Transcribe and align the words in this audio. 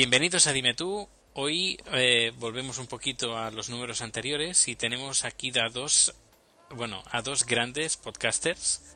Bienvenidos 0.00 0.46
a 0.46 0.52
Dime 0.52 0.74
tú. 0.74 1.08
Hoy 1.32 1.78
eh, 1.94 2.30
volvemos 2.36 2.76
un 2.76 2.86
poquito 2.86 3.34
a 3.38 3.50
los 3.50 3.70
números 3.70 4.02
anteriores 4.02 4.68
y 4.68 4.76
tenemos 4.76 5.24
aquí 5.24 5.50
a 5.58 5.70
dos, 5.70 6.14
bueno, 6.68 7.02
a 7.10 7.22
dos 7.22 7.46
grandes 7.46 7.96
podcasters, 7.96 8.94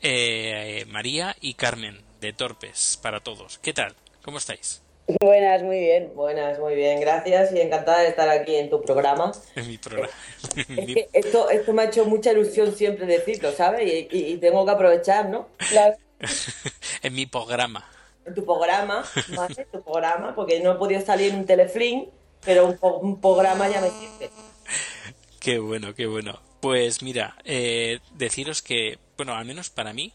eh, 0.00 0.84
María 0.86 1.34
y 1.40 1.54
Carmen 1.54 2.00
de 2.20 2.32
Torpes 2.32 3.00
para 3.02 3.18
todos. 3.18 3.58
¿Qué 3.58 3.72
tal? 3.72 3.96
¿Cómo 4.22 4.38
estáis? 4.38 4.80
Buenas, 5.20 5.60
muy 5.64 5.80
bien. 5.80 6.12
Buenas, 6.14 6.60
muy 6.60 6.76
bien, 6.76 7.00
gracias 7.00 7.52
y 7.52 7.60
encantada 7.60 8.02
de 8.02 8.08
estar 8.10 8.28
aquí 8.28 8.54
en 8.54 8.70
tu 8.70 8.80
programa. 8.80 9.32
En 9.56 9.66
mi 9.66 9.76
programa. 9.76 10.08
Es 10.54 10.66
que 10.94 11.08
esto, 11.14 11.50
esto 11.50 11.72
me 11.72 11.82
ha 11.82 11.86
hecho 11.86 12.04
mucha 12.04 12.30
ilusión 12.30 12.72
siempre 12.76 13.06
decirlo, 13.06 13.50
¿sabes? 13.50 13.92
Y, 13.92 14.16
y- 14.16 14.32
y 14.34 14.36
tengo 14.38 14.64
que 14.64 14.70
aprovechar, 14.70 15.28
¿no? 15.28 15.48
En 17.02 17.12
mi 17.12 17.26
programa. 17.26 17.88
En 18.28 18.34
tu 18.34 18.44
programa, 18.44 19.04
¿vale? 19.36 19.66
Tu 19.72 19.82
programa, 19.82 20.34
porque 20.34 20.60
no 20.60 20.72
he 20.72 20.74
podido 20.76 21.00
salir 21.00 21.32
en 21.32 21.40
un 21.40 21.46
telefilm, 21.46 22.06
pero 22.44 22.76
un, 22.80 23.20
programa 23.20 23.68
ya 23.68 23.80
me 23.80 23.90
sirve. 23.90 24.30
Qué 25.40 25.58
bueno, 25.58 25.94
qué 25.94 26.06
bueno. 26.06 26.40
Pues 26.60 27.02
mira, 27.02 27.36
eh, 27.44 28.00
deciros 28.14 28.62
que, 28.62 28.98
bueno, 29.16 29.34
al 29.34 29.44
menos 29.44 29.70
para 29.70 29.92
mí, 29.92 30.12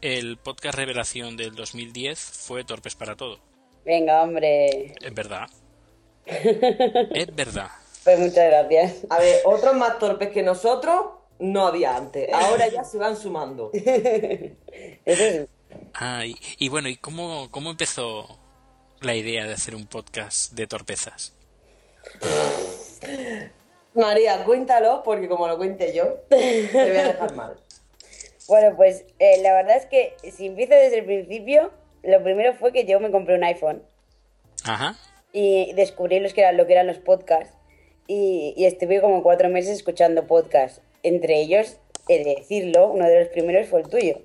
el 0.00 0.38
podcast 0.38 0.76
revelación 0.76 1.36
del 1.36 1.54
2010 1.54 2.18
fue 2.18 2.64
Torpes 2.64 2.94
para 2.94 3.16
todo. 3.16 3.38
Venga, 3.84 4.22
hombre. 4.22 4.94
Es 5.00 5.14
verdad. 5.14 5.46
es 6.26 7.34
verdad. 7.34 7.68
Pues 8.04 8.18
muchas 8.18 8.50
gracias. 8.50 9.06
A 9.10 9.18
ver, 9.18 9.40
otros 9.44 9.74
más 9.74 9.98
torpes 9.98 10.30
que 10.30 10.42
nosotros 10.42 11.00
no 11.38 11.66
había 11.66 11.96
antes. 11.96 12.32
Ahora 12.32 12.68
ya 12.68 12.84
se 12.84 12.98
van 12.98 13.16
sumando. 13.16 13.70
Eso. 15.04 15.46
Ah, 15.94 16.24
y, 16.26 16.36
y 16.58 16.68
bueno, 16.68 16.88
¿y 16.88 16.96
cómo, 16.96 17.50
cómo 17.50 17.70
empezó 17.70 18.38
la 19.00 19.14
idea 19.14 19.46
de 19.46 19.54
hacer 19.54 19.74
un 19.74 19.86
podcast 19.86 20.52
de 20.52 20.66
torpezas? 20.66 21.34
María, 23.94 24.44
cuéntalo, 24.44 25.02
porque 25.02 25.28
como 25.28 25.48
lo 25.48 25.56
cuente 25.56 25.92
yo, 25.94 26.04
te 26.28 26.68
voy 26.72 26.96
a 26.96 27.08
dejar 27.08 27.34
mal. 27.34 27.56
Bueno, 28.46 28.76
pues 28.76 29.04
eh, 29.18 29.40
la 29.42 29.52
verdad 29.54 29.76
es 29.76 29.86
que 29.86 30.16
si 30.30 30.46
empiezo 30.46 30.74
desde 30.74 30.98
el 30.98 31.04
principio, 31.04 31.70
lo 32.02 32.22
primero 32.22 32.54
fue 32.54 32.72
que 32.72 32.84
yo 32.84 32.98
me 33.00 33.10
compré 33.10 33.34
un 33.36 33.44
iPhone 33.44 33.82
Ajá. 34.64 34.96
y 35.32 35.72
descubrí 35.74 36.18
los 36.20 36.34
que 36.34 36.40
eran, 36.42 36.56
lo 36.56 36.66
que 36.66 36.72
eran 36.72 36.86
los 36.86 36.98
podcasts. 36.98 37.54
Y, 38.06 38.54
y 38.56 38.64
estuve 38.64 39.00
como 39.00 39.22
cuatro 39.22 39.48
meses 39.48 39.76
escuchando 39.76 40.26
podcasts. 40.26 40.80
Entre 41.04 41.40
ellos, 41.40 41.76
he 42.08 42.24
de 42.24 42.34
decirlo, 42.36 42.88
uno 42.88 43.06
de 43.06 43.20
los 43.20 43.28
primeros 43.28 43.68
fue 43.68 43.80
el 43.82 43.88
tuyo. 43.88 44.20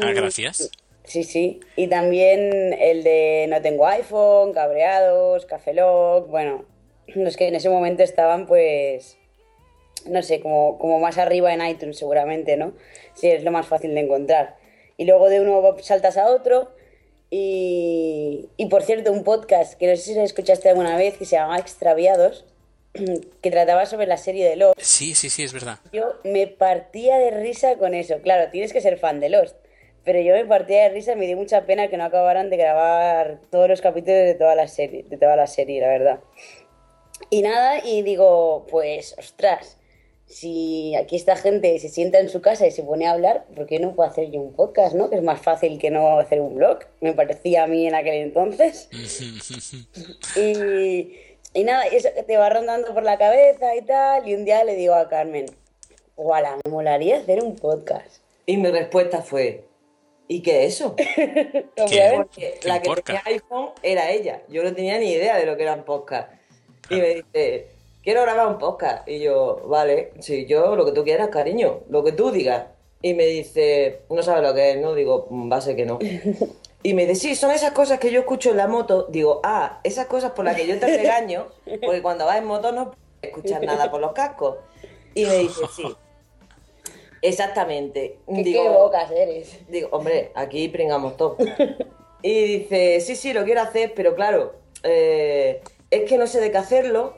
Ah, 0.00 0.12
gracias. 0.12 0.70
Sí, 1.04 1.24
sí. 1.24 1.60
Y 1.76 1.88
también 1.88 2.72
el 2.72 3.02
de 3.02 3.46
No 3.48 3.60
tengo 3.62 3.86
iPhone, 3.86 4.52
Cabreados, 4.52 5.46
Café 5.46 5.74
Lock, 5.74 6.28
bueno, 6.28 6.64
los 7.08 7.36
que 7.36 7.48
en 7.48 7.54
ese 7.54 7.68
momento 7.68 8.02
estaban 8.02 8.46
pues, 8.46 9.16
no 10.06 10.22
sé, 10.22 10.40
como, 10.40 10.78
como 10.78 11.00
más 11.00 11.18
arriba 11.18 11.52
en 11.52 11.66
iTunes 11.66 11.98
seguramente, 11.98 12.56
¿no? 12.56 12.74
Sí, 13.14 13.28
es 13.28 13.44
lo 13.44 13.50
más 13.50 13.66
fácil 13.66 13.94
de 13.94 14.00
encontrar. 14.00 14.56
Y 14.96 15.04
luego 15.04 15.28
de 15.28 15.40
uno 15.40 15.76
saltas 15.80 16.16
a 16.16 16.28
otro. 16.30 16.70
Y, 17.30 18.48
y 18.56 18.66
por 18.66 18.82
cierto, 18.82 19.12
un 19.12 19.24
podcast 19.24 19.74
que 19.78 19.86
no 19.86 19.96
sé 19.96 20.02
si 20.02 20.14
lo 20.14 20.22
escuchaste 20.22 20.68
alguna 20.68 20.96
vez, 20.96 21.16
que 21.16 21.24
se 21.24 21.36
llama 21.36 21.58
Extraviados, 21.58 22.44
que 22.92 23.50
trataba 23.50 23.86
sobre 23.86 24.06
la 24.06 24.16
serie 24.16 24.48
de 24.48 24.56
Lost. 24.56 24.80
Sí, 24.80 25.14
sí, 25.14 25.30
sí, 25.30 25.42
es 25.42 25.52
verdad. 25.52 25.78
Yo 25.92 26.14
me 26.24 26.46
partía 26.46 27.16
de 27.18 27.30
risa 27.30 27.76
con 27.76 27.94
eso. 27.94 28.20
Claro, 28.22 28.50
tienes 28.50 28.72
que 28.72 28.80
ser 28.80 28.98
fan 28.98 29.20
de 29.20 29.28
Lost. 29.28 29.56
Pero 30.04 30.20
yo 30.20 30.34
me 30.34 30.46
partía 30.46 30.84
de 30.84 30.88
risa 30.90 31.12
y 31.12 31.16
me 31.16 31.26
dio 31.26 31.36
mucha 31.36 31.66
pena 31.66 31.88
que 31.88 31.96
no 31.96 32.04
acabaran 32.04 32.48
de 32.48 32.56
grabar 32.56 33.40
todos 33.50 33.68
los 33.68 33.80
capítulos 33.80 34.20
de 34.20 34.34
toda 34.34 34.54
la 34.54 34.66
serie, 34.66 35.04
de 35.08 35.18
toda 35.18 35.36
la 35.36 35.46
serie, 35.46 35.80
la 35.80 35.88
verdad. 35.88 36.20
Y 37.28 37.42
nada, 37.42 37.84
y 37.84 38.02
digo, 38.02 38.66
pues, 38.70 39.14
ostras, 39.18 39.76
si 40.30 40.94
aquí 40.94 41.16
esta 41.16 41.36
gente 41.36 41.76
se 41.80 41.88
sienta 41.88 42.18
en 42.20 42.28
su 42.28 42.40
casa 42.40 42.66
y 42.66 42.70
se 42.70 42.84
pone 42.84 43.06
a 43.06 43.12
hablar, 43.12 43.46
¿por 43.54 43.66
qué 43.66 43.78
no 43.80 43.94
puedo 43.94 44.08
hacer 44.08 44.30
yo 44.30 44.40
un 44.40 44.54
podcast, 44.54 44.94
no? 44.94 45.10
Que 45.10 45.16
es 45.16 45.22
más 45.22 45.42
fácil 45.42 45.78
que 45.78 45.90
no 45.90 46.18
hacer 46.18 46.40
un 46.40 46.54
blog, 46.54 46.78
me 47.00 47.12
parecía 47.12 47.64
a 47.64 47.66
mí 47.66 47.86
en 47.86 47.94
aquel 47.94 48.14
entonces. 48.14 48.88
Y, 50.36 51.12
y 51.54 51.64
nada, 51.64 51.84
y 51.92 51.96
eso 51.96 52.08
que 52.14 52.22
te 52.22 52.36
va 52.36 52.48
rondando 52.50 52.92
por 52.94 53.02
la 53.02 53.18
cabeza 53.18 53.74
y 53.76 53.82
tal. 53.82 54.28
Y 54.28 54.34
un 54.34 54.44
día 54.44 54.62
le 54.64 54.74
digo 54.76 54.94
a 54.94 55.08
Carmen, 55.08 55.46
¡Wala! 56.16 56.58
Me 56.64 56.70
molaría 56.70 57.18
hacer 57.18 57.42
un 57.42 57.56
podcast. 57.56 58.22
Y 58.46 58.56
mi 58.58 58.70
respuesta 58.70 59.22
fue, 59.22 59.64
¿y 60.28 60.42
qué 60.42 60.64
es 60.66 60.74
eso? 60.74 60.94
Porque 61.76 62.26
¿Qué 62.34 62.58
la 62.68 62.80
que 62.82 62.88
porca? 62.88 63.02
tenía 63.04 63.22
iPhone 63.26 63.70
era 63.82 64.10
ella. 64.10 64.42
Yo 64.48 64.62
no 64.62 64.74
tenía 64.74 64.98
ni 64.98 65.10
idea 65.12 65.36
de 65.38 65.46
lo 65.46 65.56
que 65.56 65.62
eran 65.62 65.84
podcast. 65.84 66.30
Y 66.90 66.96
me 66.96 67.14
dice, 67.14 67.68
quiero 68.02 68.22
grabar 68.22 68.48
un 68.48 68.58
podcast. 68.58 69.08
Y 69.08 69.20
yo, 69.20 69.62
vale, 69.66 70.12
sí, 70.20 70.46
yo 70.46 70.76
lo 70.76 70.84
que 70.84 70.92
tú 70.92 71.04
quieras, 71.04 71.28
cariño, 71.28 71.80
lo 71.88 72.04
que 72.04 72.12
tú 72.12 72.30
digas. 72.30 72.64
Y 73.02 73.14
me 73.14 73.24
dice, 73.24 74.00
no 74.10 74.22
sabes 74.22 74.42
lo 74.42 74.54
que 74.54 74.72
es, 74.72 74.76
¿no? 74.78 74.94
Digo, 74.94 75.26
"Mm, 75.30 75.50
va 75.50 75.56
a 75.56 75.60
ser 75.62 75.74
que 75.74 75.86
no. 75.86 75.98
Y 76.82 76.94
me 76.94 77.06
dice, 77.06 77.20
sí, 77.20 77.34
son 77.34 77.50
esas 77.50 77.72
cosas 77.72 77.98
que 77.98 78.10
yo 78.10 78.20
escucho 78.20 78.50
en 78.50 78.56
la 78.56 78.66
moto. 78.66 79.06
Digo, 79.10 79.40
ah, 79.44 79.80
esas 79.84 80.06
cosas 80.06 80.32
por 80.32 80.44
las 80.44 80.56
que 80.56 80.66
yo 80.66 80.78
te 80.78 80.86
regaño, 80.86 81.48
porque 81.84 82.00
cuando 82.00 82.24
vas 82.24 82.38
en 82.38 82.46
moto 82.46 82.72
no 82.72 82.92
puedes 82.92 82.98
escuchar 83.22 83.62
nada 83.64 83.90
por 83.90 84.00
los 84.00 84.12
cascos. 84.12 84.56
Y 85.14 85.26
me 85.26 85.36
dice, 85.36 85.62
sí, 85.74 85.84
exactamente. 87.20 88.18
¿Qué, 88.26 88.42
Digo, 88.42 88.62
qué 88.62 88.68
bocas 88.70 89.10
eres? 89.10 89.58
Digo, 89.68 89.88
hombre, 89.92 90.32
aquí 90.34 90.68
pringamos 90.68 91.16
todo. 91.16 91.36
Y 92.22 92.58
dice, 92.58 93.00
sí, 93.00 93.16
sí, 93.16 93.32
lo 93.32 93.44
quiero 93.44 93.62
hacer, 93.62 93.94
pero 93.94 94.14
claro, 94.14 94.54
eh, 94.82 95.62
es 95.90 96.08
que 96.08 96.18
no 96.18 96.26
sé 96.26 96.40
de 96.40 96.50
qué 96.50 96.58
hacerlo 96.58 97.14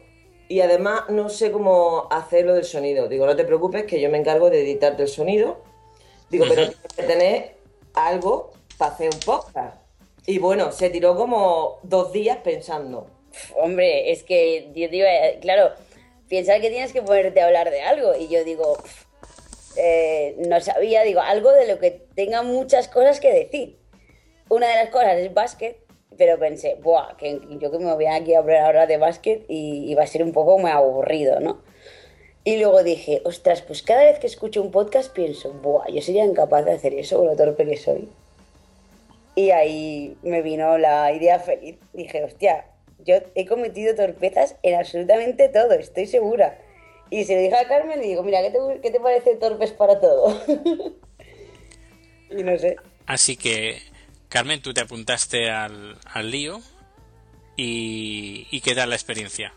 y 0.48 0.60
además 0.60 1.04
no 1.08 1.28
sé 1.28 1.50
cómo 1.50 2.08
hacerlo 2.10 2.54
del 2.54 2.64
sonido. 2.64 3.08
Digo, 3.08 3.26
no 3.26 3.36
te 3.36 3.44
preocupes, 3.44 3.84
que 3.84 4.00
yo 4.00 4.10
me 4.10 4.18
encargo 4.18 4.50
de 4.50 4.62
editarte 4.62 5.02
el 5.02 5.08
sonido. 5.08 5.58
Digo, 6.30 6.44
pero 6.48 6.54
tienes 6.70 6.96
que 6.96 7.02
tener 7.02 7.56
algo 7.94 8.52
para 8.82 8.94
hacer 8.94 9.10
un 9.14 9.20
podcast. 9.20 9.76
Y 10.26 10.38
bueno, 10.38 10.72
se 10.72 10.90
tiró 10.90 11.14
como 11.14 11.78
dos 11.84 12.12
días 12.12 12.38
pensando. 12.38 13.06
Hombre, 13.56 14.10
es 14.10 14.24
que 14.24 14.72
yo 14.74 14.88
digo, 14.88 15.06
claro, 15.40 15.70
piensa 16.28 16.58
que 16.58 16.68
tienes 16.68 16.92
que 16.92 17.00
ponerte 17.00 17.40
a 17.40 17.46
hablar 17.46 17.70
de 17.70 17.82
algo. 17.82 18.16
Y 18.16 18.26
yo 18.26 18.42
digo, 18.42 18.76
eh, 19.76 20.34
no 20.48 20.60
sabía, 20.60 21.02
digo, 21.02 21.20
algo 21.20 21.52
de 21.52 21.68
lo 21.68 21.78
que 21.78 21.92
tenga 22.16 22.42
muchas 22.42 22.88
cosas 22.88 23.20
que 23.20 23.32
decir. 23.32 23.78
Una 24.48 24.66
de 24.66 24.74
las 24.74 24.90
cosas 24.90 25.14
es 25.18 25.32
básquet, 25.32 25.78
pero 26.18 26.40
pensé, 26.40 26.74
buah, 26.74 27.16
que 27.16 27.40
yo 27.60 27.70
que 27.70 27.78
me 27.78 27.94
voy 27.94 28.06
aquí 28.06 28.34
a 28.34 28.40
hablar 28.40 28.64
ahora 28.64 28.86
de 28.88 28.96
básquet 28.96 29.44
y, 29.48 29.90
y 29.90 29.94
va 29.94 30.02
a 30.02 30.08
ser 30.08 30.24
un 30.24 30.32
poco 30.32 30.58
muy 30.58 30.72
aburrido, 30.72 31.38
¿no? 31.38 31.62
Y 32.42 32.56
luego 32.56 32.82
dije, 32.82 33.22
ostras, 33.24 33.62
pues 33.62 33.84
cada 33.84 34.02
vez 34.02 34.18
que 34.18 34.26
escucho 34.26 34.60
un 34.60 34.72
podcast 34.72 35.12
pienso, 35.12 35.52
buah, 35.52 35.88
yo 35.88 36.02
sería 36.02 36.24
incapaz 36.24 36.64
de 36.64 36.72
hacer 36.72 36.94
eso 36.94 37.18
con 37.18 37.28
lo 37.28 37.36
torpe 37.36 37.64
que 37.64 37.76
soy. 37.76 38.10
Y 39.34 39.50
ahí 39.50 40.16
me 40.22 40.42
vino 40.42 40.78
la 40.78 41.12
idea 41.12 41.38
feliz. 41.38 41.76
Dije, 41.92 42.24
hostia, 42.24 42.66
yo 42.98 43.16
he 43.34 43.46
cometido 43.46 43.94
torpezas 43.94 44.56
en 44.62 44.78
absolutamente 44.78 45.48
todo, 45.48 45.72
estoy 45.72 46.06
segura. 46.06 46.58
Y 47.10 47.24
se 47.24 47.34
lo 47.34 47.42
dije 47.42 47.56
a 47.56 47.68
Carmen 47.68 48.02
y 48.02 48.08
digo, 48.08 48.22
mira, 48.22 48.40
¿qué 48.42 48.50
te, 48.50 48.80
qué 48.80 48.90
te 48.90 49.00
parece 49.00 49.36
torpes 49.36 49.72
para 49.72 50.00
todo? 50.00 50.40
y 52.30 52.42
no 52.42 52.58
sé. 52.58 52.76
Así 53.06 53.36
que, 53.36 53.78
Carmen, 54.28 54.62
tú 54.62 54.72
te 54.72 54.80
apuntaste 54.80 55.50
al, 55.50 55.98
al 56.06 56.30
lío 56.30 56.60
y, 57.56 58.46
y 58.50 58.60
¿qué 58.60 58.74
tal 58.74 58.90
la 58.90 58.96
experiencia? 58.96 59.52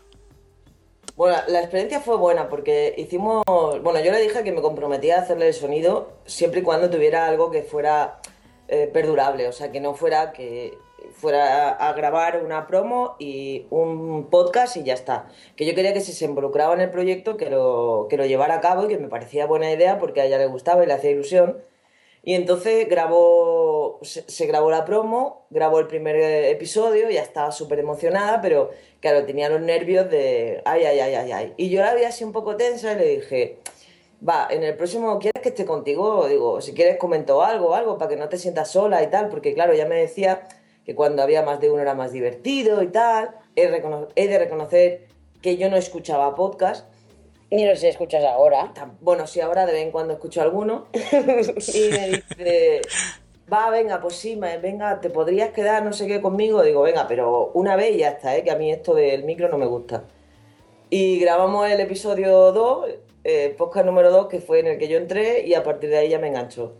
Bueno, 1.16 1.38
la 1.48 1.60
experiencia 1.60 2.00
fue 2.00 2.18
buena 2.18 2.50
porque 2.50 2.94
hicimos, 2.98 3.42
bueno, 3.46 4.00
yo 4.00 4.12
le 4.12 4.20
dije 4.20 4.44
que 4.44 4.52
me 4.52 4.60
comprometía 4.60 5.16
a 5.16 5.22
hacerle 5.22 5.48
el 5.48 5.54
sonido 5.54 6.12
siempre 6.26 6.60
y 6.60 6.62
cuando 6.62 6.90
tuviera 6.90 7.26
algo 7.26 7.50
que 7.50 7.62
fuera 7.62 8.20
eh, 8.68 8.90
perdurable, 8.92 9.48
o 9.48 9.52
sea, 9.52 9.70
que 9.72 9.80
no 9.80 9.94
fuera 9.94 10.32
que 10.32 10.78
fuera 11.14 11.70
a 11.70 11.92
grabar 11.92 12.42
una 12.44 12.66
promo 12.66 13.16
y 13.18 13.66
un 13.70 14.28
podcast 14.30 14.76
y 14.76 14.82
ya 14.82 14.94
está. 14.94 15.28
Que 15.56 15.66
yo 15.66 15.74
quería 15.74 15.92
que 15.92 16.00
si 16.00 16.12
se 16.12 16.24
involucraba 16.24 16.74
en 16.74 16.80
el 16.80 16.90
proyecto, 16.90 17.36
que 17.36 17.50
lo, 17.50 18.06
que 18.10 18.16
lo 18.16 18.26
llevara 18.26 18.56
a 18.56 18.60
cabo 18.60 18.84
y 18.84 18.88
que 18.88 18.98
me 18.98 19.08
parecía 19.08 19.46
buena 19.46 19.70
idea 19.70 19.98
porque 19.98 20.20
a 20.20 20.24
ella 20.26 20.38
le 20.38 20.46
gustaba 20.46 20.84
y 20.84 20.86
le 20.86 20.94
hacía 20.94 21.10
ilusión. 21.10 21.62
Y 22.22 22.34
entonces 22.34 22.88
grabó, 22.88 24.00
se, 24.02 24.46
grabó 24.46 24.68
la 24.68 24.84
promo, 24.84 25.46
grabó 25.50 25.78
el 25.78 25.86
primer 25.86 26.16
episodio, 26.16 27.08
ya 27.08 27.22
estaba 27.22 27.52
súper 27.52 27.78
emocionada, 27.78 28.40
pero 28.40 28.70
claro, 28.98 29.24
tenía 29.24 29.48
los 29.48 29.60
nervios 29.60 30.10
de 30.10 30.60
ay, 30.64 30.82
ay, 30.86 30.98
ay, 30.98 31.14
ay, 31.14 31.32
ay. 31.32 31.54
Y 31.56 31.70
yo 31.70 31.82
la 31.82 31.94
vi 31.94 32.02
así 32.02 32.24
un 32.24 32.32
poco 32.32 32.56
tensa 32.56 32.94
y 32.94 32.96
le 32.96 33.04
dije, 33.04 33.58
va, 34.26 34.48
en 34.50 34.62
el 34.62 34.76
próximo, 34.76 35.18
¿quieres 35.18 35.42
que 35.42 35.50
esté 35.50 35.64
contigo? 35.64 36.28
Digo, 36.28 36.60
si 36.60 36.72
quieres 36.72 36.96
comento 36.98 37.42
algo, 37.42 37.74
algo, 37.74 37.98
para 37.98 38.10
que 38.10 38.16
no 38.16 38.28
te 38.28 38.38
sientas 38.38 38.70
sola 38.70 39.02
y 39.02 39.08
tal, 39.08 39.28
porque 39.28 39.54
claro, 39.54 39.74
ya 39.74 39.86
me 39.86 39.96
decía 39.96 40.46
que 40.86 40.94
cuando 40.94 41.22
había 41.22 41.42
más 41.42 41.60
de 41.60 41.70
uno 41.70 41.82
era 41.82 41.94
más 41.94 42.12
divertido 42.12 42.82
y 42.82 42.88
tal. 42.88 43.34
He, 43.56 43.68
de 44.28 44.38
reconocer 44.38 45.06
que 45.42 45.56
yo 45.56 45.68
no 45.68 45.76
escuchaba 45.76 46.34
podcast, 46.36 46.88
Ni 47.50 47.66
los 47.66 47.82
escuchas 47.82 48.24
ahora. 48.24 48.72
Bueno, 49.00 49.26
sí, 49.26 49.40
ahora 49.40 49.66
de 49.66 49.72
vez 49.72 49.82
en 49.82 49.90
cuando 49.90 50.14
escucho 50.14 50.40
alguno. 50.42 50.86
Y 50.92 51.90
me 51.90 52.08
dice, 52.08 52.82
va, 53.52 53.70
venga, 53.70 54.00
pues 54.00 54.14
sí, 54.14 54.36
venga, 54.36 55.00
te 55.00 55.10
podrías 55.10 55.50
quedar 55.50 55.82
no 55.82 55.92
sé 55.92 56.06
qué 56.06 56.20
conmigo. 56.20 56.62
Digo, 56.62 56.82
venga, 56.82 57.08
pero 57.08 57.50
una 57.54 57.74
vez 57.74 57.96
y 57.96 57.98
ya 57.98 58.10
está, 58.10 58.36
¿eh? 58.36 58.44
que 58.44 58.52
a 58.52 58.56
mí 58.56 58.70
esto 58.70 58.94
del 58.94 59.24
micro 59.24 59.48
no 59.48 59.58
me 59.58 59.66
gusta. 59.66 60.04
Y 60.88 61.18
grabamos 61.18 61.68
el 61.68 61.80
episodio 61.80 62.52
2, 62.52 62.86
eh, 63.28 63.56
podcast 63.58 63.84
número 63.84 64.12
2, 64.12 64.28
que 64.28 64.38
fue 64.38 64.60
en 64.60 64.68
el 64.68 64.78
que 64.78 64.86
yo 64.86 64.98
entré 64.98 65.44
y 65.44 65.54
a 65.54 65.64
partir 65.64 65.90
de 65.90 65.98
ahí 65.98 66.10
ya 66.10 66.20
me 66.20 66.28
enganchó. 66.28 66.74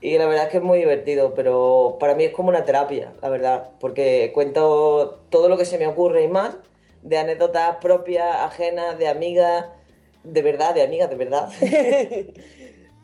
Y 0.00 0.16
la 0.16 0.26
verdad 0.26 0.44
es 0.44 0.50
que 0.50 0.58
es 0.58 0.62
muy 0.62 0.78
divertido, 0.78 1.34
pero 1.34 1.96
para 1.98 2.14
mí 2.14 2.22
es 2.22 2.32
como 2.32 2.50
una 2.50 2.64
terapia, 2.64 3.12
la 3.20 3.28
verdad, 3.28 3.70
porque 3.80 4.30
cuento 4.32 5.24
todo 5.28 5.48
lo 5.48 5.56
que 5.58 5.64
se 5.64 5.78
me 5.78 5.88
ocurre 5.88 6.22
y 6.22 6.28
más, 6.28 6.56
de 7.02 7.18
anécdotas 7.18 7.78
propias, 7.80 8.32
ajenas, 8.42 8.96
de 8.96 9.08
amigas, 9.08 9.66
de 10.22 10.42
verdad, 10.42 10.72
de 10.72 10.82
amigas, 10.82 11.10
de 11.10 11.16
verdad. 11.16 11.48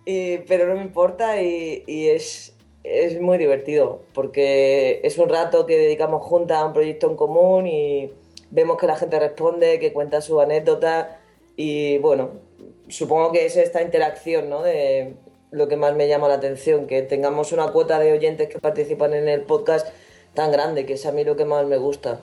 pero 0.46 0.68
no 0.68 0.76
me 0.76 0.82
importa 0.82 1.42
y, 1.42 1.82
es, 2.08 2.54
es 2.84 3.20
muy 3.20 3.38
divertido, 3.38 4.02
porque 4.14 5.00
es 5.02 5.18
un 5.18 5.28
rato 5.28 5.66
que 5.66 5.76
dedicamos 5.76 6.22
juntas 6.22 6.58
a 6.58 6.66
un 6.66 6.74
proyecto 6.74 7.10
en 7.10 7.16
común 7.16 7.66
y 7.66 8.12
vemos 8.52 8.78
que 8.78 8.86
la 8.86 8.94
gente 8.94 9.18
responde, 9.18 9.80
que 9.80 9.92
cuenta 9.92 10.20
su 10.20 10.40
anécdota 10.40 11.18
y 11.56 11.98
bueno, 11.98 12.46
supongo 12.88 13.32
que 13.32 13.46
es 13.46 13.56
esta 13.56 13.82
interacción, 13.82 14.48
¿no? 14.48 14.62
De, 14.62 15.14
lo 15.50 15.68
que 15.68 15.76
más 15.76 15.94
me 15.94 16.08
llama 16.08 16.28
la 16.28 16.34
atención, 16.34 16.86
que 16.86 17.02
tengamos 17.02 17.52
una 17.52 17.72
cuota 17.72 17.98
de 17.98 18.12
oyentes 18.12 18.48
que 18.48 18.58
participan 18.58 19.14
en 19.14 19.28
el 19.28 19.42
podcast 19.42 19.88
tan 20.34 20.52
grande, 20.52 20.86
que 20.86 20.94
es 20.94 21.06
a 21.06 21.12
mí 21.12 21.24
lo 21.24 21.36
que 21.36 21.44
más 21.44 21.66
me 21.66 21.78
gusta. 21.78 22.20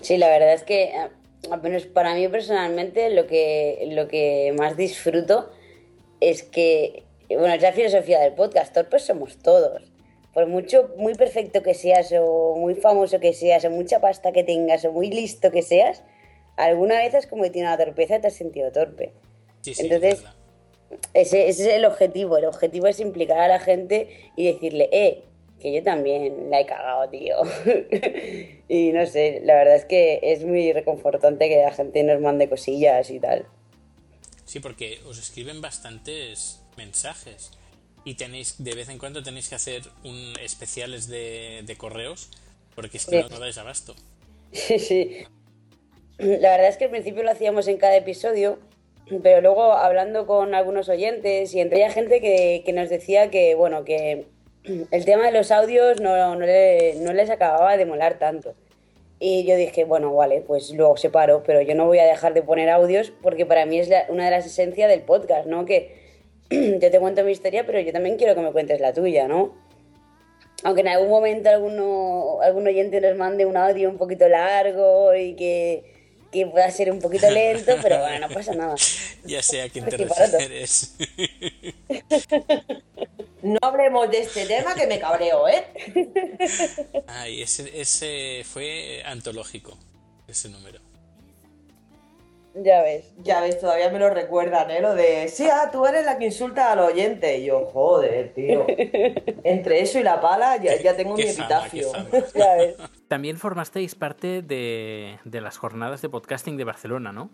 Sí, 0.00 0.16
la 0.16 0.28
verdad 0.28 0.54
es 0.54 0.62
que 0.62 0.84
eh, 0.84 1.88
para 1.92 2.14
mí 2.14 2.26
personalmente 2.28 3.10
lo 3.10 3.26
que, 3.26 3.86
lo 3.90 4.08
que 4.08 4.54
más 4.58 4.76
disfruto 4.76 5.50
es 6.20 6.42
que, 6.42 7.04
bueno, 7.28 7.54
es 7.54 7.62
la 7.62 7.72
filosofía 7.72 8.20
del 8.20 8.32
podcast, 8.32 8.74
torpes 8.74 9.02
somos 9.02 9.38
todos. 9.38 9.82
Por 10.32 10.46
mucho, 10.46 10.90
muy 10.96 11.14
perfecto 11.14 11.62
que 11.62 11.74
seas, 11.74 12.12
o 12.18 12.56
muy 12.56 12.74
famoso 12.74 13.20
que 13.20 13.34
seas, 13.34 13.64
o 13.64 13.70
mucha 13.70 14.00
pasta 14.00 14.32
que 14.32 14.42
tengas, 14.42 14.84
o 14.84 14.90
muy 14.90 15.08
listo 15.08 15.52
que 15.52 15.62
seas, 15.62 16.02
alguna 16.56 16.96
vez 16.96 17.14
has 17.14 17.26
cometido 17.26 17.66
una 17.66 17.76
torpeza 17.76 18.16
y 18.16 18.20
te 18.20 18.26
has 18.28 18.34
sentido 18.34 18.72
torpe. 18.72 19.12
Sí, 19.64 19.74
sí, 19.74 19.82
Entonces, 19.82 20.22
ese, 21.14 21.48
ese, 21.48 21.62
es 21.62 21.76
el 21.76 21.86
objetivo. 21.86 22.36
El 22.36 22.44
objetivo 22.44 22.86
es 22.86 23.00
implicar 23.00 23.38
a 23.38 23.48
la 23.48 23.58
gente 23.58 24.30
y 24.36 24.44
decirle, 24.52 24.90
eh, 24.92 25.24
que 25.58 25.72
yo 25.72 25.82
también 25.82 26.50
la 26.50 26.60
he 26.60 26.66
cagado, 26.66 27.08
tío. 27.08 27.36
y 28.68 28.92
no 28.92 29.06
sé, 29.06 29.40
la 29.42 29.54
verdad 29.54 29.76
es 29.76 29.86
que 29.86 30.20
es 30.22 30.44
muy 30.44 30.74
reconfortante 30.74 31.48
que 31.48 31.56
la 31.56 31.72
gente 31.72 32.02
nos 32.02 32.20
mande 32.20 32.50
cosillas 32.50 33.08
y 33.08 33.18
tal. 33.18 33.46
Sí, 34.44 34.60
porque 34.60 35.00
os 35.06 35.18
escriben 35.18 35.62
bastantes 35.62 36.60
mensajes 36.76 37.52
y 38.04 38.16
tenéis 38.16 38.62
de 38.62 38.74
vez 38.74 38.90
en 38.90 38.98
cuando 38.98 39.22
tenéis 39.22 39.48
que 39.48 39.54
hacer 39.54 39.80
un 40.04 40.34
especiales 40.42 41.08
de, 41.08 41.62
de 41.64 41.76
correos 41.76 42.28
porque 42.74 42.98
es 42.98 43.06
que 43.06 43.22
no, 43.22 43.28
no 43.30 43.38
dais 43.38 43.56
abasto. 43.56 43.94
Sí, 44.52 44.78
sí. 44.78 45.24
La 46.18 46.50
verdad 46.50 46.68
es 46.68 46.76
que 46.76 46.84
al 46.84 46.90
principio 46.90 47.24
lo 47.24 47.30
hacíamos 47.30 47.66
en 47.66 47.76
cada 47.76 47.96
episodio 47.96 48.60
pero 49.22 49.40
luego 49.40 49.72
hablando 49.72 50.26
con 50.26 50.54
algunos 50.54 50.88
oyentes 50.88 51.54
y 51.54 51.60
entre 51.60 51.78
ella 51.78 51.90
gente 51.90 52.20
que, 52.20 52.72
nos 52.72 52.88
decía 52.88 53.30
que, 53.30 53.54
bueno, 53.54 53.84
que 53.84 54.26
el 54.64 55.04
tema 55.04 55.26
de 55.26 55.32
los 55.32 55.50
audios 55.50 56.00
no, 56.00 56.34
no, 56.36 56.44
les 56.46 57.30
acababa 57.30 57.76
de 57.76 57.84
molar 57.84 58.18
tanto. 58.18 58.54
Y 59.20 59.44
yo 59.44 59.56
dije, 59.56 59.84
bueno, 59.84 60.14
vale, 60.14 60.40
pues 60.40 60.72
luego 60.72 60.96
separo, 60.96 61.42
pero 61.44 61.60
yo 61.62 61.74
no 61.74 61.86
voy 61.86 61.98
a 61.98 62.04
dejar 62.04 62.34
de 62.34 62.42
poner 62.42 62.68
audios 62.70 63.12
porque 63.22 63.46
para 63.46 63.64
mí 63.66 63.78
es 63.78 63.90
una 64.08 64.24
de 64.24 64.30
las 64.30 64.46
esencias 64.46 64.88
del 64.88 65.02
podcast, 65.02 65.46
¿no? 65.46 65.66
Que 65.66 65.94
yo 66.50 66.90
te 66.90 66.98
cuento 66.98 67.24
mi 67.24 67.32
historia, 67.32 67.64
pero 67.64 67.80
yo 67.80 67.92
también 67.92 68.16
quiero 68.16 68.34
que 68.34 68.40
me 68.40 68.52
cuentes 68.52 68.80
la 68.80 68.92
tuya, 68.92 69.28
¿no? 69.28 69.54
Aunque 70.62 70.80
en 70.80 70.88
algún 70.88 71.10
momento 71.10 71.50
alguno, 71.50 72.40
algún 72.40 72.66
oyente 72.66 73.00
nos 73.00 73.16
mande 73.16 73.44
un 73.44 73.56
audio 73.56 73.90
un 73.90 73.98
poquito 73.98 74.28
largo 74.28 75.14
y 75.14 75.34
que 75.36 75.93
que 76.34 76.46
pueda 76.46 76.68
ser 76.70 76.90
un 76.90 76.98
poquito 76.98 77.30
lento, 77.30 77.76
pero 77.80 78.00
bueno, 78.00 78.26
no 78.28 78.34
pasa 78.34 78.54
nada. 78.54 78.74
Ya 79.24 79.42
sé 79.42 79.62
a 79.62 79.68
quién 79.70 79.86
te 79.86 79.96
refieres. 79.96 80.96
No 83.42 83.58
hablemos 83.62 84.10
de 84.10 84.18
este 84.18 84.44
tema 84.46 84.74
que 84.74 84.86
me 84.86 84.98
cabreo, 84.98 85.48
¿eh? 85.48 85.64
Ay, 87.06 87.42
ese, 87.42 87.80
ese 87.80 88.42
fue 88.44 89.02
antológico, 89.04 89.78
ese 90.28 90.48
número. 90.48 90.80
Ya 92.54 92.82
ves. 92.82 93.12
Ya 93.18 93.40
ves, 93.40 93.58
todavía 93.58 93.90
me 93.90 93.98
lo 93.98 94.10
recuerdan, 94.10 94.70
¿eh? 94.70 94.80
Lo 94.80 94.94
de, 94.94 95.26
sí, 95.28 95.48
ah, 95.50 95.70
tú 95.72 95.84
eres 95.86 96.04
la 96.04 96.18
que 96.18 96.26
insulta 96.26 96.70
al 96.70 96.78
oyente. 96.78 97.38
Y 97.38 97.46
yo, 97.46 97.66
joder, 97.66 98.32
tío. 98.32 98.64
Entre 99.44 99.80
eso 99.80 99.98
y 99.98 100.04
la 100.04 100.20
pala 100.20 100.56
ya, 100.58 100.80
ya 100.80 100.94
tengo 100.96 101.16
mi 101.16 101.22
epitafio. 101.22 101.88
ya 102.34 102.54
ves. 102.54 102.76
También 103.08 103.38
formasteis 103.38 103.96
parte 103.96 104.42
de, 104.42 105.18
de, 105.24 105.40
las 105.40 105.58
jornadas 105.58 106.00
de 106.00 106.08
podcasting 106.08 106.56
de 106.56 106.64
Barcelona, 106.64 107.12
¿no? 107.12 107.30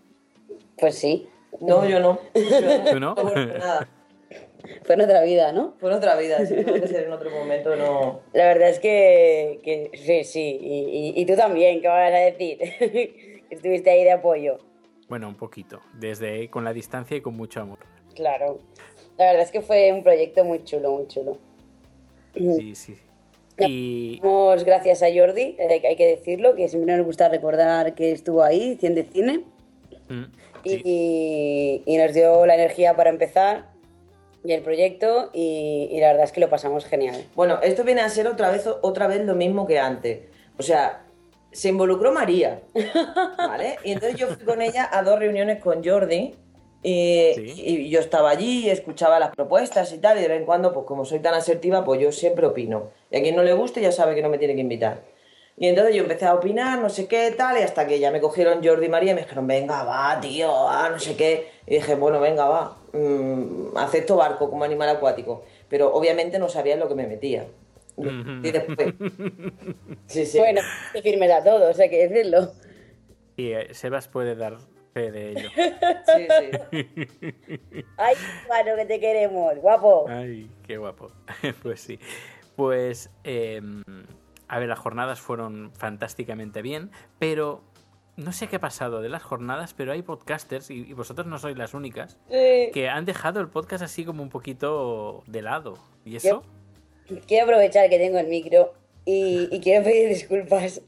Pues 0.77 0.97
sí. 0.97 1.29
No, 1.59 1.85
yo 1.85 1.99
no. 1.99 2.19
¿Tú 2.91 2.99
no? 2.99 3.13
nada. 3.13 3.87
Fue 4.83 4.95
en 4.95 5.01
otra 5.01 5.21
vida, 5.21 5.51
¿no? 5.51 5.75
Fue 5.79 5.91
en 5.91 5.97
otra 5.97 6.15
vida, 6.15 6.37
tuvo 6.47 6.73
que 6.73 6.87
ser 6.87 7.05
en 7.05 7.11
otro 7.11 7.29
momento, 7.29 7.75
no. 7.75 8.21
La 8.33 8.45
verdad 8.45 8.69
es 8.69 8.79
que, 8.79 9.59
que 9.63 9.91
sí, 9.97 10.23
sí. 10.23 10.57
Y, 10.61 11.13
y, 11.15 11.21
y, 11.21 11.25
tú 11.25 11.35
también, 11.35 11.81
¿qué 11.81 11.87
vas 11.87 12.11
a 12.11 12.17
decir? 12.17 12.59
Estuviste 13.49 13.89
ahí 13.89 14.03
de 14.03 14.11
apoyo. 14.11 14.59
Bueno, 15.11 15.27
un 15.27 15.35
poquito. 15.35 15.81
Desde 15.91 16.49
con 16.49 16.63
la 16.63 16.71
distancia 16.71 17.17
y 17.17 17.21
con 17.21 17.35
mucho 17.35 17.59
amor. 17.59 17.79
Claro. 18.15 18.59
La 19.17 19.25
verdad 19.25 19.41
es 19.41 19.51
que 19.51 19.59
fue 19.59 19.91
un 19.91 20.03
proyecto 20.03 20.45
muy 20.45 20.63
chulo, 20.63 20.89
muy 20.89 21.05
chulo. 21.07 21.37
Sí, 22.33 22.75
sí. 22.75 22.95
Y... 23.57 24.21
gracias 24.63 25.03
a 25.03 25.07
Jordi, 25.13 25.57
eh, 25.59 25.81
hay 25.85 25.95
que 25.97 26.07
decirlo, 26.07 26.55
que 26.55 26.69
siempre 26.69 26.95
nos 26.95 27.05
gusta 27.05 27.27
recordar 27.27 27.93
que 27.93 28.13
estuvo 28.13 28.41
ahí, 28.41 28.77
100 28.79 28.95
de 28.95 29.03
cine. 29.03 29.43
Mm, 30.07 30.23
y, 30.63 31.83
y, 31.85 31.97
nos 31.97 32.13
dio 32.13 32.45
la 32.45 32.55
energía 32.55 32.95
para 32.95 33.09
empezar 33.09 33.65
y 34.45 34.53
el 34.53 34.61
proyecto 34.61 35.29
y, 35.33 35.89
y, 35.91 35.99
la 35.99 36.07
verdad 36.07 36.23
es 36.23 36.31
que 36.31 36.39
lo 36.39 36.49
pasamos 36.49 36.85
genial. 36.85 37.21
Bueno, 37.35 37.59
esto 37.61 37.83
viene 37.83 37.99
a 37.99 38.07
ser 38.07 38.27
otra 38.27 38.49
vez, 38.49 38.65
otra 38.65 39.07
vez 39.07 39.25
lo 39.25 39.35
mismo 39.35 39.67
que 39.67 39.77
antes. 39.77 40.21
O 40.57 40.63
sea, 40.63 41.03
se 41.51 41.69
involucró 41.69 42.11
María, 42.11 42.61
¿vale? 43.37 43.77
Y 43.83 43.91
entonces 43.91 44.17
yo 44.19 44.27
fui 44.27 44.45
con 44.45 44.61
ella 44.61 44.89
a 44.91 45.03
dos 45.03 45.19
reuniones 45.19 45.59
con 45.61 45.83
Jordi 45.83 46.35
y, 46.83 47.89
yo 47.89 47.99
estaba 47.99 48.29
allí, 48.29 48.69
escuchaba 48.69 49.19
las 49.19 49.35
propuestas 49.35 49.91
y 49.93 49.99
tal, 49.99 50.17
y 50.17 50.21
de 50.21 50.27
vez 50.27 50.39
en 50.39 50.45
cuando, 50.45 50.73
pues 50.73 50.85
como 50.85 51.05
soy 51.05 51.19
tan 51.19 51.33
asertiva, 51.33 51.83
pues 51.83 52.01
yo 52.01 52.11
siempre 52.11 52.47
opino. 52.47 52.89
Y 53.11 53.17
a 53.17 53.21
quien 53.21 53.35
no 53.35 53.43
le 53.43 53.53
guste 53.53 53.81
ya 53.81 53.91
sabe 53.91 54.15
que 54.15 54.21
no 54.21 54.29
me 54.29 54.37
tiene 54.37 54.55
que 54.55 54.61
invitar. 54.61 55.01
Y 55.57 55.67
entonces 55.67 55.93
yo 55.93 56.01
empecé 56.01 56.25
a 56.25 56.33
opinar, 56.33 56.79
no 56.79 56.89
sé 56.89 57.07
qué, 57.07 57.29
tal, 57.37 57.59
y 57.59 57.61
hasta 57.61 57.85
que 57.85 57.99
ya 57.99 58.09
me 58.09 58.19
cogieron 58.19 58.63
Jordi 58.63 58.87
y 58.87 58.89
María 58.89 59.11
y 59.11 59.15
me 59.15 59.21
dijeron, 59.21 59.45
venga, 59.45 59.83
va, 59.83 60.19
tío, 60.19 60.49
ah, 60.69 60.89
no 60.89 60.99
sé 60.99 61.15
qué. 61.15 61.51
Y 61.67 61.75
dije, 61.75 61.95
bueno, 61.95 62.19
venga, 62.19 62.45
va, 62.47 62.77
mm, 62.93 63.77
acepto 63.77 64.15
barco 64.15 64.49
como 64.49 64.63
animal 64.63 64.89
acuático. 64.89 65.43
Pero 65.69 65.93
obviamente 65.93 66.39
no 66.39 66.49
sabía 66.49 66.73
en 66.73 66.79
lo 66.79 66.87
que 66.87 66.95
me 66.95 67.05
metía. 67.05 67.45
Y 67.97 68.51
después. 68.51 68.93
Sí, 70.07 70.25
sí. 70.25 70.39
Bueno, 70.39 70.61
te 70.91 71.01
firmes 71.01 71.31
a 71.31 71.43
todos, 71.43 71.79
hay 71.79 71.89
que 71.89 72.07
decirlo. 72.07 72.51
Y 73.37 73.51
eh, 73.51 73.73
Sebas 73.73 74.07
puede 74.07 74.35
dar 74.35 74.57
fe 74.93 75.11
de 75.11 75.31
ello. 75.31 75.49
Sí, 76.05 76.27
sí. 76.71 77.83
Ay, 77.97 78.15
bueno, 78.47 78.75
que 78.75 78.85
te 78.85 78.99
queremos, 78.99 79.55
guapo. 79.57 80.05
Ay, 80.09 80.49
qué 80.67 80.77
guapo. 80.77 81.11
Pues 81.61 81.81
sí. 81.81 81.99
Pues, 82.57 83.09
eh, 83.23 83.61
a 84.47 84.59
ver, 84.59 84.67
las 84.67 84.79
jornadas 84.79 85.21
fueron 85.21 85.71
fantásticamente 85.73 86.61
bien, 86.61 86.91
pero 87.19 87.63
no 88.17 88.33
sé 88.33 88.47
qué 88.47 88.57
ha 88.57 88.59
pasado 88.59 89.01
de 89.01 89.07
las 89.07 89.23
jornadas, 89.23 89.73
pero 89.73 89.93
hay 89.93 90.01
podcasters, 90.01 90.69
y, 90.69 90.93
vosotros 90.93 91.25
no 91.27 91.39
sois 91.39 91.57
las 91.57 91.73
únicas, 91.73 92.17
que 92.29 92.89
han 92.89 93.05
dejado 93.05 93.39
el 93.39 93.47
podcast 93.47 93.83
así 93.83 94.03
como 94.03 94.21
un 94.21 94.29
poquito 94.29 95.23
de 95.27 95.41
lado. 95.41 95.77
¿Y 96.03 96.17
eso? 96.17 96.43
Quiero 97.27 97.45
aprovechar 97.45 97.89
que 97.89 97.97
tengo 97.97 98.19
el 98.19 98.27
micro 98.27 98.73
y, 99.05 99.59
quiero 99.61 99.83
pedir 99.83 100.09
disculpas 100.09 100.81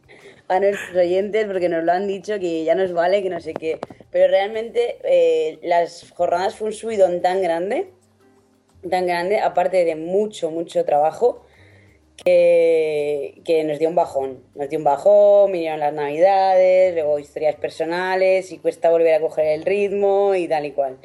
a 0.48 0.60
nuestros 0.60 0.96
oyentes 0.96 1.46
porque 1.46 1.70
nos 1.70 1.84
lo 1.84 1.92
han 1.92 2.08
dicho 2.08 2.40
que 2.40 2.64
ya 2.64 2.76
nos 2.76 2.94
vale, 2.94 3.24
que 3.24 3.30
no 3.30 3.40
sé 3.40 3.54
qué. 3.54 3.80
Pero 4.12 4.28
realmente 4.28 4.98
eh, 5.04 5.60
las 5.64 6.12
jornadas 6.12 6.56
fue 6.56 6.68
un 6.68 6.74
subidón 6.74 7.22
tan 7.22 7.42
grande, 7.42 7.90
tan 8.90 9.08
grande, 9.08 9.40
aparte 9.40 9.86
de 9.86 9.96
mucho, 9.96 10.52
mucho 10.52 10.86
trabajo, 10.86 11.46
que, 12.24 13.42
que, 13.44 13.64
nos 13.64 13.80
dio 13.80 13.90
un 13.90 13.96
bajón. 13.96 14.44
Nos 14.54 14.70
dio 14.70 14.78
un 14.78 14.86
bajón, 14.86 15.52
vinieron 15.52 15.80
las 15.80 15.94
navidades, 15.94 16.94
luego 16.94 17.18
historias 17.18 17.56
personales 17.56 18.52
y 18.52 18.60
cuesta 18.60 18.92
volver 18.92 19.16
a 19.16 19.20
coger 19.20 19.48
el 19.48 19.66
ritmo 19.66 20.36
y 20.36 20.48
tal 20.48 20.66
y 20.66 20.72
cual. 20.72 20.98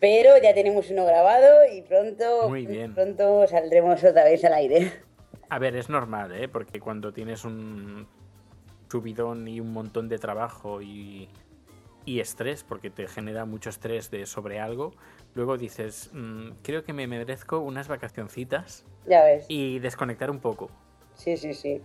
Pero 0.00 0.30
ya 0.42 0.54
tenemos 0.54 0.90
uno 0.90 1.04
grabado 1.04 1.66
y 1.72 1.82
pronto, 1.82 2.48
pronto 2.94 3.46
saldremos 3.46 4.02
otra 4.04 4.24
vez 4.24 4.44
al 4.44 4.54
aire. 4.54 4.92
A 5.50 5.58
ver, 5.58 5.76
es 5.76 5.88
normal, 5.88 6.32
¿eh? 6.32 6.48
Porque 6.48 6.78
cuando 6.80 7.12
tienes 7.12 7.44
un 7.44 8.06
subidón 8.90 9.48
y 9.48 9.60
un 9.60 9.72
montón 9.72 10.08
de 10.08 10.18
trabajo 10.18 10.80
y, 10.82 11.28
y 12.04 12.20
estrés, 12.20 12.64
porque 12.64 12.90
te 12.90 13.06
genera 13.06 13.44
mucho 13.44 13.70
estrés 13.70 14.10
de 14.10 14.26
sobre 14.26 14.60
algo, 14.60 14.92
luego 15.34 15.56
dices, 15.58 16.10
"Mm, 16.12 16.50
creo 16.62 16.82
que 16.84 16.92
me 16.92 17.06
merezco 17.06 17.60
unas 17.60 17.88
vacacioncitas 17.88 18.84
Ya 19.06 19.24
ves. 19.24 19.46
y 19.48 19.78
desconectar 19.78 20.30
un 20.30 20.40
poco. 20.40 20.70
Sí, 21.14 21.36
sí, 21.36 21.52
sí. 21.54 21.82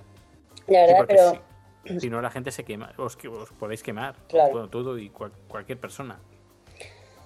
La 0.68 0.82
verdad, 0.86 1.06
pero. 1.08 1.42
si, 1.86 2.00
si 2.00 2.10
no 2.10 2.22
la 2.22 2.30
gente 2.32 2.52
se 2.52 2.64
quema, 2.64 2.94
os, 2.98 3.18
os 3.26 3.52
podéis 3.52 3.84
quemar. 3.84 4.16
Claro. 4.30 4.70
Todo 4.70 4.98
y 4.98 5.10
cual- 5.10 5.34
cualquier 5.48 5.80
persona. 5.80 6.20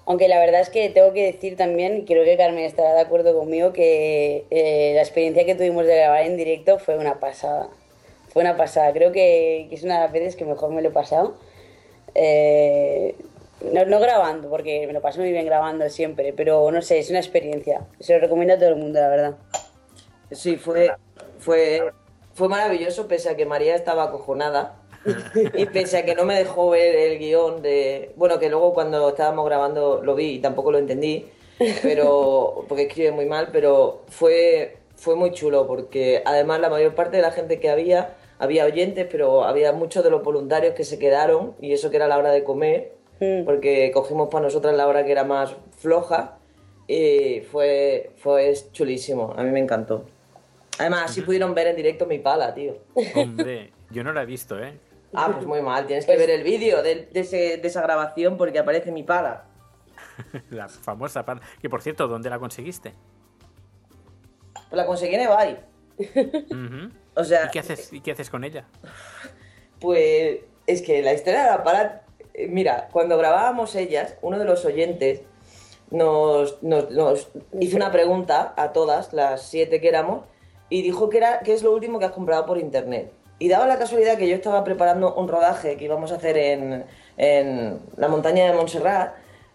Aunque 0.07 0.29
la 0.29 0.39
verdad 0.39 0.61
es 0.61 0.69
que 0.69 0.89
tengo 0.89 1.11
que 1.11 1.25
decir 1.25 1.57
también, 1.57 2.05
creo 2.05 2.23
que 2.23 2.37
Carmen 2.37 2.63
estará 2.63 2.93
de 2.93 3.01
acuerdo 3.01 3.37
conmigo, 3.37 3.73
que 3.73 4.45
eh, 4.49 4.93
la 4.95 5.01
experiencia 5.01 5.45
que 5.45 5.53
tuvimos 5.53 5.85
de 5.85 5.97
grabar 5.97 6.25
en 6.25 6.37
directo 6.37 6.79
fue 6.79 6.97
una 6.97 7.19
pasada. 7.19 7.67
Fue 8.29 8.41
una 8.41 8.55
pasada. 8.55 8.93
Creo 8.93 9.11
que, 9.11 9.67
que 9.69 9.75
es 9.75 9.83
una 9.83 9.95
de 9.95 9.99
las 10.05 10.13
veces 10.13 10.37
que 10.37 10.45
mejor 10.45 10.71
me 10.71 10.81
lo 10.81 10.89
he 10.89 10.91
pasado. 10.93 11.35
Eh, 12.15 13.15
no, 13.73 13.83
no 13.83 13.99
grabando, 13.99 14.49
porque 14.49 14.87
me 14.87 14.93
lo 14.93 15.01
paso 15.01 15.19
muy 15.19 15.31
bien 15.33 15.45
grabando 15.45 15.89
siempre, 15.89 16.31
pero 16.31 16.71
no 16.71 16.81
sé, 16.81 16.99
es 16.99 17.09
una 17.09 17.19
experiencia. 17.19 17.81
Se 17.99 18.13
lo 18.13 18.19
recomiendo 18.19 18.53
a 18.53 18.57
todo 18.57 18.69
el 18.69 18.77
mundo, 18.77 19.01
la 19.01 19.09
verdad. 19.09 19.35
Sí, 20.31 20.55
fue, 20.55 20.89
fue, 21.39 21.83
fue 22.33 22.47
maravilloso, 22.47 23.09
pese 23.09 23.29
a 23.29 23.35
que 23.35 23.45
María 23.45 23.75
estaba 23.75 24.03
acojonada. 24.03 24.75
Y 25.53 25.65
pese 25.67 25.97
a 25.99 26.05
que 26.05 26.15
no 26.15 26.23
me 26.25 26.35
dejó 26.37 26.69
ver 26.69 26.95
el 26.95 27.19
guion 27.19 27.61
de. 27.61 28.11
Bueno, 28.15 28.39
que 28.39 28.49
luego 28.49 28.73
cuando 28.73 29.09
estábamos 29.09 29.45
grabando 29.45 30.01
lo 30.03 30.15
vi 30.15 30.35
y 30.35 30.39
tampoco 30.39 30.71
lo 30.71 30.77
entendí, 30.77 31.25
pero. 31.81 32.65
porque 32.67 32.83
escribe 32.83 33.11
muy 33.11 33.25
mal, 33.25 33.49
pero 33.51 34.03
fue, 34.09 34.77
fue 34.95 35.15
muy 35.15 35.31
chulo, 35.31 35.67
porque 35.67 36.21
además 36.25 36.59
la 36.59 36.69
mayor 36.69 36.95
parte 36.95 37.17
de 37.17 37.23
la 37.23 37.31
gente 37.31 37.59
que 37.59 37.69
había, 37.69 38.15
había 38.39 38.65
oyentes, 38.65 39.07
pero 39.09 39.43
había 39.43 39.71
muchos 39.73 40.03
de 40.03 40.09
los 40.09 40.23
voluntarios 40.23 40.73
que 40.73 40.83
se 40.83 40.99
quedaron, 40.99 41.55
y 41.61 41.73
eso 41.73 41.89
que 41.89 41.97
era 41.97 42.07
la 42.07 42.17
hora 42.17 42.31
de 42.31 42.43
comer, 42.43 42.97
Mm. 43.19 43.45
porque 43.45 43.89
cogimos 43.91 44.29
para 44.29 44.43
nosotras 44.43 44.75
la 44.75 44.85
hora 44.87 45.03
que 45.03 45.11
era 45.11 45.23
más 45.23 45.55
floja, 45.79 46.37
y 46.87 47.41
fue, 47.51 48.11
fue 48.17 48.53
chulísimo, 48.71 49.33
a 49.35 49.41
mí 49.41 49.49
me 49.49 49.59
encantó. 49.59 50.05
Además, 50.77 51.05
así 51.05 51.21
pudieron 51.21 51.55
ver 51.55 51.65
en 51.65 51.75
directo 51.75 52.05
mi 52.05 52.19
pala, 52.19 52.53
tío. 52.53 52.75
Hombre, 53.15 53.71
yo 53.89 54.03
no 54.03 54.13
la 54.13 54.21
he 54.21 54.25
visto, 54.27 54.59
¿eh? 54.59 54.73
Ah, 55.13 55.29
pues 55.33 55.45
muy 55.45 55.61
mal, 55.61 55.87
tienes 55.87 56.05
que 56.05 56.17
ver 56.17 56.29
el 56.29 56.43
vídeo 56.43 56.83
de, 56.83 57.05
de 57.05 57.19
ese- 57.21 57.57
de 57.57 57.67
esa 57.67 57.81
grabación 57.81 58.37
porque 58.37 58.59
aparece 58.59 58.91
mi 58.91 59.03
pala. 59.03 59.45
La 60.49 60.67
famosa 60.67 61.25
pan. 61.25 61.39
Que 61.61 61.69
por 61.69 61.81
cierto, 61.81 62.07
¿dónde 62.07 62.29
la 62.29 62.39
conseguiste? 62.39 62.93
Pues 64.53 64.71
la 64.73 64.85
conseguí 64.85 65.15
en 65.15 65.21
eBay. 65.21 65.59
O 67.19 67.23
sea, 67.23 67.45
¿Y 67.47 67.49
qué 67.49 67.59
haces, 67.59 67.91
¿Y 67.93 68.01
qué 68.01 68.11
haces 68.11 68.29
con 68.29 68.43
ella? 68.43 68.65
pues 69.79 70.39
es 70.67 70.81
que 70.83 71.01
la 71.01 71.13
historia 71.13 71.43
de 71.43 71.49
la 71.49 71.63
pala... 71.63 72.03
Mira, 72.49 72.89
cuando 72.91 73.17
grabábamos 73.17 73.73
ellas, 73.75 74.15
uno 74.21 74.37
de 74.37 74.45
los 74.45 74.63
oyentes 74.65 75.21
nos, 75.89 76.61
nos- 76.61 76.91
nos 76.91 77.29
hizo 77.59 77.75
una 77.75 77.91
pregunta 77.91 78.53
a 78.55 78.71
todas, 78.73 79.13
las 79.13 79.41
siete 79.41 79.81
que 79.81 79.87
éramos, 79.89 80.25
y 80.69 80.83
dijo 80.83 81.09
que 81.09 81.17
era 81.17 81.39
qué 81.39 81.53
es 81.53 81.63
lo 81.63 81.71
último 81.73 81.97
que 81.97 82.05
has 82.05 82.11
comprado 82.11 82.45
por 82.45 82.59
internet. 82.59 83.11
Y 83.39 83.49
daba 83.49 83.67
la 83.67 83.77
casualidad 83.77 84.17
que 84.17 84.27
yo 84.27 84.35
estaba 84.35 84.63
preparando 84.63 85.13
un 85.15 85.27
rodaje 85.27 85.77
que 85.77 85.85
íbamos 85.85 86.11
a 86.11 86.15
hacer 86.15 86.37
en, 86.37 86.85
en 87.17 87.79
la 87.95 88.07
montaña 88.07 88.45
de 88.45 88.53
Montserrat, 88.53 89.13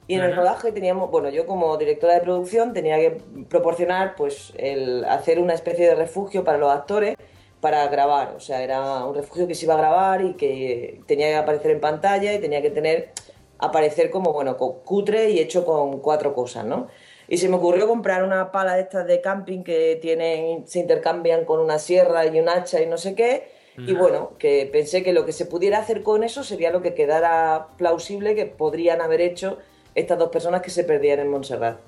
y 0.09 0.15
en 0.15 0.23
el 0.23 0.35
rodaje 0.35 0.73
teníamos, 0.73 1.11
bueno, 1.11 1.31
yo 1.31 1.47
como 1.47 1.77
directora 1.77 2.15
de 2.15 2.21
producción 2.21 2.73
tenía 2.73 2.97
que 2.99 3.19
proporcionar, 3.49 4.17
pues, 4.17 4.53
el 4.57 5.05
hacer 5.05 5.39
una 5.39 5.55
especie 5.55 5.87
de 5.87 5.95
refugio 5.95 6.43
para 6.45 6.59
los 6.59 6.73
actores 6.73 7.17
para 7.61 7.87
grabar. 7.87 8.35
O 8.37 8.41
sea, 8.41 8.63
era 8.63 9.05
un 9.07 9.15
refugio 9.15 9.47
que 9.47 9.55
se 9.55 9.65
iba 9.65 9.75
a 9.75 9.79
grabar 9.79 10.23
y 10.23 10.35
que 10.35 11.01
tenía 11.07 11.29
que 11.29 11.37
aparecer 11.37 11.71
en 11.71 11.81
pantalla 11.81 12.35
y 12.35 12.41
tenía 12.41 12.61
que 12.61 12.71
tener, 12.71 13.13
aparecer 13.59 14.11
como, 14.11 14.33
bueno, 14.33 14.57
cutre 14.57 15.31
y 15.31 15.39
hecho 15.39 15.65
con 15.65 16.01
cuatro 16.01 16.35
cosas, 16.35 16.65
¿no? 16.65 16.89
Y 17.29 17.39
se 17.39 17.49
me 17.49 17.57
ocurrió 17.57 17.87
comprar 17.87 18.25
una 18.25 18.51
pala 18.51 18.75
de 18.75 18.83
estas 18.83 19.07
de 19.07 19.21
camping 19.21 19.63
que 19.63 19.97
tienen, 20.03 20.67
se 20.67 20.81
intercambian 20.81 21.45
con 21.45 21.61
una 21.61 21.79
sierra 21.79 22.27
y 22.27 22.41
un 22.41 22.49
hacha 22.49 22.83
y 22.83 22.87
no 22.87 22.99
sé 22.99 23.15
qué. 23.15 23.62
Y 23.79 23.95
bueno, 23.95 24.33
que 24.39 24.69
pensé 24.71 25.03
que 25.03 25.13
lo 25.15 25.25
que 25.25 25.33
se 25.33 25.47
pudiera 25.47 25.79
hacer 25.79 26.03
con 26.03 26.25
eso 26.25 26.45
sería 26.45 26.71
lo 26.71 26.83
que 26.83 26.93
quedara 26.95 27.69
plausible 27.79 28.35
que 28.35 28.45
podrían 28.47 29.01
haber 29.01 29.21
hecho 29.23 29.59
estas 29.95 30.19
dos 30.19 30.29
personas 30.29 30.61
que 30.63 30.69
se 30.71 30.85
perdían 30.85 31.21
en 31.21 31.29
Montserrat. 31.31 31.79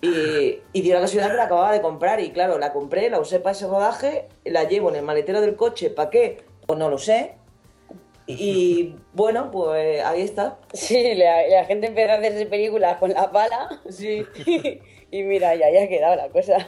Y, 0.00 0.60
y 0.72 0.82
dio 0.82 0.94
la 0.94 1.00
casualidad 1.00 1.30
que 1.30 1.36
la 1.36 1.44
acababa 1.44 1.72
de 1.72 1.80
comprar 1.80 2.20
y 2.20 2.30
claro, 2.30 2.58
la 2.58 2.72
compré, 2.72 3.10
la 3.10 3.18
usé 3.18 3.40
para 3.40 3.52
ese 3.52 3.66
rodaje, 3.66 4.28
la 4.44 4.64
llevo 4.64 4.90
en 4.90 4.96
el 4.96 5.02
maletero 5.02 5.40
del 5.40 5.56
coche, 5.56 5.90
¿para 5.90 6.10
qué? 6.10 6.44
Pues 6.66 6.78
no 6.78 6.88
lo 6.90 6.98
sé. 6.98 7.34
Y 8.26 8.94
bueno, 9.12 9.50
pues 9.50 10.04
ahí 10.04 10.22
está. 10.22 10.58
Sí, 10.72 11.14
la, 11.14 11.46
la 11.48 11.64
gente 11.64 11.88
empezó 11.88 12.12
a 12.12 12.16
hacerse 12.16 12.46
películas 12.46 12.98
con 12.98 13.10
la 13.12 13.30
pala. 13.32 13.80
Sí. 13.88 14.24
y 15.10 15.22
mira, 15.22 15.54
ya, 15.56 15.70
ya 15.70 15.84
ha 15.84 15.88
quedado 15.88 16.16
la 16.16 16.28
cosa. 16.28 16.66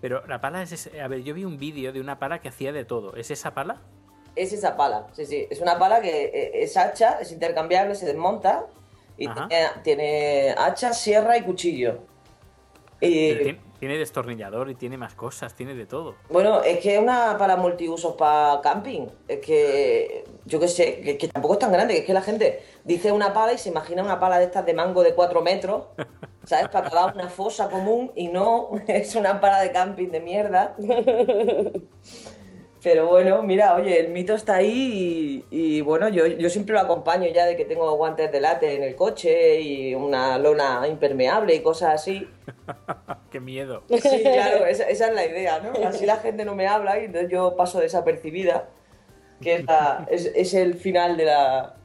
Pero 0.00 0.26
la 0.26 0.40
pala 0.40 0.62
es... 0.62 0.72
ese- 0.72 1.00
A 1.00 1.08
ver, 1.08 1.22
yo 1.22 1.34
vi 1.34 1.44
un 1.44 1.58
vídeo 1.58 1.92
de 1.92 2.00
una 2.00 2.18
pala 2.18 2.40
que 2.40 2.48
hacía 2.48 2.72
de 2.72 2.84
todo. 2.84 3.14
¿Es 3.16 3.30
esa 3.30 3.54
pala? 3.54 3.80
Es 4.34 4.52
esa 4.52 4.76
pala, 4.76 5.06
sí, 5.12 5.26
sí. 5.26 5.46
Es 5.50 5.60
una 5.60 5.78
pala 5.78 6.00
que 6.00 6.24
eh, 6.24 6.62
es 6.62 6.76
hacha, 6.76 7.18
es 7.20 7.32
intercambiable, 7.32 7.94
se 7.94 8.06
desmonta 8.06 8.66
y 9.16 9.28
tiene, 9.28 9.66
tiene 9.82 10.54
hacha, 10.56 10.92
sierra 10.92 11.36
y 11.36 11.42
cuchillo. 11.42 11.98
Y 13.00 13.56
tiene 13.82 13.98
destornillador 13.98 14.70
y 14.70 14.76
tiene 14.76 14.96
más 14.96 15.14
cosas, 15.14 15.56
tiene 15.56 15.74
de 15.74 15.86
todo. 15.86 16.14
bueno, 16.30 16.62
es 16.62 16.78
que 16.78 16.94
es 16.94 17.02
una 17.02 17.36
pala 17.36 17.56
multiusos 17.56 18.14
para 18.14 18.60
camping. 18.60 19.08
Es 19.26 19.40
que, 19.40 20.24
yo 20.46 20.60
qué 20.60 20.68
sé, 20.68 21.00
que, 21.00 21.18
que 21.18 21.26
tampoco 21.26 21.54
es 21.54 21.58
tan 21.58 21.72
grande, 21.72 21.94
que 21.94 22.00
es 22.00 22.06
que 22.06 22.14
la 22.14 22.22
gente 22.22 22.62
dice 22.84 23.10
una 23.10 23.34
pala 23.34 23.54
y 23.54 23.58
se 23.58 23.70
imagina 23.70 24.04
una 24.04 24.20
pala 24.20 24.38
de 24.38 24.44
estas 24.44 24.64
de 24.64 24.74
mango 24.74 25.02
de 25.02 25.14
4 25.14 25.42
metros, 25.42 25.86
¿sabes? 26.44 26.68
Para 26.68 26.88
cavar 26.88 27.16
una 27.16 27.28
fosa 27.28 27.68
común 27.68 28.12
y 28.14 28.28
no, 28.28 28.70
es 28.86 29.16
una 29.16 29.40
pala 29.40 29.60
de 29.60 29.72
camping 29.72 30.10
de 30.10 30.20
mierda. 30.20 30.76
Pero 32.82 33.06
bueno, 33.06 33.42
mira, 33.44 33.76
oye, 33.76 34.00
el 34.00 34.08
mito 34.08 34.34
está 34.34 34.56
ahí 34.56 35.44
y, 35.50 35.76
y, 35.76 35.80
bueno, 35.82 36.08
yo, 36.08 36.26
yo 36.26 36.50
siempre 36.50 36.74
lo 36.74 36.80
acompaño 36.80 37.28
ya 37.28 37.46
de 37.46 37.56
que 37.56 37.64
tengo 37.64 37.94
guantes 37.96 38.32
de 38.32 38.40
late 38.40 38.74
en 38.74 38.82
el 38.82 38.96
coche 38.96 39.60
y 39.60 39.94
una 39.94 40.36
lona 40.38 40.88
impermeable 40.88 41.54
y 41.54 41.60
cosas 41.62 41.94
así. 41.94 42.28
¡Qué 43.30 43.38
miedo! 43.38 43.84
Sí, 43.88 44.22
claro, 44.22 44.66
esa, 44.66 44.88
esa 44.88 45.06
es 45.08 45.14
la 45.14 45.24
idea, 45.26 45.60
¿no? 45.60 45.86
Así 45.86 46.06
la 46.06 46.16
gente 46.16 46.44
no 46.44 46.56
me 46.56 46.66
habla 46.66 46.98
y 47.00 47.04
entonces 47.04 47.30
yo 47.30 47.54
paso 47.56 47.78
desapercibida, 47.78 48.68
que 49.40 49.54
es, 49.56 49.64
la- 49.64 50.04
es, 50.10 50.26
es 50.34 50.52
el 50.54 50.74
final 50.74 51.16
de 51.16 51.26
la, 51.26 51.76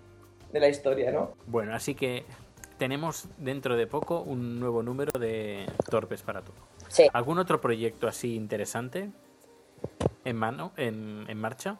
de 0.51 0.60
la 0.60 0.68
historia, 0.68 1.12
¿no? 1.12 1.34
Bueno, 1.46 1.75
así 1.75 1.94
que 1.94 2.25
tenemos 2.80 3.27
dentro 3.38 3.75
de 3.77 3.86
poco 3.86 4.22
un 4.22 4.60
nuevo 4.60 4.82
número 4.82 5.12
de 5.20 5.68
Torpes 5.92 6.24
para 6.24 6.42
todo. 6.42 6.56
Sí. 6.88 7.08
¿Algún 7.13 7.38
otro 7.38 7.62
proyecto 7.62 8.08
así 8.08 8.34
interesante 8.36 9.12
en 10.25 10.36
mano, 10.36 10.74
en, 10.77 11.25
en 11.29 11.38
marcha? 11.38 11.77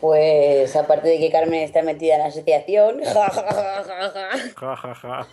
Pues 0.00 0.74
aparte 0.74 1.08
de 1.08 1.18
que 1.18 1.30
Carmen 1.30 1.60
está 1.60 1.82
metida 1.82 2.14
en 2.14 2.20
la 2.22 2.26
asociación, 2.26 3.04
ja, 3.04 3.30
ja, 3.30 3.52
ja, 3.52 3.84
ja, 3.84 4.10
ja. 4.10 4.28
Ja, 4.56 4.76
ja, 4.76 4.94
ja. 4.94 5.28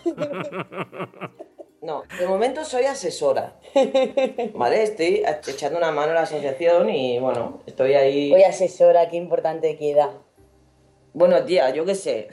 No, 1.82 2.04
de 2.20 2.28
momento 2.28 2.64
soy 2.66 2.84
asesora, 2.84 3.56
¿vale? 4.54 4.84
Estoy 4.84 5.24
echando 5.48 5.78
una 5.78 5.92
mano 5.92 6.12
a 6.12 6.16
la 6.16 6.22
asociación 6.22 6.90
y 6.90 7.20
bueno, 7.20 7.62
estoy 7.66 7.94
ahí... 7.94 8.34
Oye, 8.34 8.46
asesora, 8.46 9.10
qué 9.10 9.16
importante 9.16 9.78
queda. 9.78 10.12
Bueno, 11.14 11.44
tía, 11.46 11.72
yo 11.72 11.86
qué 11.86 11.96
sé. 11.96 12.28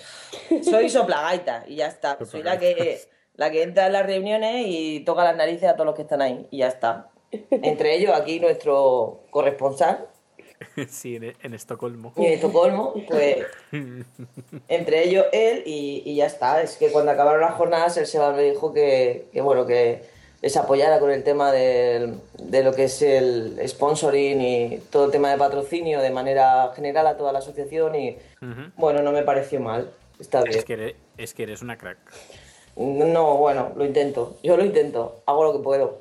Soy 0.63 0.91
soplagaita 0.91 1.65
y 1.67 1.77
ya 1.77 1.87
está. 1.87 2.19
Soy 2.27 2.43
la 2.43 2.59
que, 2.59 3.01
la 3.35 3.51
que 3.51 3.63
entra 3.63 3.87
en 3.87 3.93
las 3.93 4.05
reuniones 4.05 4.67
y 4.67 5.01
toca 5.01 5.25
las 5.25 5.37
narices 5.37 5.69
a 5.71 5.75
todos 5.75 5.87
los 5.87 5.95
que 5.95 6.03
están 6.03 6.21
ahí 6.21 6.49
y 6.51 6.59
ya 6.59 6.69
está. 6.69 7.11
Entre 7.51 7.95
ellos 7.97 8.13
aquí 8.15 8.41
nuestro 8.41 9.21
corresponsal 9.31 10.07
Sí, 10.89 11.17
en, 11.17 11.35
en 11.43 11.55
Estocolmo. 11.55 12.13
y 12.17 12.27
en 12.27 12.33
Estocolmo, 12.35 12.95
pues 13.09 13.45
entre 14.69 15.05
ellos 15.05 15.27
él 15.33 15.63
y, 15.67 16.03
y 16.05 16.17
ya 16.17 16.27
está. 16.27 16.63
Es 16.63 16.77
que 16.77 16.91
cuando 16.91 17.11
acabaron 17.13 17.41
las 17.41 17.55
jornadas 17.55 17.97
el 17.97 18.07
Seba 18.07 18.33
me 18.33 18.43
dijo 18.43 18.73
que, 18.73 19.27
que 19.33 19.41
bueno, 19.41 19.67
que 19.67 20.03
les 20.43 20.57
apoyara 20.57 20.99
con 21.01 21.11
el 21.11 21.25
tema 21.25 21.51
del- 21.53 22.21
de 22.39 22.63
lo 22.63 22.73
que 22.73 22.85
es 22.85 23.03
el 23.03 23.61
sponsoring 23.67 24.41
y 24.41 24.79
todo 24.91 25.07
el 25.07 25.11
tema 25.11 25.31
de 25.31 25.39
patrocinio 25.39 26.01
de 26.01 26.11
manera 26.11 26.73
general 26.75 27.07
a 27.07 27.17
toda 27.17 27.33
la 27.33 27.39
asociación 27.41 27.95
y 27.95 28.17
bueno, 28.77 29.03
no 29.03 29.13
me 29.13 29.23
pareció 29.23 29.61
mal. 29.61 29.91
Está 30.19 30.43
bien. 30.43 30.59
Es 30.59 30.65
que, 30.65 30.73
eres, 30.75 30.95
es 31.19 31.35
que 31.35 31.43
eres 31.43 31.61
una 31.63 31.77
crack. 31.77 31.99
No, 32.77 33.39
bueno, 33.39 33.73
lo 33.75 33.87
intento. 33.87 34.37
Yo 34.43 34.57
lo 34.57 34.65
intento. 34.65 35.23
Hago 35.25 35.45
lo 35.45 35.53
que 35.55 35.59
puedo. 35.61 35.99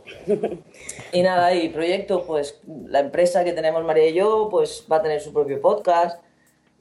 Y 1.14 1.22
nada, 1.22 1.54
y 1.54 1.70
proyectos, 1.70 2.24
pues 2.28 2.60
la 2.66 3.00
empresa 3.00 3.46
que 3.46 3.54
tenemos 3.54 3.84
María 3.86 4.10
y 4.10 4.14
yo, 4.14 4.50
pues 4.52 4.86
va 4.92 4.98
a 4.98 5.02
tener 5.02 5.22
su 5.22 5.32
propio 5.32 5.62
podcast. 5.62 6.22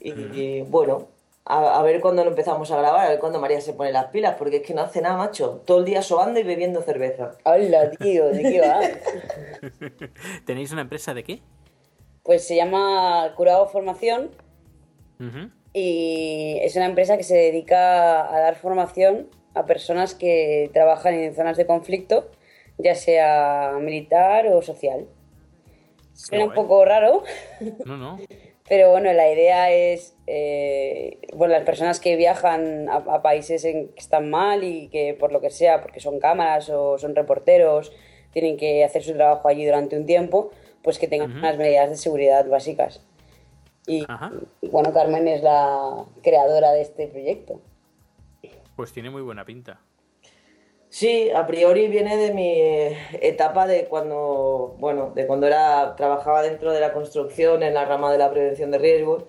Y, 0.01 0.11
y, 0.11 0.63
bueno, 0.63 1.07
a, 1.45 1.79
a 1.79 1.83
ver 1.83 2.01
cuándo 2.01 2.25
lo 2.25 2.31
empezamos 2.31 2.73
a 2.73 2.77
grabar, 2.77 3.07
a 3.07 3.09
ver 3.11 3.21
cuándo 3.21 3.41
María 3.41 3.61
se 3.61 3.73
pone 3.73 3.93
las 3.93 4.07
pilas, 4.07 4.35
porque 4.37 4.57
es 4.57 4.63
que 4.63 4.75
no 4.75 4.83
hace 4.83 5.01
nada, 5.01 5.17
macho. 5.17 5.63
Todo 5.65 5.79
el 5.79 5.85
día 5.85 6.03
sobando 6.03 6.41
y 6.41 6.43
bebiendo 6.43 6.83
cerveza. 6.83 7.37
Hola, 7.45 7.93
tío, 7.93 8.27
¿de 8.27 8.43
qué 8.43 8.61
va? 8.61 8.81
¿Tenéis 10.45 10.73
una 10.73 10.83
empresa 10.83 11.15
de 11.15 11.23
qué? 11.23 11.41
Pues 12.25 12.45
se 12.45 12.57
llama 12.57 13.33
Curado 13.37 13.69
Formación 13.69 14.31
y 15.73 16.59
es 16.63 16.77
una 16.77 16.87
empresa 16.87 17.17
que 17.17 17.23
se 17.23 17.37
dedica 17.37 18.35
a 18.35 18.41
dar 18.41 18.57
formación 18.57 19.29
a 19.55 19.67
personas 19.67 20.15
que 20.15 20.71
trabajan 20.73 21.15
en 21.15 21.35
zonas 21.35 21.57
de 21.57 21.67
conflicto, 21.67 22.31
ya 22.79 22.95
sea 22.95 23.79
militar 23.81 24.49
o 24.49 24.63
social. 24.63 25.07
Suena 26.13 26.45
un 26.45 26.55
poco 26.55 26.85
raro, 26.85 27.23
No, 27.85 27.97
no. 27.97 28.19
pero 28.69 28.91
bueno, 28.91 29.13
la 29.13 29.31
idea 29.31 29.71
es, 29.73 30.17
eh, 30.27 31.19
bueno, 31.35 31.55
las 31.55 31.65
personas 31.65 32.01
que 32.01 32.17
viajan 32.17 32.89
a, 32.89 32.97
a 32.97 33.23
países 33.23 33.65
en 33.65 33.89
que 33.89 34.01
están 34.01 34.31
mal 34.31 34.63
y 34.65 34.89
que 34.89 35.15
por 35.15 35.33
lo 35.33 35.41
que 35.41 35.51
sea, 35.51 35.81
porque 35.83 36.01
son 36.01 36.21
cámaras 36.21 36.71
o 36.71 36.99
son 36.99 37.15
reporteros, 37.15 37.93
tienen 38.33 38.57
que 38.57 38.85
hacer 38.85 39.03
su 39.03 39.15
trabajo 39.15 39.49
allí 39.49 39.65
durante 39.65 39.97
un 39.97 40.07
tiempo, 40.07 40.51
pues 40.83 40.99
que 40.99 41.09
tengan 41.09 41.31
Ujú. 41.31 41.39
unas 41.39 41.57
medidas 41.57 41.91
de 41.91 41.97
seguridad 41.97 42.47
básicas. 42.47 43.01
Y, 43.87 44.05
Ajá. 44.09 44.33
y, 44.61 44.69
bueno, 44.69 44.93
Carmen 44.93 45.29
es 45.29 45.43
la 45.43 46.05
creadora 46.23 46.73
de 46.73 46.83
este 46.83 47.07
proyecto. 47.07 47.61
Pues 48.77 48.93
tiene 48.93 49.11
muy 49.11 49.23
buena 49.23 49.45
pinta. 49.45 49.81
Sí, 50.89 51.31
a 51.31 51.47
priori 51.47 51.89
viene 51.89 52.17
de 52.17 52.33
mi 52.33 52.57
etapa 53.21 53.67
de 53.67 53.87
cuando, 53.87 54.77
bueno, 54.79 55.13
de 55.15 55.27
cuando 55.27 55.47
era, 55.47 55.97
trabajaba 55.97 56.43
dentro 56.43 56.73
de 56.73 56.79
la 56.79 56.93
construcción 56.93 57.65
en 57.65 57.75
la 57.75 57.85
rama 57.85 58.13
de 58.13 58.19
la 58.19 58.31
prevención 58.31 58.71
de 58.71 58.79
riesgos 58.79 59.25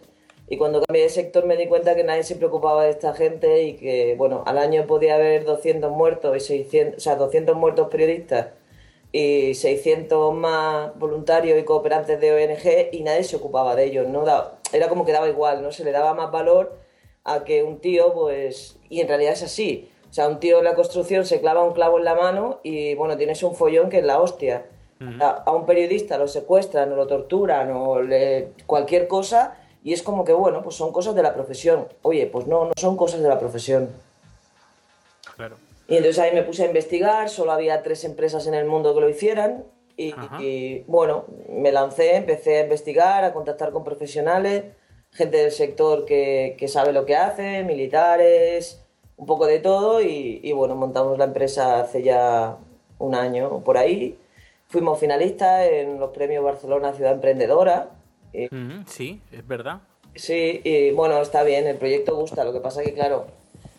y 0.47 0.57
cuando 0.57 0.83
cambié 0.83 1.03
de 1.03 1.09
sector 1.09 1.45
me 1.45 1.57
di 1.57 1.67
cuenta 1.67 1.95
que 1.95 2.03
nadie 2.03 2.23
se 2.23 2.35
preocupaba 2.35 2.83
de 2.83 2.91
esta 2.91 3.15
gente 3.15 3.63
y 3.63 3.77
que, 3.77 4.13
bueno, 4.15 4.43
al 4.45 4.59
año 4.59 4.85
podía 4.85 5.15
haber 5.15 5.43
200 5.43 5.91
muertos 5.91 6.37
y 6.37 6.39
600, 6.39 6.97
o 6.97 6.99
sea, 6.99 7.15
200 7.15 7.55
muertos 7.55 7.87
periodistas 7.89 8.49
y 9.11 9.55
600 9.55 10.35
más 10.35 10.97
voluntarios 10.99 11.57
y 11.57 11.63
cooperantes 11.63 12.19
de 12.19 12.31
ONG 12.31 12.93
y 12.93 13.01
nadie 13.01 13.23
se 13.23 13.37
ocupaba 13.37 13.75
de 13.75 13.85
ellos, 13.85 14.07
¿no? 14.07 14.23
Era 14.71 14.87
como 14.87 15.03
que 15.03 15.13
daba 15.13 15.27
igual, 15.29 15.63
¿no? 15.63 15.71
Se 15.71 15.83
le 15.83 15.91
daba 15.91 16.13
más 16.13 16.31
valor 16.31 16.77
a 17.23 17.43
que 17.43 17.63
un 17.63 17.79
tío, 17.79 18.13
pues, 18.13 18.74
y 18.89 19.01
en 19.01 19.07
realidad 19.07 19.33
es 19.33 19.43
así. 19.43 19.89
O 20.09 20.13
sea, 20.13 20.27
un 20.27 20.39
tío 20.39 20.59
en 20.59 20.63
la 20.63 20.75
construcción 20.75 21.25
se 21.25 21.41
clava 21.41 21.63
un 21.63 21.73
clavo 21.73 21.97
en 21.97 22.05
la 22.05 22.15
mano 22.15 22.59
y, 22.63 22.95
bueno, 22.95 23.17
tienes 23.17 23.43
un 23.43 23.55
follón 23.55 23.89
que 23.89 23.99
es 23.99 24.05
la 24.05 24.19
hostia. 24.19 24.65
a, 25.19 25.29
a 25.45 25.51
un 25.51 25.65
periodista 25.65 26.17
lo 26.17 26.27
secuestran 26.27 26.91
o 26.93 26.95
lo 26.95 27.05
torturan 27.05 27.71
o 27.71 28.01
le, 28.01 28.53
cualquier 28.65 29.07
cosa 29.07 29.57
y 29.83 29.93
es 29.93 30.01
como 30.01 30.23
que, 30.23 30.33
bueno, 30.33 30.63
pues 30.63 30.75
son 30.75 30.91
cosas 30.91 31.13
de 31.15 31.21
la 31.21 31.33
profesión. 31.33 31.87
Oye, 32.01 32.25
pues 32.27 32.47
no, 32.47 32.65
no 32.65 32.71
son 32.75 32.97
cosas 32.97 33.21
de 33.21 33.29
la 33.29 33.37
profesión. 33.37 33.89
Claro. 35.35 35.57
Y 35.87 35.97
entonces 35.97 36.17
ahí 36.17 36.33
me 36.33 36.41
puse 36.41 36.63
a 36.63 36.67
investigar, 36.67 37.29
solo 37.29 37.51
había 37.51 37.83
tres 37.83 38.03
empresas 38.03 38.47
en 38.47 38.55
el 38.55 38.65
mundo 38.65 38.95
que 38.95 39.01
lo 39.01 39.09
hicieran 39.09 39.63
y, 39.95 40.15
y, 40.39 40.83
bueno, 40.87 41.25
me 41.49 41.71
lancé, 41.71 42.15
empecé 42.15 42.57
a 42.57 42.63
investigar, 42.63 43.23
a 43.23 43.33
contactar 43.33 43.71
con 43.71 43.83
profesionales, 43.83 44.63
gente 45.15 45.37
del 45.37 45.51
sector 45.51 46.05
que, 46.05 46.55
que 46.59 46.67
sabe 46.67 46.91
lo 46.93 47.05
que 47.05 47.15
hace, 47.15 47.63
militares, 47.63 48.81
un 49.17 49.25
poco 49.25 49.47
de 49.47 49.59
todo 49.59 50.01
y, 50.01 50.41
y, 50.43 50.51
bueno, 50.51 50.75
montamos 50.75 51.17
la 51.17 51.23
empresa 51.25 51.79
hace 51.81 52.03
ya 52.03 52.57
un 52.99 53.15
año 53.15 53.47
o 53.47 53.63
por 53.63 53.77
ahí. 53.77 54.17
Fuimos 54.67 54.99
finalistas 54.99 55.67
en 55.71 55.99
los 55.99 56.11
premios 56.11 56.43
Barcelona 56.43 56.93
Ciudad 56.93 57.13
Emprendedora. 57.13 57.89
Y, 58.33 58.45
Ujú, 58.45 58.83
Sí, 58.87 59.21
es 59.31 59.47
verdad. 59.47 59.79
sí, 60.15 60.61
y 60.63 60.91
bueno, 60.91 61.21
está 61.21 61.43
bien, 61.43 61.65
el 61.67 61.77
proyecto 61.77 62.15
gusta, 62.15 62.43
lo 62.43 62.51
que 62.53 62.59
pasa 62.59 62.83
que 62.83 62.93
claro, 62.93 63.25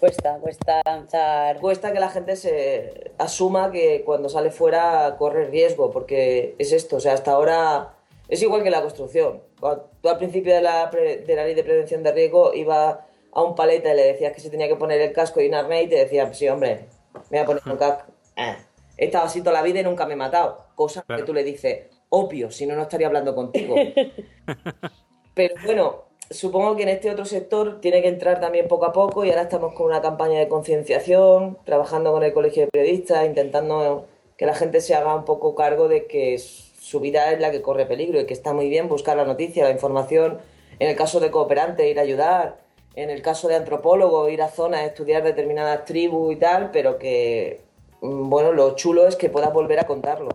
Cuesta, 0.00 0.36
cuesta 0.40 0.82
lanzar. 0.84 1.58
cuesta 1.58 1.92
que 1.92 2.00
la 2.00 2.10
gente 2.10 2.36
se 2.36 3.12
asuma 3.18 3.72
que 3.72 4.02
cuando 4.04 4.28
sale 4.28 4.50
fuera 4.50 5.16
corre 5.18 5.46
riesgo, 5.46 5.90
porque 5.90 6.54
es 6.58 6.72
esto, 6.72 6.96
o 6.96 7.00
sea, 7.00 7.14
hasta 7.14 7.32
ahora 7.32 7.94
es 8.28 8.42
igual 8.42 8.62
que 8.62 8.70
la 8.70 8.80
construcción. 8.82 9.42
Cuando 9.60 9.90
tú 10.02 10.08
al 10.08 10.18
principio 10.18 10.54
de 10.54 10.60
la, 10.62 10.90
pre- 10.90 11.18
de 11.18 11.36
la 11.36 11.44
ley 11.44 11.54
de 11.54 11.64
prevención 11.64 12.02
de 12.02 12.12
riesgo 12.12 12.52
iba 12.54 13.06
a 13.32 13.42
un 13.42 13.54
paleta 13.54 13.92
y 13.92 13.96
le 13.96 14.04
decías 14.04 14.32
que 14.32 14.40
se 14.40 14.50
tenía 14.50 14.68
que 14.68 14.76
poner 14.76 15.00
el 15.00 15.12
casco 15.12 15.40
y 15.40 15.48
un 15.48 15.54
arnés 15.54 15.84
y 15.84 15.88
te 15.88 15.96
decía, 15.96 16.32
sí, 16.34 16.48
hombre, 16.48 16.86
me 17.30 17.38
voy 17.38 17.38
a 17.38 17.44
poner 17.46 17.62
un 17.66 17.76
casco. 17.76 18.04
Eh, 18.36 18.56
he 18.96 19.04
estado 19.06 19.26
así 19.26 19.40
toda 19.40 19.52
la 19.52 19.62
vida 19.62 19.80
y 19.80 19.84
nunca 19.84 20.06
me 20.06 20.14
he 20.14 20.16
matado. 20.16 20.64
Cosa 20.74 21.02
Claro. 21.02 21.22
que 21.22 21.26
tú 21.26 21.34
le 21.34 21.44
dices, 21.44 21.86
obvio, 22.08 22.50
si 22.50 22.66
no, 22.66 22.74
no 22.76 22.82
estaría 22.82 23.06
hablando 23.06 23.34
contigo. 23.34 23.74
Pero 25.34 25.54
bueno, 25.64 26.04
supongo 26.30 26.76
que 26.76 26.84
en 26.84 26.88
este 26.90 27.10
otro 27.10 27.24
sector 27.24 27.80
tiene 27.80 28.00
que 28.02 28.08
entrar 28.08 28.40
también 28.40 28.68
poco 28.68 28.86
a 28.86 28.92
poco 28.92 29.24
y 29.24 29.30
ahora 29.30 29.42
estamos 29.42 29.74
con 29.74 29.86
una 29.86 30.00
campaña 30.00 30.38
de 30.38 30.48
concienciación, 30.48 31.58
trabajando 31.64 32.12
con 32.12 32.22
el 32.22 32.32
Colegio 32.32 32.64
de 32.64 32.68
Periodistas, 32.70 33.26
intentando 33.26 34.06
que 34.38 34.46
la 34.46 34.54
gente 34.54 34.80
se 34.80 34.94
haga 34.94 35.14
un 35.14 35.24
poco 35.24 35.54
cargo 35.54 35.88
de 35.88 36.06
que 36.06 36.40
su 36.86 37.00
vida 37.00 37.32
es 37.32 37.40
la 37.40 37.50
que 37.50 37.62
corre 37.62 37.84
peligro 37.84 38.20
y 38.20 38.26
que 38.26 38.32
está 38.32 38.52
muy 38.52 38.68
bien 38.68 38.86
buscar 38.86 39.16
la 39.16 39.24
noticia, 39.24 39.64
la 39.64 39.72
información, 39.72 40.38
en 40.78 40.88
el 40.88 40.94
caso 40.94 41.18
de 41.18 41.32
cooperante 41.32 41.90
ir 41.90 41.98
a 41.98 42.02
ayudar, 42.02 42.58
en 42.94 43.10
el 43.10 43.22
caso 43.22 43.48
de 43.48 43.56
antropólogo 43.56 44.28
ir 44.28 44.40
a 44.40 44.48
zonas, 44.48 44.82
estudiar 44.82 45.24
determinadas 45.24 45.84
tribus 45.84 46.34
y 46.34 46.36
tal, 46.36 46.70
pero 46.70 46.96
que, 46.96 47.60
mm, 48.02 48.30
bueno, 48.30 48.52
lo 48.52 48.76
chulo 48.76 49.08
es 49.08 49.16
que 49.16 49.28
puedas 49.28 49.52
volver 49.52 49.80
a 49.80 49.88
contarlo. 49.88 50.28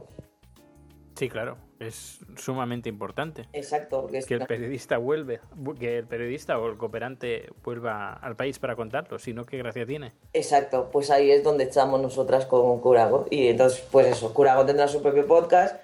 Sí, 1.16 1.30
claro. 1.30 1.56
Es 1.80 2.20
sumamente 2.36 2.90
importante. 2.90 3.48
Exacto, 3.54 4.02
porque 4.02 4.18
es 4.18 4.26
Que 4.26 4.34
el 4.34 4.46
periodista 4.46 4.98
vuelve, 4.98 5.40
que 5.80 6.00
el 6.00 6.06
periodista 6.06 6.60
o 6.60 6.68
el 6.68 6.78
cooperante 6.78 7.48
vuelva 7.64 8.14
al 8.14 8.36
país 8.36 8.60
para 8.60 8.76
contarlo, 8.76 9.18
si 9.20 9.34
no, 9.34 9.46
¿qué 9.46 9.58
gracia 9.58 9.86
tiene? 9.86 10.12
Exacto, 10.34 10.90
pues 10.92 11.10
ahí 11.12 11.32
es 11.32 11.44
donde 11.44 11.64
estamos 11.64 12.02
nosotras 12.02 12.46
con 12.46 12.78
Curago. 12.82 13.26
Y 13.30 13.48
entonces, 13.48 13.88
pues 13.90 14.08
eso, 14.08 14.34
Curago 14.34 14.66
tendrá 14.66 14.90
su 14.90 15.02
propio 15.02 15.26
podcast 15.26 15.78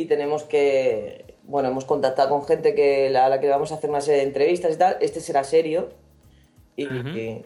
y 0.00 0.04
tenemos 0.04 0.44
que, 0.44 1.24
bueno, 1.42 1.68
hemos 1.70 1.84
contactado 1.84 2.28
con 2.28 2.44
gente 2.46 2.74
que 2.74 3.08
a 3.16 3.28
la 3.28 3.40
que 3.40 3.48
vamos 3.48 3.72
a 3.72 3.76
hacer 3.76 3.90
una 3.90 4.00
serie 4.00 4.20
de 4.20 4.26
entrevistas 4.28 4.74
y 4.74 4.78
tal. 4.78 4.96
Este 5.00 5.20
será 5.20 5.42
serio. 5.42 5.88
Y, 6.76 6.86
Ujú. 6.86 7.08
y- 7.08 7.44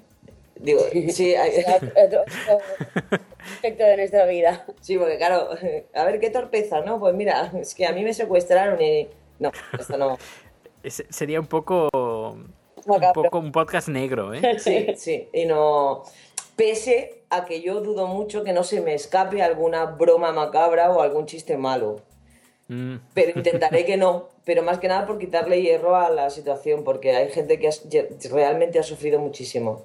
digo, 0.56 0.80
sí, 1.10 1.34
hay- 1.34 1.52
Será 1.62 1.76
otro, 1.76 1.90
otro 2.22 2.58
aspecto 3.54 3.84
de 3.84 3.96
nuestra 3.96 4.26
vida. 4.26 4.66
sí, 4.82 4.98
porque 4.98 5.16
claro, 5.16 5.48
a 5.94 6.04
ver 6.04 6.20
qué 6.20 6.28
torpeza, 6.28 6.82
¿no? 6.82 7.00
Pues 7.00 7.14
mira, 7.14 7.50
es 7.58 7.74
que 7.74 7.86
a 7.86 7.92
mí 7.92 8.04
me 8.04 8.12
secuestraron 8.12 8.80
y... 8.82 9.08
No, 9.38 9.50
esto 9.78 9.96
no. 9.96 10.18
Es- 10.82 11.04
sería 11.10 11.40
un 11.40 11.46
poco, 11.46 11.88
un 11.94 13.12
poco 13.14 13.38
un 13.38 13.50
podcast 13.52 13.88
negro, 13.88 14.34
¿eh? 14.34 14.58
Sí, 14.58 14.88
sí, 14.96 15.28
y 15.32 15.46
no. 15.46 16.02
Pese 16.56 17.22
a 17.30 17.44
que 17.46 17.62
yo 17.62 17.80
dudo 17.80 18.08
mucho 18.08 18.44
que 18.44 18.52
no 18.52 18.62
se 18.64 18.80
me 18.82 18.92
escape 18.92 19.42
alguna 19.42 19.86
broma 19.86 20.32
macabra 20.32 20.90
o 20.90 21.00
algún 21.00 21.24
chiste 21.26 21.56
malo. 21.56 22.00
Mm, 22.72 22.96
Pero 23.14 23.32
intentaré 23.38 23.84
que 23.84 23.96
no. 23.96 24.28
Pero 24.44 24.62
más 24.62 24.78
que 24.78 24.88
nada 24.88 25.06
por 25.06 25.18
quitarle 25.18 25.60
hierro 25.62 25.94
a 25.94 26.10
la 26.10 26.30
situación, 26.30 26.84
porque 26.84 27.14
hay 27.14 27.30
gente 27.30 27.58
que 27.58 27.68
has- 27.68 27.82
realmente 28.30 28.78
ha 28.78 28.82
sufrido 28.82 29.18
muchísimo. 29.20 29.84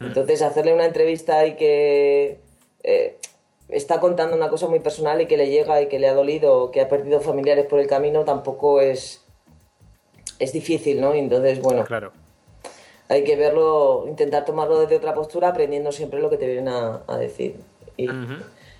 Entonces, 0.00 0.42
hacerle 0.42 0.72
una 0.74 0.84
entrevista 0.84 1.46
y 1.46 1.54
que 1.54 2.38
eh, 2.82 3.16
está 3.68 4.00
contando 4.00 4.36
una 4.36 4.48
cosa 4.48 4.66
muy 4.68 4.80
personal 4.80 5.20
y 5.20 5.26
que 5.26 5.36
le 5.36 5.48
llega 5.48 5.80
y 5.80 5.86
que 5.86 5.98
le 5.98 6.08
ha 6.08 6.14
dolido, 6.14 6.64
o 6.64 6.70
que 6.70 6.80
ha 6.80 6.88
perdido 6.88 7.20
familiares 7.20 7.66
por 7.66 7.78
el 7.78 7.86
camino, 7.86 8.24
tampoco 8.24 8.80
es, 8.80 9.22
es 10.38 10.52
difícil, 10.52 11.00
¿no? 11.00 11.14
Entonces, 11.14 11.60
bueno, 11.60 11.84
claro. 11.84 12.12
hay 13.08 13.22
que 13.24 13.36
verlo, 13.36 14.06
intentar 14.08 14.44
tomarlo 14.44 14.80
desde 14.80 14.96
otra 14.96 15.14
postura, 15.14 15.48
aprendiendo 15.48 15.92
siempre 15.92 16.20
lo 16.20 16.30
que 16.30 16.36
te 16.36 16.46
vienen 16.46 16.68
a, 16.68 17.02
a 17.06 17.16
decir. 17.18 17.56
Y. 17.96 18.08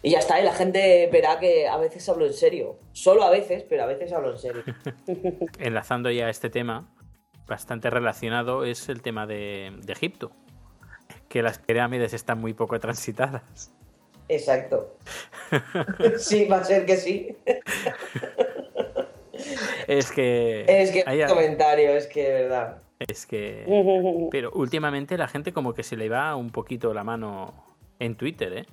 y 0.02 0.10
ya 0.10 0.18
está, 0.18 0.40
y 0.40 0.44
la 0.44 0.52
gente 0.52 1.08
verá 1.12 1.38
que 1.38 1.68
a 1.68 1.76
veces 1.76 2.08
hablo 2.08 2.26
en 2.26 2.32
serio. 2.34 2.78
Solo 2.92 3.22
a 3.22 3.30
veces, 3.30 3.64
pero 3.68 3.84
a 3.84 3.86
veces 3.86 4.12
hablo 4.12 4.32
en 4.32 4.38
serio. 4.38 4.62
Enlazando 5.58 6.10
ya 6.10 6.28
este 6.28 6.50
tema, 6.50 6.88
bastante 7.46 7.88
relacionado 7.90 8.64
es 8.64 8.88
el 8.88 9.00
tema 9.02 9.26
de, 9.26 9.72
de 9.82 9.92
Egipto. 9.92 10.32
Que 11.28 11.42
las 11.42 11.58
pirámides 11.58 12.12
están 12.14 12.40
muy 12.40 12.52
poco 12.54 12.78
transitadas. 12.80 13.72
Exacto. 14.28 14.96
Sí, 16.18 16.46
va 16.46 16.56
a 16.58 16.64
ser 16.64 16.86
que 16.86 16.96
sí. 16.96 17.36
Es 19.88 20.10
que. 20.12 20.64
Es 20.68 20.90
que 20.90 21.04
hay- 21.06 21.24
comentario, 21.26 21.90
es 21.90 22.06
que 22.06 22.28
verdad. 22.32 22.78
es 22.98 23.26
que. 23.26 24.28
Pero 24.30 24.50
últimamente 24.54 25.16
la 25.18 25.26
gente 25.28 25.52
como 25.52 25.74
que 25.74 25.82
se 25.82 25.96
le 25.96 26.08
va 26.08 26.36
un 26.36 26.50
poquito 26.50 26.94
la 26.94 27.02
mano 27.04 27.52
en 27.98 28.16
Twitter, 28.16 28.52
¿eh? 28.58 28.66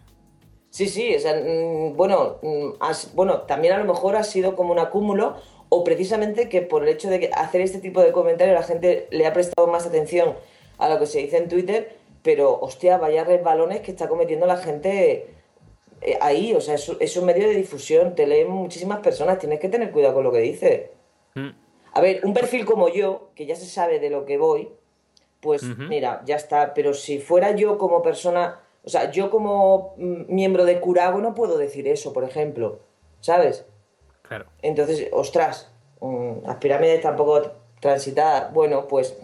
Sí, 0.70 0.88
sí, 0.88 1.16
o 1.16 1.20
sea, 1.20 1.34
mm, 1.36 1.96
bueno, 1.96 2.38
mm, 2.42 2.70
has- 2.80 3.14
bueno, 3.16 3.42
también 3.42 3.74
a 3.74 3.78
lo 3.80 3.86
mejor 3.86 4.16
ha 4.16 4.24
sido 4.24 4.56
como 4.56 4.72
un 4.72 4.80
acúmulo 4.80 5.36
o 5.70 5.84
precisamente 5.84 6.48
que 6.50 6.62
por 6.62 6.84
el 6.84 6.90
hecho 6.90 7.10
de 7.10 7.30
hacer 7.34 7.62
este 7.62 7.80
tipo 7.80 8.02
de 8.02 8.12
comentarios 8.12 8.56
la 8.56 8.64
gente 8.64 9.08
le 9.12 9.26
ha 9.26 9.34
prestado 9.34 9.68
más 9.68 9.86
atención 9.86 10.36
a 10.78 10.90
lo 10.90 11.00
que 11.00 11.06
se 11.08 11.20
dice 11.20 11.38
en 11.38 11.48
Twitter, 11.50 11.96
pero 12.24 12.60
hostia, 12.60 12.98
vaya 12.98 13.24
resbalones 13.24 13.82
que 13.82 13.92
está 13.92 14.08
cometiendo 14.08 14.46
la 14.46 14.58
gente 14.58 15.28
eh, 16.02 16.18
ahí, 16.22 16.54
o 16.54 16.62
sea, 16.62 16.76
es, 16.76 16.90
es 17.00 17.18
un 17.18 17.26
medio 17.26 17.48
de 17.48 17.56
difusión, 17.56 18.16
te 18.16 18.26
leen 18.28 18.50
muchísimas 18.50 19.00
personas, 19.00 19.38
tienes 19.40 19.60
que 19.60 19.70
tener 19.70 19.92
cuidado 19.92 20.14
con 20.16 20.24
lo 20.24 20.32
que 20.32 20.40
dices. 20.40 20.90
Mm, 21.36 21.50
A 21.94 22.02
ver, 22.02 22.22
un 22.24 22.34
perfil 22.34 22.66
como 22.66 22.88
yo, 22.90 23.30
que 23.36 23.46
ya 23.46 23.56
se 23.56 23.66
sabe 23.66 24.00
de 24.00 24.10
lo 24.10 24.24
que 24.26 24.38
voy, 24.38 24.70
pues 25.42 25.62
mira, 25.90 26.22
ya 26.26 26.36
está. 26.36 26.74
Pero 26.74 26.94
si 26.94 27.20
fuera 27.20 27.52
yo 27.56 27.78
como 27.78 28.02
persona, 28.02 28.60
o 28.90 28.92
sea, 28.92 29.12
yo 29.12 29.30
como 29.30 29.94
mm, 29.98 30.34
miembro 30.34 30.66
de 30.66 30.80
Curago 30.80 31.22
no 31.22 31.36
puedo 31.36 31.60
decir 31.60 31.88
eso, 31.88 32.12
por 32.12 32.24
ejemplo, 32.24 32.80
¿sabes? 33.20 33.64
Claro. 34.24 34.48
Entonces, 34.64 35.10
ostras, 35.12 35.72
mm, 36.02 36.48
las 36.48 36.56
pirámides 36.56 37.00
tampoco 37.00 37.52
transitadas. 37.80 38.52
Bueno, 38.52 38.88
pues 38.88 39.16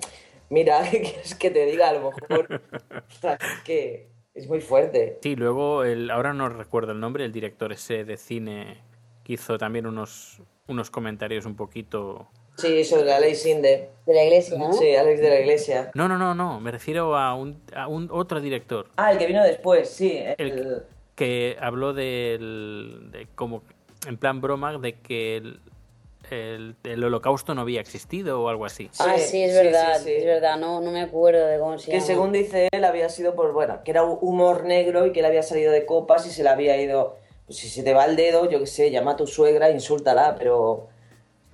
mira, 0.51 0.83
¿qué 0.91 1.01
quieres 1.01 1.33
que 1.33 1.49
te 1.49 1.65
diga? 1.65 1.89
A 1.89 1.93
lo 1.93 2.11
mejor, 2.11 2.61
ostras, 3.09 3.39
es 3.41 3.63
que 3.63 4.07
Es 4.35 4.47
muy 4.47 4.61
fuerte. 4.61 5.17
Sí, 5.23 5.35
luego, 5.35 5.83
el, 5.83 6.11
ahora 6.11 6.35
no 6.35 6.47
recuerdo 6.47 6.91
el 6.91 6.99
nombre, 6.99 7.25
el 7.25 7.31
director 7.31 7.71
ese 7.71 8.05
de 8.05 8.17
cine 8.17 8.83
que 9.23 9.33
hizo 9.33 9.57
también 9.57 9.87
unos, 9.87 10.43
unos 10.67 10.91
comentarios 10.91 11.47
un 11.47 11.55
poquito... 11.55 12.27
Sí, 12.57 12.83
sobre 12.85 13.05
la 13.05 13.19
ley 13.19 13.35
Sinde. 13.35 13.89
De 14.05 14.13
la 14.13 14.23
iglesia, 14.23 14.57
¿no? 14.57 14.71
Sí, 14.73 14.95
Alex 14.95 15.19
de 15.19 15.29
la 15.29 15.39
Iglesia. 15.39 15.91
No, 15.95 16.07
no, 16.07 16.17
no, 16.19 16.35
no, 16.35 16.59
me 16.59 16.69
refiero 16.71 17.17
a 17.17 17.33
un, 17.33 17.59
a 17.75 17.87
un 17.87 18.07
otro 18.11 18.39
director 18.39 18.85
Ah, 18.97 19.11
el 19.11 19.17
que 19.17 19.25
vino 19.25 19.43
después, 19.43 19.89
sí. 19.89 20.19
El- 20.37 20.51
el- 20.51 20.83
que 21.15 21.57
habló 21.59 21.93
del, 21.93 23.07
de 23.11 23.27
como 23.35 23.63
en 24.07 24.17
plan 24.17 24.41
broma 24.41 24.77
de 24.77 24.93
que 24.99 25.37
el, 25.37 25.59
el, 26.29 26.75
el 26.83 27.03
holocausto 27.03 27.55
no 27.55 27.61
había 27.61 27.81
existido 27.81 28.43
o 28.43 28.49
algo 28.49 28.65
así. 28.65 28.89
Ah, 28.99 29.17
Sí, 29.17 29.41
es 29.43 29.57
sí, 29.57 29.63
verdad, 29.65 29.97
sí, 29.97 30.03
sí. 30.03 30.11
es 30.13 30.25
verdad, 30.25 30.57
no, 30.57 30.81
no 30.81 30.91
me 30.91 31.01
acuerdo 31.01 31.45
de 31.47 31.57
cómo 31.57 31.77
se 31.79 31.85
Que 31.89 31.97
llama. 31.97 32.05
según 32.05 32.31
dice 32.31 32.67
él, 32.71 32.83
había 32.83 33.09
sido 33.09 33.33
por, 33.33 33.53
bueno, 33.53 33.79
que 33.83 33.91
era 33.91 34.03
humor 34.03 34.65
negro 34.65 35.05
y 35.07 35.11
que 35.13 35.21
él 35.21 35.25
había 35.25 35.41
salido 35.43 35.71
de 35.71 35.85
copas 35.85 36.27
y 36.27 36.29
se 36.31 36.43
le 36.43 36.49
había 36.49 36.79
ido. 36.79 37.15
Pues 37.45 37.57
si 37.59 37.69
se 37.69 37.81
te 37.81 37.93
va 37.93 38.05
el 38.05 38.15
dedo, 38.15 38.49
yo 38.49 38.59
qué 38.59 38.67
sé, 38.67 38.91
llama 38.91 39.11
a 39.11 39.15
tu 39.15 39.25
suegra, 39.25 39.71
insúltala, 39.71 40.35
pero. 40.37 40.87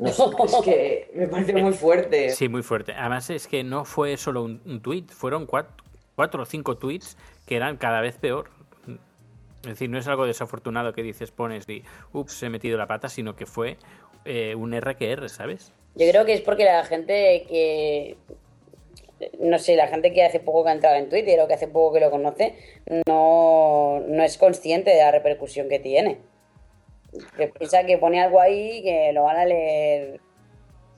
No 0.02 0.10
es 0.10 0.56
que 0.64 1.12
me 1.14 1.28
parece 1.28 1.54
muy 1.54 1.74
fuerte. 1.74 2.32
Sí, 2.32 2.50
muy 2.50 2.64
fuerte. 2.64 2.92
Además 2.94 3.30
es 3.30 3.48
que 3.48 3.64
no 3.64 3.86
fue 3.86 4.18
solo 4.18 4.44
un, 4.44 4.60
un 4.66 4.82
tuit, 4.82 5.12
fueron 5.12 5.46
cuatro, 5.46 5.76
cuatro 6.16 6.42
o 6.42 6.46
cinco 6.46 6.76
tweets 6.76 7.18
que 7.46 7.56
eran 7.56 7.78
cada 7.78 8.02
vez 8.02 8.18
peor. 8.18 8.50
Es 9.62 9.70
decir, 9.70 9.92
no 9.92 10.00
es 10.00 10.08
algo 10.08 10.26
desafortunado 10.26 10.94
que 10.94 11.04
dices, 11.04 11.30
pones 11.30 11.70
y, 11.70 11.84
ups, 12.14 12.42
he 12.42 12.50
metido 12.50 12.80
la 12.80 12.88
pata, 12.88 13.10
sino 13.10 13.36
que 13.36 13.46
fue 13.46 13.78
eh, 14.26 14.56
un 14.56 14.74
R 14.74 14.96
que 14.96 15.12
R, 15.12 15.30
¿sabes? 15.30 15.72
Yo 15.94 16.10
creo 16.10 16.26
que 16.26 16.34
es 16.34 16.42
porque 16.42 16.66
la 16.66 16.84
gente 16.84 17.46
que. 17.48 18.18
No 19.40 19.60
sé, 19.60 19.76
la 19.76 19.88
gente 19.88 20.14
que 20.14 20.24
hace 20.24 20.40
poco 20.40 20.64
que 20.64 20.72
ha 20.72 20.74
entrado 20.74 20.96
en 20.96 21.10
Twitter 21.10 21.40
o 21.42 21.48
que 21.48 21.54
hace 21.54 21.68
poco 21.68 21.94
que 21.94 22.00
lo 22.00 22.10
conoce, 22.10 22.56
no, 23.08 24.00
no 24.08 24.24
es 24.24 24.40
consciente 24.40 24.90
de 24.90 24.98
la 24.98 25.12
repercusión 25.12 25.70
que 25.70 25.78
tiene. 25.78 26.18
Que 27.36 27.48
piensa 27.48 27.86
que 27.86 27.98
pone 27.98 28.22
algo 28.22 28.40
ahí 28.40 28.82
que 28.84 29.12
lo 29.14 29.24
van 29.24 29.38
a 29.38 29.46
leer 29.46 30.22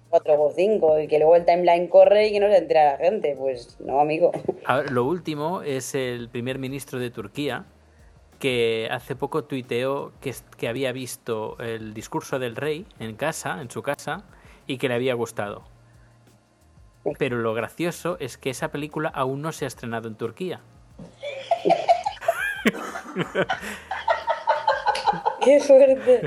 cuatro 0.10 0.40
o 0.40 0.52
cinco 0.52 1.00
y 1.00 1.08
que 1.08 1.18
luego 1.18 1.36
el 1.36 1.44
timeline 1.44 1.88
corre 1.88 2.28
y 2.28 2.34
que 2.34 2.40
no 2.40 2.48
se 2.48 2.58
entera 2.58 2.92
la 2.92 2.98
gente. 2.98 3.36
Pues 3.38 3.80
no, 3.80 4.00
amigo. 4.00 4.32
A 4.66 4.78
ver, 4.78 4.92
lo 4.92 5.06
último 5.06 5.64
es 5.64 5.96
el 5.96 6.30
primer 6.30 6.60
ministro 6.60 7.00
de 7.00 7.10
Turquía, 7.10 7.66
que 8.38 8.88
hace 8.92 9.16
poco 9.16 9.46
tuiteó 9.46 10.12
que, 10.22 10.36
que 10.58 10.68
había 10.68 10.92
visto 10.92 11.58
el 11.60 11.96
discurso 11.96 12.38
del 12.38 12.56
rey 12.56 12.86
en 13.00 13.16
casa, 13.16 13.60
en 13.60 13.72
su 13.72 13.82
casa, 13.82 14.24
y 14.68 14.78
que 14.78 14.88
le 14.88 14.94
había 14.94 15.16
gustado. 15.16 15.64
Pero 17.18 17.38
lo 17.38 17.54
gracioso 17.54 18.18
es 18.20 18.38
que 18.38 18.52
esa 18.52 18.70
película 18.70 19.10
aún 19.10 19.42
no 19.42 19.52
se 19.52 19.66
ha 19.66 19.68
estrenado 19.68 20.08
en 20.08 20.16
Turquía. 20.16 20.62
¡Qué 25.46 25.60
fuerte! 25.60 26.22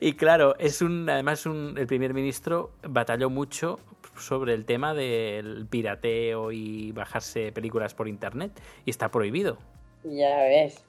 Y 0.00 0.14
claro, 0.14 0.54
es 0.58 0.82
un, 0.82 1.08
además 1.08 1.46
un, 1.46 1.76
el 1.78 1.86
primer 1.86 2.14
ministro 2.14 2.70
batalló 2.82 3.30
mucho 3.30 3.78
sobre 4.18 4.54
el 4.54 4.64
tema 4.64 4.94
del 4.94 5.66
pirateo 5.68 6.50
y 6.52 6.92
bajarse 6.92 7.52
películas 7.52 7.94
por 7.94 8.08
internet 8.08 8.52
y 8.84 8.90
está 8.90 9.10
prohibido. 9.10 9.58
Ya 10.04 10.42
ves. 10.44 10.84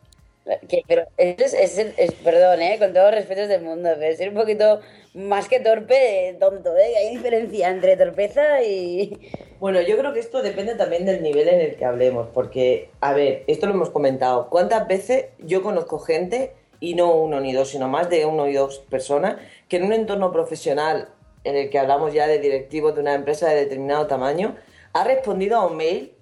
Que- 0.67 0.81
pero 0.88 1.03
es, 1.17 1.53
es, 1.53 1.77
es- 1.77 1.93
es- 1.97 2.13
perdón, 2.13 2.62
¿eh? 2.62 2.77
con 2.79 2.91
todos 2.91 3.07
los 3.12 3.15
respetos 3.19 3.47
del 3.49 3.62
mundo, 3.62 3.89
pero 3.99 4.15
ser 4.17 4.29
un 4.29 4.35
poquito 4.35 4.79
más 5.13 5.47
que 5.47 5.59
torpe, 5.59 6.35
tonto, 6.39 6.75
¿eh? 6.75 6.97
Hay 6.97 7.15
diferencia 7.15 7.69
entre 7.69 7.97
torpeza 7.97 8.62
y... 8.63 9.17
Bueno, 9.59 9.81
yo 9.81 9.97
creo 9.97 10.13
que 10.13 10.21
esto 10.21 10.41
depende 10.41 10.75
también 10.75 11.05
del 11.05 11.21
nivel 11.21 11.49
en 11.49 11.59
el 11.59 11.75
que 11.75 11.83
hablemos, 11.83 12.29
porque, 12.33 12.89
a 13.01 13.12
ver, 13.12 13.43
esto 13.47 13.67
lo 13.67 13.73
hemos 13.73 13.89
comentado. 13.89 14.49
¿Cuántas 14.49 14.88
veces 14.88 15.25
yo 15.38 15.62
conozco 15.62 15.99
gente, 15.99 16.53
y 16.79 16.95
no 16.95 17.13
uno 17.13 17.39
ni 17.39 17.53
dos, 17.53 17.69
sino 17.69 17.87
más 17.87 18.09
de 18.09 18.25
uno 18.25 18.47
y 18.47 18.53
dos 18.53 18.79
personas, 18.89 19.37
que 19.67 19.77
en 19.77 19.83
un 19.83 19.93
entorno 19.93 20.31
profesional 20.31 21.09
en 21.43 21.55
el 21.55 21.69
que 21.69 21.79
hablamos 21.79 22.13
ya 22.13 22.27
de 22.27 22.39
directivos 22.39 22.95
de 22.95 23.01
una 23.01 23.13
empresa 23.13 23.49
de 23.49 23.55
determinado 23.55 24.07
tamaño, 24.07 24.55
ha 24.93 25.03
respondido 25.03 25.57
a 25.57 25.65
un 25.65 25.77
mail 25.77 26.13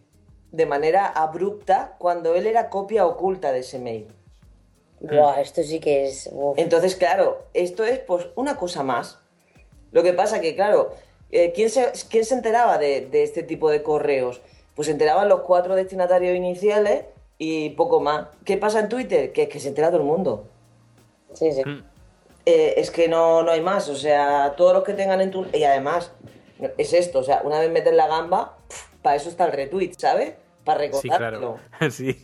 de 0.51 0.65
manera 0.65 1.07
abrupta 1.07 1.95
cuando 1.97 2.35
él 2.35 2.47
era 2.47 2.69
copia 2.69 3.05
oculta 3.05 3.51
de 3.51 3.59
ese 3.59 3.79
mail? 3.79 4.07
Buah, 4.99 5.41
esto 5.41 5.61
sí 5.61 5.79
que 5.79 6.07
es... 6.07 6.29
Entonces, 6.55 6.95
claro, 6.95 7.43
esto 7.53 7.83
es 7.83 7.99
pues 7.99 8.27
una 8.35 8.57
cosa 8.57 8.83
más. 8.83 9.19
Lo 9.91 10.01
que 10.01 10.13
pasa 10.13 10.41
que, 10.41 10.55
claro, 10.55 10.93
eh, 11.31 11.51
¿quién, 11.53 11.69
se, 11.69 11.91
quién 12.09 12.25
se 12.25 12.33
enteraba 12.33 12.77
de, 12.77 13.01
de 13.01 13.23
este 13.23 13.43
tipo 13.43 13.69
de 13.69 13.83
correos? 13.83 14.41
Pues 14.75 14.87
se 14.87 14.91
enteraban 14.91 15.29
los 15.29 15.41
cuatro 15.41 15.75
destinatarios 15.75 16.35
iniciales 16.35 17.05
y 17.37 17.71
poco 17.71 17.99
más. 17.99 18.27
¿Qué 18.45 18.57
pasa 18.57 18.79
en 18.79 18.89
Twitter? 18.89 19.31
Que 19.31 19.43
es 19.43 19.49
que 19.49 19.59
se 19.59 19.69
entera 19.69 19.89
todo 19.89 20.01
el 20.01 20.07
mundo. 20.07 20.47
Sí, 21.33 21.51
sí. 21.51 21.63
Mm. 21.63 21.83
Eh, 22.45 22.75
es 22.77 22.91
que 22.91 23.07
no, 23.07 23.43
no 23.43 23.51
hay 23.51 23.61
más. 23.61 23.89
O 23.89 23.95
sea, 23.95 24.53
todos 24.57 24.73
los 24.73 24.83
que 24.83 24.93
tengan 24.93 25.21
en 25.21 25.31
tu... 25.31 25.45
Y 25.53 25.63
además, 25.63 26.11
es 26.77 26.93
esto. 26.93 27.19
O 27.19 27.23
sea, 27.23 27.41
una 27.43 27.59
vez 27.59 27.69
metes 27.71 27.93
la 27.93 28.07
gamba, 28.07 28.57
para 29.01 29.15
eso 29.15 29.29
está 29.29 29.45
el 29.45 29.51
retweet, 29.51 29.93
¿sabes? 29.97 30.33
Para 30.63 30.79
Sí, 30.79 30.85
recordártelo. 31.09 31.59
claro. 31.77 31.91
Sí, 31.91 32.17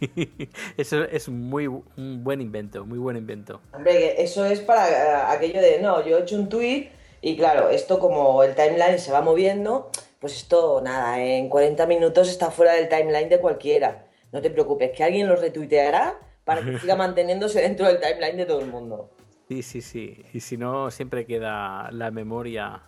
eso 0.78 1.04
es 1.04 1.30
muy 1.30 1.68
un 1.68 2.24
buen 2.24 2.42
invento, 2.42 2.86
muy 2.86 2.98
buen 3.00 3.16
invento. 3.18 3.62
Hombre, 3.74 3.94
que 3.98 4.24
eso 4.24 4.46
es 4.46 4.60
para 4.62 4.90
eh, 4.90 5.36
aquello 5.36 5.62
de, 5.62 5.80
no, 5.80 6.04
yo 6.06 6.18
he 6.18 6.22
hecho 6.22 6.36
un 6.36 6.50
tweet 6.50 6.90
y 7.22 7.38
claro, 7.38 7.70
esto 7.70 8.00
como 8.00 8.44
el 8.44 8.54
timeline 8.56 9.00
se 9.00 9.14
va 9.14 9.22
moviendo, 9.22 9.90
pues 10.20 10.36
esto 10.36 10.82
nada, 10.84 11.22
en 11.24 11.48
40 11.48 11.86
minutos 11.86 12.30
está 12.30 12.52
fuera 12.52 12.74
del 12.74 12.90
timeline 12.90 13.30
de 13.30 13.40
cualquiera. 13.40 14.08
No 14.34 14.42
te 14.42 14.50
preocupes, 14.50 14.92
que 14.92 15.04
alguien 15.04 15.28
lo 15.28 15.36
retuiteará 15.38 16.20
para 16.44 16.62
que 16.62 16.78
siga 16.80 16.96
manteniéndose 16.98 17.62
dentro 17.62 17.88
del 17.88 18.00
timeline 18.02 18.36
de 18.38 18.46
todo 18.46 18.60
el 18.60 18.66
mundo. 18.68 19.12
Sí, 19.48 19.62
sí, 19.62 19.82
sí. 19.82 20.26
Y 20.34 20.40
si 20.42 20.58
no, 20.58 20.90
siempre 20.92 21.26
queda 21.26 21.90
la 21.92 22.12
memoria, 22.12 22.82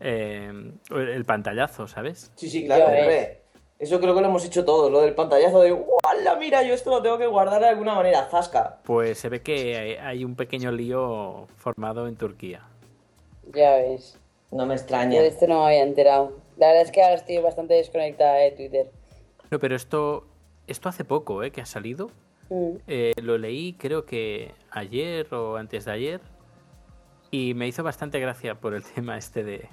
eh, 0.00 0.52
el 0.90 1.24
pantallazo, 1.24 1.86
¿sabes? 1.86 2.32
Sí, 2.34 2.50
sí, 2.50 2.66
claro, 2.66 2.86
hombre. 2.86 3.40
Eso 3.78 4.00
creo 4.00 4.14
que 4.14 4.20
lo 4.20 4.28
hemos 4.28 4.44
hecho 4.44 4.64
todos, 4.64 4.90
lo 4.90 5.00
del 5.02 5.14
pantallazo 5.14 5.60
de, 5.60 5.72
¡Wala! 5.72 6.36
Mira, 6.36 6.62
yo 6.62 6.74
esto 6.74 6.90
lo 6.90 7.02
tengo 7.02 7.18
que 7.18 7.26
guardar 7.26 7.60
de 7.60 7.68
alguna 7.68 7.94
manera, 7.94 8.24
zasca. 8.30 8.78
Pues 8.84 9.18
se 9.18 9.28
ve 9.28 9.42
que 9.42 9.98
hay- 10.00 10.24
un 10.24 10.36
pequeño 10.36 10.70
lío 10.72 11.46
formado 11.56 12.06
en 12.08 12.16
Turquía. 12.16 12.62
Ya 13.52 13.76
ves. 13.76 14.18
No 14.50 14.64
me 14.66 14.74
Yo 14.74 14.80
extraña. 14.80 15.20
de 15.20 15.26
esto 15.26 15.46
no 15.46 15.60
me 15.60 15.66
había 15.66 15.82
enterado. 15.82 16.32
La 16.56 16.68
verdad 16.68 16.82
es 16.82 16.90
que 16.92 17.02
ahora 17.02 17.16
estoy 17.16 17.38
bastante 17.38 17.74
desconectada 17.74 18.34
de 18.36 18.52
Twitter. 18.52 18.90
No, 19.50 19.58
pero 19.58 19.74
esto, 19.76 20.24
esto 20.66 20.88
hace 20.88 21.04
poco, 21.04 21.42
¿eh? 21.42 21.50
Que 21.50 21.60
ha 21.60 21.66
salido. 21.66 22.10
Mm. 22.50 22.76
Eh, 22.86 23.12
lo 23.22 23.38
leí 23.38 23.72
creo 23.74 24.04
que 24.04 24.52
ayer 24.70 25.32
o 25.32 25.56
antes 25.56 25.86
de 25.86 25.92
ayer 25.92 26.20
y 27.30 27.54
me 27.54 27.66
hizo 27.66 27.82
bastante 27.82 28.20
gracia 28.20 28.54
por 28.56 28.74
el 28.74 28.82
tema 28.94 29.16
este 29.16 29.42
de 29.44 29.68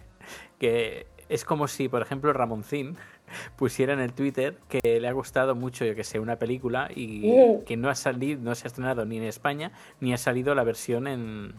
que 0.58 1.06
es 1.28 1.44
como 1.46 1.68
si, 1.68 1.90
por 1.90 2.02
ejemplo, 2.02 2.32
Ramoncín 2.34 2.96
pusiera 3.58 3.94
en 3.94 4.00
el 4.00 4.14
Twitter 4.14 4.56
que 4.70 5.00
le 5.00 5.08
ha 5.08 5.12
gustado 5.12 5.56
mucho, 5.56 5.86
yo 5.86 5.96
que 5.96 6.04
sé, 6.04 6.20
una 6.20 6.38
película 6.38 6.90
y 6.96 7.30
Mm. 7.32 7.64
que 7.66 7.78
no 7.78 7.90
ha 7.90 7.96
salido, 7.96 8.42
no 8.42 8.56
se 8.56 8.66
ha 8.66 8.70
estrenado 8.70 9.06
ni 9.06 9.18
en 9.18 9.24
España 9.24 9.72
ni 10.00 10.14
ha 10.14 10.18
salido 10.18 10.56
la 10.56 10.64
versión 10.64 11.08
en, 11.08 11.54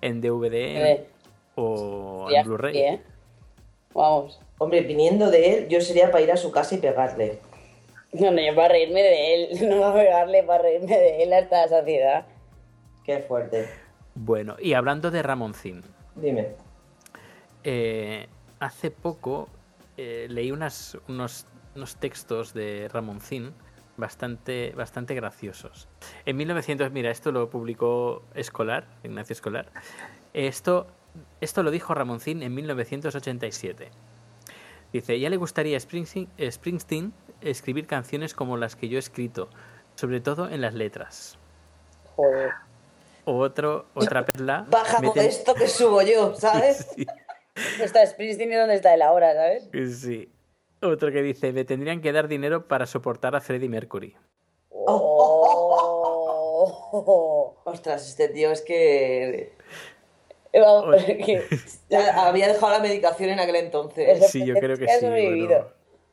en 0.00 0.20
DVD 0.20 1.04
o 1.54 2.28
en 2.30 2.44
Blu-ray. 2.44 2.76
¿eh? 2.78 3.02
Vamos. 3.94 4.40
Hombre, 4.58 4.80
viniendo 4.82 5.30
de 5.30 5.54
él, 5.54 5.68
yo 5.68 5.80
sería 5.80 6.10
para 6.10 6.22
ir 6.24 6.32
a 6.32 6.36
su 6.36 6.50
casa 6.50 6.74
y 6.74 6.78
pegarle. 6.78 7.38
No, 8.12 8.30
no, 8.30 8.42
yo 8.42 8.54
para 8.54 8.68
reírme 8.68 9.02
de 9.02 9.34
él. 9.34 9.48
No 9.68 9.80
va 9.80 9.90
a 9.90 9.94
pegarle 9.94 10.42
para 10.42 10.62
reírme 10.62 10.98
de 10.98 11.22
él 11.22 11.32
hasta 11.32 11.62
la 11.62 11.68
saciedad. 11.68 12.26
Qué 13.04 13.20
fuerte. 13.20 13.68
Bueno, 14.14 14.56
y 14.60 14.74
hablando 14.74 15.10
de 15.10 15.22
Ramoncín, 15.22 15.82
Dime. 16.14 16.48
Eh, 17.64 18.26
hace 18.60 18.90
poco 18.90 19.48
eh, 19.96 20.26
leí 20.28 20.52
unas, 20.52 20.98
unos, 21.08 21.46
unos 21.74 21.96
textos 21.96 22.52
de 22.52 22.88
Ramoncín 22.92 23.54
bastante, 23.96 24.72
bastante 24.76 25.14
graciosos. 25.14 25.88
En 26.26 26.36
1900, 26.36 26.90
mira, 26.92 27.10
esto 27.10 27.32
lo 27.32 27.48
publicó 27.50 28.22
Escolar, 28.34 28.86
Ignacio 29.04 29.32
Escolar. 29.32 29.70
Esto, 30.34 30.86
esto 31.40 31.62
lo 31.62 31.70
dijo 31.70 31.94
Ramoncín 31.94 32.42
en 32.42 32.54
1987. 32.54 33.90
Dice, 34.92 35.18
ya 35.18 35.30
le 35.30 35.38
gustaría 35.38 35.76
a 35.76 35.80
Springsteen, 35.80 36.28
Springsteen 36.50 37.14
escribir 37.44 37.86
canciones 37.86 38.34
como 38.34 38.56
las 38.56 38.76
que 38.76 38.88
yo 38.88 38.96
he 38.96 39.00
escrito, 39.00 39.48
sobre 39.94 40.20
todo 40.20 40.48
en 40.48 40.60
las 40.60 40.74
letras. 40.74 41.38
Joder. 42.16 42.50
O 43.24 43.38
otro, 43.38 43.86
otra 43.94 44.24
perla. 44.24 44.66
Baja 44.70 45.00
meten- 45.00 45.26
esto 45.26 45.54
que 45.54 45.68
subo 45.68 46.02
yo, 46.02 46.34
¿sabes? 46.38 46.88
Sí. 46.94 47.06
¿Dónde 47.54 47.84
está 47.84 48.06
Springsteen 48.06 48.50
y 48.52 48.54
dónde 48.56 48.74
está 48.76 48.94
él 48.94 49.02
ahora, 49.02 49.34
sabes? 49.34 49.68
Sí. 50.00 50.32
Otro 50.80 51.12
que 51.12 51.22
dice, 51.22 51.52
me 51.52 51.64
tendrían 51.64 52.00
que 52.00 52.10
dar 52.12 52.26
dinero 52.26 52.66
para 52.66 52.86
soportar 52.86 53.36
a 53.36 53.40
Freddie 53.40 53.68
Mercury. 53.68 54.16
Oh. 56.94 57.62
Ostras, 57.64 58.08
este 58.08 58.28
tío 58.28 58.50
es 58.50 58.62
que 58.62 59.52
Vamos, 60.54 61.02
que- 61.04 61.44
ya 61.88 62.26
había 62.26 62.48
dejado 62.48 62.72
la 62.72 62.78
medicación 62.80 63.30
en 63.30 63.40
aquel 63.40 63.56
entonces. 63.56 64.30
Sí, 64.30 64.44
yo 64.44 64.54
creo 64.54 64.76
que 64.76 64.86
sí. 64.88 65.06
bueno. 65.06 65.66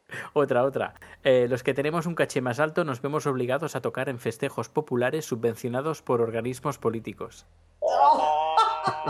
Otra, 0.33 0.63
otra. 0.63 0.93
Eh, 1.23 1.47
los 1.49 1.63
que 1.63 1.73
tenemos 1.73 2.05
un 2.05 2.15
caché 2.15 2.41
más 2.41 2.59
alto 2.59 2.83
nos 2.83 3.01
vemos 3.01 3.25
obligados 3.25 3.75
a 3.75 3.81
tocar 3.81 4.09
en 4.09 4.19
festejos 4.19 4.69
populares 4.69 5.25
subvencionados 5.25 6.01
por 6.01 6.21
organismos 6.21 6.77
políticos. 6.77 7.45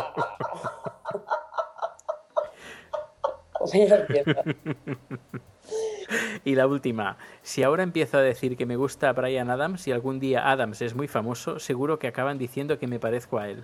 y 6.45 6.55
la 6.55 6.67
última. 6.67 7.17
Si 7.41 7.63
ahora 7.63 7.83
empiezo 7.83 8.17
a 8.17 8.21
decir 8.21 8.57
que 8.57 8.65
me 8.65 8.75
gusta 8.75 9.12
Brian 9.13 9.49
Adams 9.49 9.88
y 9.88 9.91
algún 9.91 10.19
día 10.19 10.49
Adams 10.49 10.81
es 10.81 10.95
muy 10.95 11.07
famoso, 11.07 11.59
seguro 11.59 11.99
que 11.99 12.07
acaban 12.07 12.38
diciendo 12.38 12.79
que 12.79 12.88
me 12.88 12.99
parezco 12.99 13.38
a 13.38 13.49
él. 13.49 13.63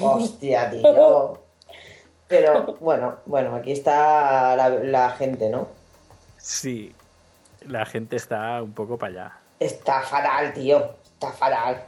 Hostia, 0.00 0.70
tío. 0.70 1.40
Pero 2.28 2.76
bueno, 2.80 3.16
bueno, 3.26 3.56
aquí 3.56 3.72
está 3.72 4.54
la, 4.54 4.68
la 4.68 5.10
gente, 5.10 5.50
¿no? 5.50 5.66
Sí, 6.40 6.92
la 7.66 7.84
gente 7.86 8.16
está 8.16 8.62
un 8.62 8.72
poco 8.72 8.98
para 8.98 9.12
allá. 9.12 9.38
Está 9.58 10.00
fatal, 10.02 10.52
tío. 10.54 10.94
Está 11.04 11.30
fatal. 11.32 11.84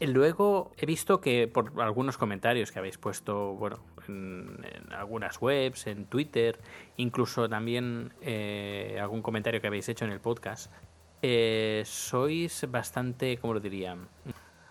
Luego 0.00 0.70
he 0.78 0.86
visto 0.86 1.20
que 1.20 1.46
por 1.46 1.72
algunos 1.82 2.16
comentarios 2.16 2.72
que 2.72 2.78
habéis 2.78 2.96
puesto, 2.96 3.52
bueno, 3.52 3.80
en, 4.08 4.64
en 4.64 4.92
algunas 4.94 5.42
webs, 5.42 5.86
en 5.86 6.06
Twitter, 6.06 6.58
incluso 6.96 7.50
también 7.50 8.14
eh, 8.22 8.98
algún 8.98 9.20
comentario 9.20 9.60
que 9.60 9.66
habéis 9.66 9.90
hecho 9.90 10.06
en 10.06 10.12
el 10.12 10.20
podcast, 10.20 10.72
eh, 11.20 11.82
sois 11.84 12.64
bastante, 12.70 13.36
¿cómo 13.36 13.52
lo 13.52 13.60
diría? 13.60 13.94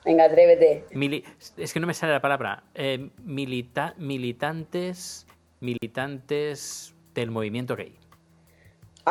Venga, 0.03 0.23
atrévete. 0.25 0.85
Mili- 0.93 1.23
es 1.57 1.73
que 1.73 1.79
no 1.79 1.85
me 1.85 1.93
sale 1.93 2.13
la 2.13 2.21
palabra. 2.21 2.63
Eh, 2.73 3.11
milita- 3.23 3.93
militantes, 3.97 5.27
militantes 5.59 6.95
del 7.13 7.29
movimiento 7.29 7.75
gay. 7.75 7.93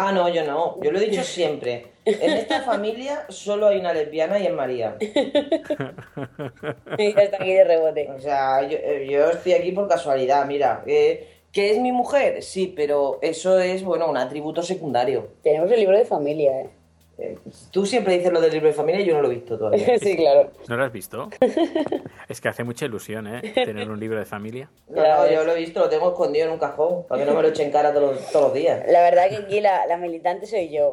Ah, 0.00 0.12
no, 0.12 0.28
yo 0.28 0.44
no. 0.44 0.80
Yo 0.80 0.92
lo 0.92 0.98
he 1.00 1.06
dicho 1.06 1.24
siempre. 1.24 1.86
En 2.04 2.32
esta 2.34 2.62
familia 2.70 3.26
solo 3.30 3.66
hay 3.66 3.78
una 3.80 3.92
lesbiana 3.92 4.38
y 4.38 4.46
es 4.46 4.52
María. 4.52 4.96
Y 6.98 7.14
ya 7.14 7.22
está 7.22 7.36
aquí 7.38 7.52
de 7.52 7.64
rebote. 7.64 8.08
O 8.10 8.20
sea, 8.20 8.62
yo, 8.62 8.78
eh, 8.78 9.08
yo 9.10 9.30
estoy 9.30 9.54
aquí 9.54 9.72
por 9.72 9.88
casualidad, 9.88 10.46
mira. 10.46 10.84
Eh, 10.86 11.28
¿Que 11.50 11.72
es 11.72 11.80
mi 11.80 11.90
mujer? 11.90 12.42
Sí, 12.44 12.72
pero 12.76 13.18
eso 13.22 13.58
es, 13.58 13.82
bueno, 13.82 14.08
un 14.08 14.16
atributo 14.16 14.62
secundario. 14.62 15.32
Tenemos 15.42 15.70
el 15.72 15.80
libro 15.80 15.98
de 15.98 16.04
familia, 16.04 16.60
¿eh? 16.60 16.70
Eh, 17.18 17.36
tú 17.72 17.84
siempre 17.84 18.16
dices 18.16 18.32
lo 18.32 18.40
del 18.40 18.52
libro 18.52 18.68
de 18.68 18.74
familia 18.74 19.00
y 19.00 19.04
yo 19.04 19.14
no 19.14 19.22
lo 19.22 19.30
he 19.30 19.34
visto 19.34 19.58
todavía. 19.58 19.98
sí, 20.00 20.16
claro. 20.16 20.52
¿No 20.68 20.76
lo 20.76 20.84
has 20.84 20.92
visto? 20.92 21.28
es 22.28 22.40
que 22.40 22.48
hace 22.48 22.62
mucha 22.62 22.86
ilusión, 22.86 23.26
¿eh? 23.26 23.52
Tener 23.54 23.90
un 23.90 23.98
libro 23.98 24.18
de 24.18 24.24
familia. 24.24 24.70
No, 24.88 25.02
no, 25.02 25.30
yo 25.30 25.44
lo 25.44 25.52
he 25.52 25.58
visto, 25.58 25.80
lo 25.80 25.88
tengo 25.88 26.10
escondido 26.10 26.46
en 26.46 26.52
un 26.52 26.58
cajón, 26.58 27.06
para 27.08 27.22
que 27.22 27.28
no 27.28 27.36
me 27.36 27.42
lo 27.42 27.48
echen 27.48 27.72
cara 27.72 27.92
todos 27.92 28.14
los, 28.14 28.30
todos 28.30 28.46
los 28.46 28.54
días. 28.54 28.84
La 28.88 29.02
verdad 29.02 29.28
que 29.28 29.36
aquí 29.36 29.60
la, 29.60 29.86
la 29.86 29.96
militante 29.96 30.46
soy 30.46 30.70
yo. 30.70 30.92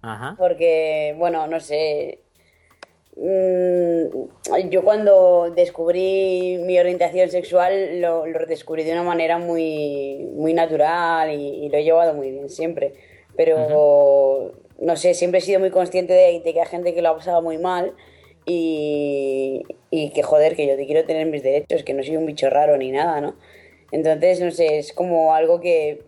Ajá. 0.00 0.36
Porque, 0.38 1.14
bueno, 1.18 1.46
no 1.48 1.58
sé. 1.58 2.20
Mm, 3.16 4.68
yo 4.70 4.84
cuando 4.84 5.50
descubrí 5.50 6.58
mi 6.64 6.78
orientación 6.78 7.30
sexual 7.30 8.00
lo, 8.00 8.26
lo 8.26 8.46
descubrí 8.46 8.84
de 8.84 8.92
una 8.92 9.02
manera 9.02 9.38
muy, 9.38 10.28
muy 10.34 10.54
natural 10.54 11.32
y, 11.32 11.64
y 11.64 11.68
lo 11.68 11.78
he 11.78 11.82
llevado 11.82 12.14
muy 12.14 12.30
bien 12.30 12.48
siempre. 12.48 12.94
Pero, 13.38 14.52
no 14.78 14.96
sé, 14.96 15.14
siempre 15.14 15.38
he 15.38 15.42
sido 15.42 15.60
muy 15.60 15.70
consciente 15.70 16.12
de, 16.12 16.40
de 16.40 16.52
que 16.52 16.60
hay 16.60 16.66
gente 16.66 16.94
que 16.94 17.02
lo 17.02 17.10
ha 17.10 17.16
pasado 17.16 17.42
muy 17.42 17.58
mal 17.58 17.94
y, 18.44 19.66
y 19.90 20.10
que, 20.10 20.22
joder, 20.22 20.56
que 20.56 20.66
yo 20.66 20.76
te 20.76 20.86
quiero 20.86 21.04
tener 21.04 21.26
mis 21.26 21.42
derechos, 21.42 21.82
que 21.82 21.94
no 21.94 22.02
soy 22.02 22.16
un 22.16 22.26
bicho 22.26 22.48
raro 22.48 22.76
ni 22.76 22.90
nada, 22.90 23.20
¿no? 23.20 23.36
Entonces, 23.90 24.40
no 24.40 24.50
sé, 24.50 24.78
es 24.78 24.92
como 24.92 25.34
algo 25.34 25.60
que 25.60 26.02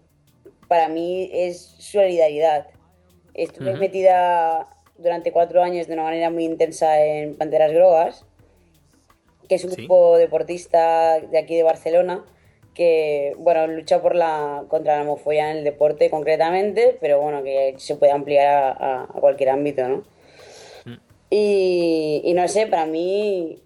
para 0.68 0.88
mí 0.88 1.30
es 1.32 1.60
solidaridad. 1.78 2.68
Estuve 3.34 3.70
Ujú. 3.70 3.80
metida 3.80 4.68
durante 4.98 5.32
cuatro 5.32 5.62
años 5.62 5.86
de 5.86 5.94
una 5.94 6.04
manera 6.04 6.30
muy 6.30 6.44
intensa 6.44 7.02
en 7.04 7.36
Panteras 7.36 7.72
Grogas, 7.72 8.24
que 9.48 9.56
es 9.56 9.64
un 9.64 9.70
Sí. 9.70 9.76
grupo 9.78 10.16
deportista 10.16 11.20
de 11.20 11.38
aquí 11.38 11.56
de 11.56 11.62
Barcelona 11.62 12.24
que, 12.80 13.34
bueno, 13.36 13.66
lucha 13.66 14.00
por 14.00 14.14
la, 14.14 14.64
contra 14.68 14.96
la 14.96 15.02
homofobia 15.02 15.50
en 15.50 15.58
el 15.58 15.64
deporte 15.64 16.08
concretamente, 16.08 16.96
pero 16.98 17.20
bueno, 17.20 17.42
que 17.42 17.74
se 17.76 17.96
puede 17.96 18.10
ampliar 18.12 18.46
a, 18.48 18.70
a- 18.70 19.02
a 19.04 19.20
cualquier 19.20 19.50
ámbito, 19.50 19.86
¿no? 19.86 20.02
Y, 21.28 22.22
y 22.24 22.32
no 22.32 22.48
sé, 22.48 22.66
para 22.66 22.86
mí 22.86 23.58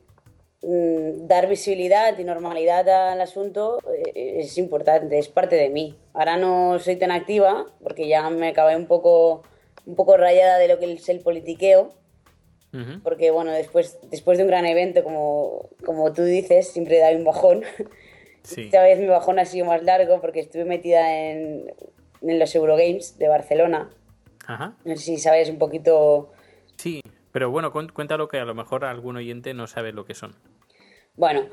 mm, 0.62 1.29
dar 1.29 1.48
visibilidad 1.48 2.18
y 2.18 2.24
normalidad 2.24 2.88
al 3.12 3.20
asunto 3.20 3.79
eh, 4.16 4.40
es 4.40 4.59
importante, 4.59 5.16
es 5.16 5.29
parte 5.29 5.55
de 5.55 5.70
mí. 5.70 5.96
Ahora 6.12 6.37
no 6.37 6.81
soy 6.81 6.96
tan 6.96 7.12
activa 7.12 7.66
porque 7.85 8.09
ya 8.09 8.29
me 8.31 8.48
acabé 8.48 8.74
un 8.74 8.87
poco, 8.87 9.42
un 9.87 9.94
poco 9.94 10.16
rayada 10.16 10.59
de 10.59 10.66
lo 10.66 10.81
que 10.81 10.92
es 10.92 11.09
el 11.09 11.20
politiqueo, 11.20 11.92
porque 13.05 13.31
bueno, 13.31 13.53
después, 13.53 13.96
después 14.11 14.38
de 14.38 14.42
un 14.44 14.50
gran 14.50 14.66
evento 14.66 15.05
como, 15.05 15.68
como 15.87 16.12
tú 16.12 16.24
dices, 16.24 16.66
siempre 16.72 16.98
da 16.98 17.12
un 17.12 17.22
bajón. 17.24 17.62
Sí. 18.44 18.62
Esta 18.62 18.83
vez 18.83 18.98
mi 18.98 19.07
bajón 19.07 19.38
ha 19.38 19.44
sido 19.44 19.66
más 19.66 19.83
largo 19.83 20.20
porque 20.20 20.40
estuve 20.40 20.64
metida 20.64 21.30
en, 21.30 21.72
en 22.22 22.38
los 22.38 22.54
Eurogames 22.54 23.18
de 23.18 23.28
Barcelona. 23.28 23.90
Ajá. 24.46 24.76
No 24.85 24.96
sé 24.96 25.02
si 25.02 25.18
sabes 25.18 25.48
un 25.48 25.59
poquito 25.59 26.30
Sí. 26.76 27.02
Pero 27.33 27.50
bueno, 27.50 27.72
cuéntalo 27.72 28.28
que 28.28 28.38
a 28.38 28.44
lo 28.44 28.54
mejor 28.54 28.85
algún 28.85 29.16
oyente 29.16 29.54
no 29.54 29.66
sabe 29.66 29.92
lo 29.92 30.04
que 30.04 30.14
son. 30.14 30.37
Bueno, 31.16 31.46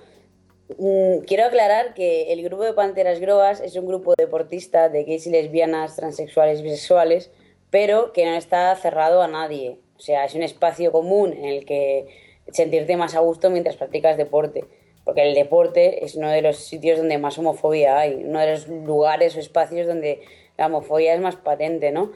mm, 0.78 1.20
quiero 1.26 1.46
aclarar 1.46 1.94
que 1.94 2.32
el 2.34 2.44
grupo 2.44 2.64
de 2.64 2.74
Panteras 2.74 3.20
Groas 3.20 3.62
es 3.62 3.76
un 3.76 3.88
grupo 3.88 4.14
deportista 4.16 4.90
de 4.90 5.04
gays 5.04 5.26
y 5.26 5.32
lesbianas, 5.32 5.96
transexuales 5.96 6.60
y 6.60 6.64
bisexuales, 6.64 7.32
pero 7.72 8.14
que 8.14 8.26
no 8.26 8.36
está 8.36 8.76
cerrado 8.76 9.24
a 9.24 9.28
nadie. 9.28 9.80
O 9.98 10.00
sea, 10.00 10.26
es 10.26 10.36
un 10.36 10.44
espacio 10.44 10.92
común 10.92 11.34
en 11.34 11.46
el 11.46 11.66
que 11.66 12.08
sentirte 12.52 12.96
más 12.98 13.16
a 13.16 13.20
gusto 13.20 13.50
mientras 13.50 13.76
practicas 13.76 14.18
deporte. 14.18 14.66
Porque 15.04 15.24
el 15.24 15.34
deporte 15.34 16.06
es 16.06 16.16
uno 16.16 16.30
de 16.30 16.42
los 16.42 16.58
sitios 16.58 16.98
donde 16.98 17.18
más 17.18 17.38
homofobia 17.38 17.98
hay, 17.98 18.24
uno 18.24 18.40
de 18.40 18.52
los 18.52 18.68
lugares 18.68 19.36
o 19.36 19.40
espacios 19.40 19.88
donde 19.88 20.22
la 20.58 20.68
homofobia 20.68 21.14
es 21.14 21.22
más 21.22 21.36
patente, 21.36 21.92
¿no? 21.92 22.12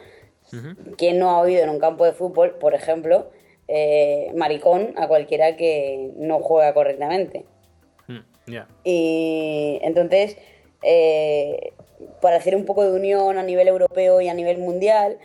¿Quién 0.97 1.17
no 1.17 1.31
ha 1.31 1.39
oído 1.39 1.63
en 1.63 1.69
un 1.69 1.79
campo 1.79 2.05
de 2.05 2.13
fútbol, 2.13 2.55
por 2.59 2.75
ejemplo, 2.75 3.31
eh, 3.67 4.31
maricón 4.35 4.93
a 4.97 5.07
cualquiera 5.07 5.57
que 5.57 6.11
no 6.17 6.39
juega 6.39 6.73
correctamente? 6.73 7.45
Mm, 8.07 8.19
Ya. 8.45 8.67
Y 8.83 9.79
entonces, 9.81 10.37
eh, 10.83 11.73
para 12.21 12.37
hacer 12.37 12.55
un 12.55 12.65
poco 12.65 12.83
de 12.83 12.91
unión 12.91 13.39
a 13.39 13.43
nivel 13.43 13.67
europeo 13.67 14.21
y 14.21 14.29
a 14.29 14.35
nivel 14.35 14.59
mundial, 14.59 15.17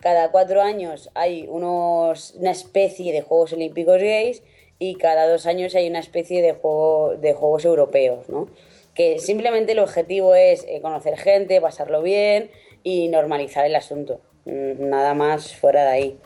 cada 0.00 0.30
cuatro 0.30 0.62
años 0.62 1.10
hay 1.14 1.46
unos, 1.48 2.34
una 2.36 2.52
especie 2.52 3.12
de 3.12 3.22
Juegos 3.22 3.52
Olímpicos 3.52 3.98
gays 3.98 4.42
y 4.80 4.96
cada 4.96 5.28
dos 5.28 5.46
años 5.46 5.76
hay 5.76 5.88
una 5.88 6.00
especie 6.00 6.42
de, 6.42 6.54
juego, 6.54 7.14
de 7.16 7.34
Juegos 7.34 7.64
Europeos, 7.64 8.28
¿no? 8.28 8.48
Que 8.94 9.20
simplemente 9.20 9.72
el 9.72 9.78
objetivo 9.78 10.34
es 10.34 10.64
eh, 10.66 10.80
conocer 10.80 11.16
gente, 11.16 11.60
pasarlo 11.60 12.02
bien 12.02 12.50
y 12.82 13.06
normalizar 13.08 13.64
el 13.64 13.76
asunto. 13.76 14.20
Mm, 14.46 14.88
Nada 14.88 15.14
más 15.14 15.54
fuera 15.54 15.84
de 15.84 15.90
ahí. 15.90 16.18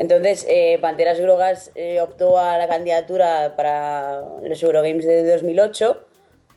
Entonces, 0.00 0.46
eh, 0.48 0.78
Panteras 0.80 1.20
Grogas 1.20 1.72
eh, 1.74 2.00
optó 2.00 2.38
a 2.38 2.56
la 2.56 2.66
candidatura 2.66 3.54
para 3.54 4.22
los 4.42 4.62
Eurogames 4.62 5.04
de 5.04 5.30
2008, 5.30 6.06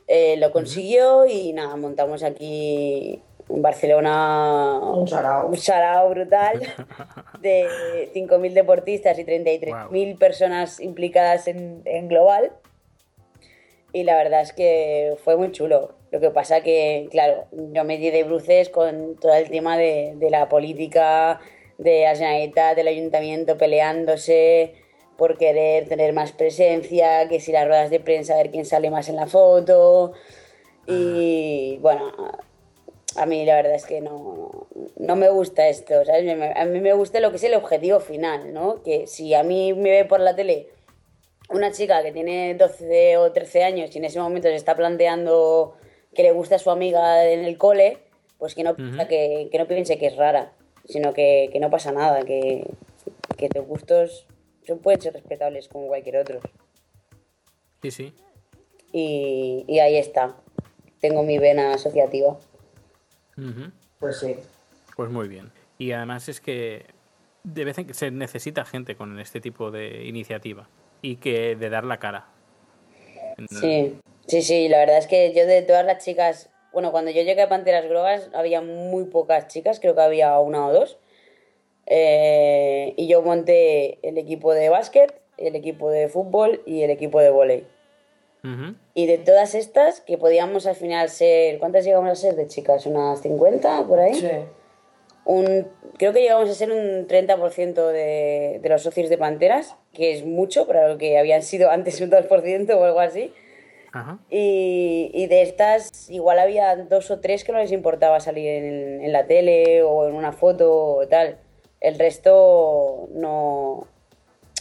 eh, 0.08 0.36
lo 0.38 0.50
consiguió 0.50 1.26
y 1.26 1.52
nada, 1.52 1.76
montamos 1.76 2.22
aquí 2.22 3.22
Barcelona 3.62 4.78
Un 4.80 5.06
sarao. 5.08 5.48
un 5.48 5.56
sarao 5.56 6.10
brutal 6.10 6.60
de 7.40 7.66
5.000 8.14 8.52
deportistas 8.52 9.18
y 9.18 9.24
33.000 9.24 10.18
personas 10.18 10.80
implicadas 10.80 11.48
en, 11.48 11.82
en 11.84 12.08
global. 12.08 12.52
Y 13.92 14.02
la 14.02 14.16
verdad 14.16 14.40
es 14.40 14.52
que 14.52 15.16
fue 15.22 15.36
muy 15.36 15.52
chulo. 15.52 15.94
Lo 16.10 16.20
que 16.20 16.30
pasa 16.30 16.62
que, 16.62 17.08
claro, 17.10 17.44
yo 17.52 17.84
me 17.84 17.98
di 17.98 18.10
de 18.10 18.24
bruces 18.24 18.68
con 18.68 19.16
todo 19.16 19.34
el 19.34 19.50
tema 19.50 19.76
de, 19.76 20.14
de 20.16 20.30
la 20.30 20.48
política, 20.48 21.40
de 21.78 22.02
la 22.02 22.14
Generalitat, 22.14 22.76
del 22.76 22.88
ayuntamiento 22.88 23.56
peleándose 23.56 24.74
por 25.16 25.38
querer 25.38 25.88
tener 25.88 26.12
más 26.12 26.32
presencia, 26.32 27.28
que 27.28 27.40
si 27.40 27.52
las 27.52 27.66
ruedas 27.66 27.90
de 27.90 28.00
prensa, 28.00 28.34
a 28.34 28.38
ver 28.38 28.50
quién 28.50 28.64
sale 28.64 28.90
más 28.90 29.08
en 29.08 29.16
la 29.16 29.26
foto. 29.26 30.12
Y 30.86 31.78
bueno, 31.80 32.12
a 33.16 33.26
mí 33.26 33.44
la 33.44 33.56
verdad 33.56 33.74
es 33.74 33.86
que 33.86 34.00
no, 34.00 34.66
no 34.96 35.16
me 35.16 35.28
gusta 35.30 35.68
esto, 35.68 36.04
¿sabes? 36.04 36.24
A 36.56 36.64
mí 36.64 36.80
me 36.80 36.92
gusta 36.92 37.20
lo 37.20 37.30
que 37.30 37.36
es 37.36 37.44
el 37.44 37.54
objetivo 37.54 38.00
final, 38.00 38.52
¿no? 38.52 38.82
Que 38.82 39.06
si 39.06 39.34
a 39.34 39.42
mí 39.42 39.72
me 39.72 39.90
ve 39.90 40.04
por 40.04 40.20
la 40.20 40.34
tele 40.34 40.68
una 41.50 41.70
chica 41.72 42.02
que 42.02 42.12
tiene 42.12 42.54
12 42.54 43.18
o 43.18 43.32
13 43.32 43.64
años 43.64 43.94
y 43.94 43.98
en 43.98 44.06
ese 44.06 44.20
momento 44.20 44.48
se 44.48 44.54
está 44.54 44.74
planteando 44.74 45.76
que 46.14 46.22
le 46.22 46.32
gusta 46.32 46.56
a 46.56 46.58
su 46.58 46.70
amiga 46.70 47.28
en 47.28 47.44
el 47.44 47.58
cole, 47.58 47.98
pues 48.38 48.54
que 48.54 48.62
no, 48.62 48.76
que, 48.76 49.48
que 49.50 49.58
no 49.58 49.66
piense 49.66 49.98
que 49.98 50.06
es 50.06 50.16
rara, 50.16 50.52
sino 50.86 51.12
que, 51.12 51.48
que 51.52 51.60
no 51.60 51.70
pasa 51.70 51.92
nada, 51.92 52.22
que, 52.22 52.66
que 53.36 53.48
tus 53.48 53.66
gustos 53.66 54.26
son, 54.66 54.78
pueden 54.78 55.00
ser 55.00 55.12
respetables 55.12 55.68
como 55.68 55.88
cualquier 55.88 56.18
otro. 56.18 56.40
Sí, 57.82 57.90
sí. 57.90 58.14
Y, 58.92 59.64
y 59.66 59.78
ahí 59.80 59.96
está, 59.96 60.36
tengo 61.00 61.22
mi 61.22 61.38
vena 61.38 61.74
asociativa. 61.74 62.38
Pues 63.98 64.18
sí. 64.18 64.36
Pues 64.96 65.10
muy 65.10 65.28
bien. 65.28 65.50
Y 65.78 65.92
además 65.92 66.28
es 66.28 66.40
que 66.40 66.86
de 67.42 67.64
vez 67.64 67.78
en 67.78 67.86
que 67.86 67.94
se 67.94 68.10
necesita 68.10 68.64
gente 68.64 68.96
con 68.96 69.18
este 69.20 69.40
tipo 69.40 69.70
de 69.70 70.04
iniciativa 70.04 70.68
y 71.02 71.16
que 71.16 71.56
de 71.56 71.70
dar 71.70 71.84
la 71.84 71.98
cara. 71.98 72.26
Sí, 73.48 73.98
sí, 74.26 74.42
sí, 74.42 74.68
la 74.68 74.78
verdad 74.78 74.98
es 74.98 75.06
que 75.06 75.32
yo 75.34 75.46
de 75.46 75.62
todas 75.62 75.84
las 75.84 76.04
chicas, 76.04 76.50
bueno, 76.72 76.92
cuando 76.92 77.10
yo 77.10 77.22
llegué 77.22 77.42
a 77.42 77.48
Panteras 77.48 77.84
Grogas 77.84 78.30
había 78.32 78.60
muy 78.60 79.04
pocas 79.04 79.48
chicas, 79.48 79.80
creo 79.80 79.94
que 79.94 80.00
había 80.00 80.38
una 80.38 80.66
o 80.66 80.72
dos. 80.72 80.98
Eh, 81.86 82.94
y 82.96 83.08
yo 83.08 83.20
monté 83.22 83.98
el 84.08 84.16
equipo 84.16 84.54
de 84.54 84.70
básquet, 84.70 85.20
el 85.36 85.54
equipo 85.56 85.90
de 85.90 86.08
fútbol 86.08 86.62
y 86.64 86.82
el 86.82 86.90
equipo 86.90 87.20
de 87.20 87.30
volei. 88.44 88.76
Y 88.94 89.06
de 89.06 89.18
todas 89.18 89.54
estas, 89.54 90.00
que 90.00 90.18
podíamos 90.18 90.66
al 90.66 90.74
final 90.74 91.08
ser, 91.08 91.58
¿cuántas 91.58 91.84
llegamos 91.84 92.10
a 92.10 92.14
ser 92.14 92.36
de 92.36 92.46
chicas? 92.46 92.86
¿Unas 92.86 93.20
50 93.22 93.86
por 93.86 93.98
ahí? 93.98 94.14
Sí. 94.14 94.28
Un, 95.24 95.66
creo 95.96 96.12
que 96.12 96.20
llegamos 96.20 96.50
a 96.50 96.54
ser 96.54 96.70
un 96.70 97.08
30% 97.08 97.86
de, 97.88 98.60
de 98.62 98.68
los 98.68 98.82
socios 98.82 99.08
de 99.08 99.16
Panteras, 99.16 99.76
que 99.94 100.12
es 100.12 100.24
mucho 100.24 100.66
para 100.66 100.88
lo 100.88 100.98
que 100.98 101.18
habían 101.18 101.42
sido 101.42 101.70
antes 101.70 102.00
un 102.00 102.10
2% 102.10 102.74
o 102.74 102.84
algo 102.84 103.00
así. 103.00 103.32
Ajá. 103.92 104.18
Y, 104.28 105.10
y 105.14 105.26
de 105.28 105.42
estas, 105.42 106.10
igual 106.10 106.38
había 106.38 106.76
dos 106.76 107.10
o 107.10 107.20
tres 107.20 107.44
que 107.44 107.52
no 107.52 107.58
les 107.58 107.72
importaba 107.72 108.20
salir 108.20 108.48
en, 108.48 109.02
en 109.02 109.12
la 109.12 109.26
tele 109.26 109.82
o 109.82 110.08
en 110.08 110.14
una 110.14 110.32
foto 110.32 110.96
o 110.96 111.08
tal. 111.08 111.38
El 111.80 111.98
resto 111.98 113.08
no, 113.12 113.86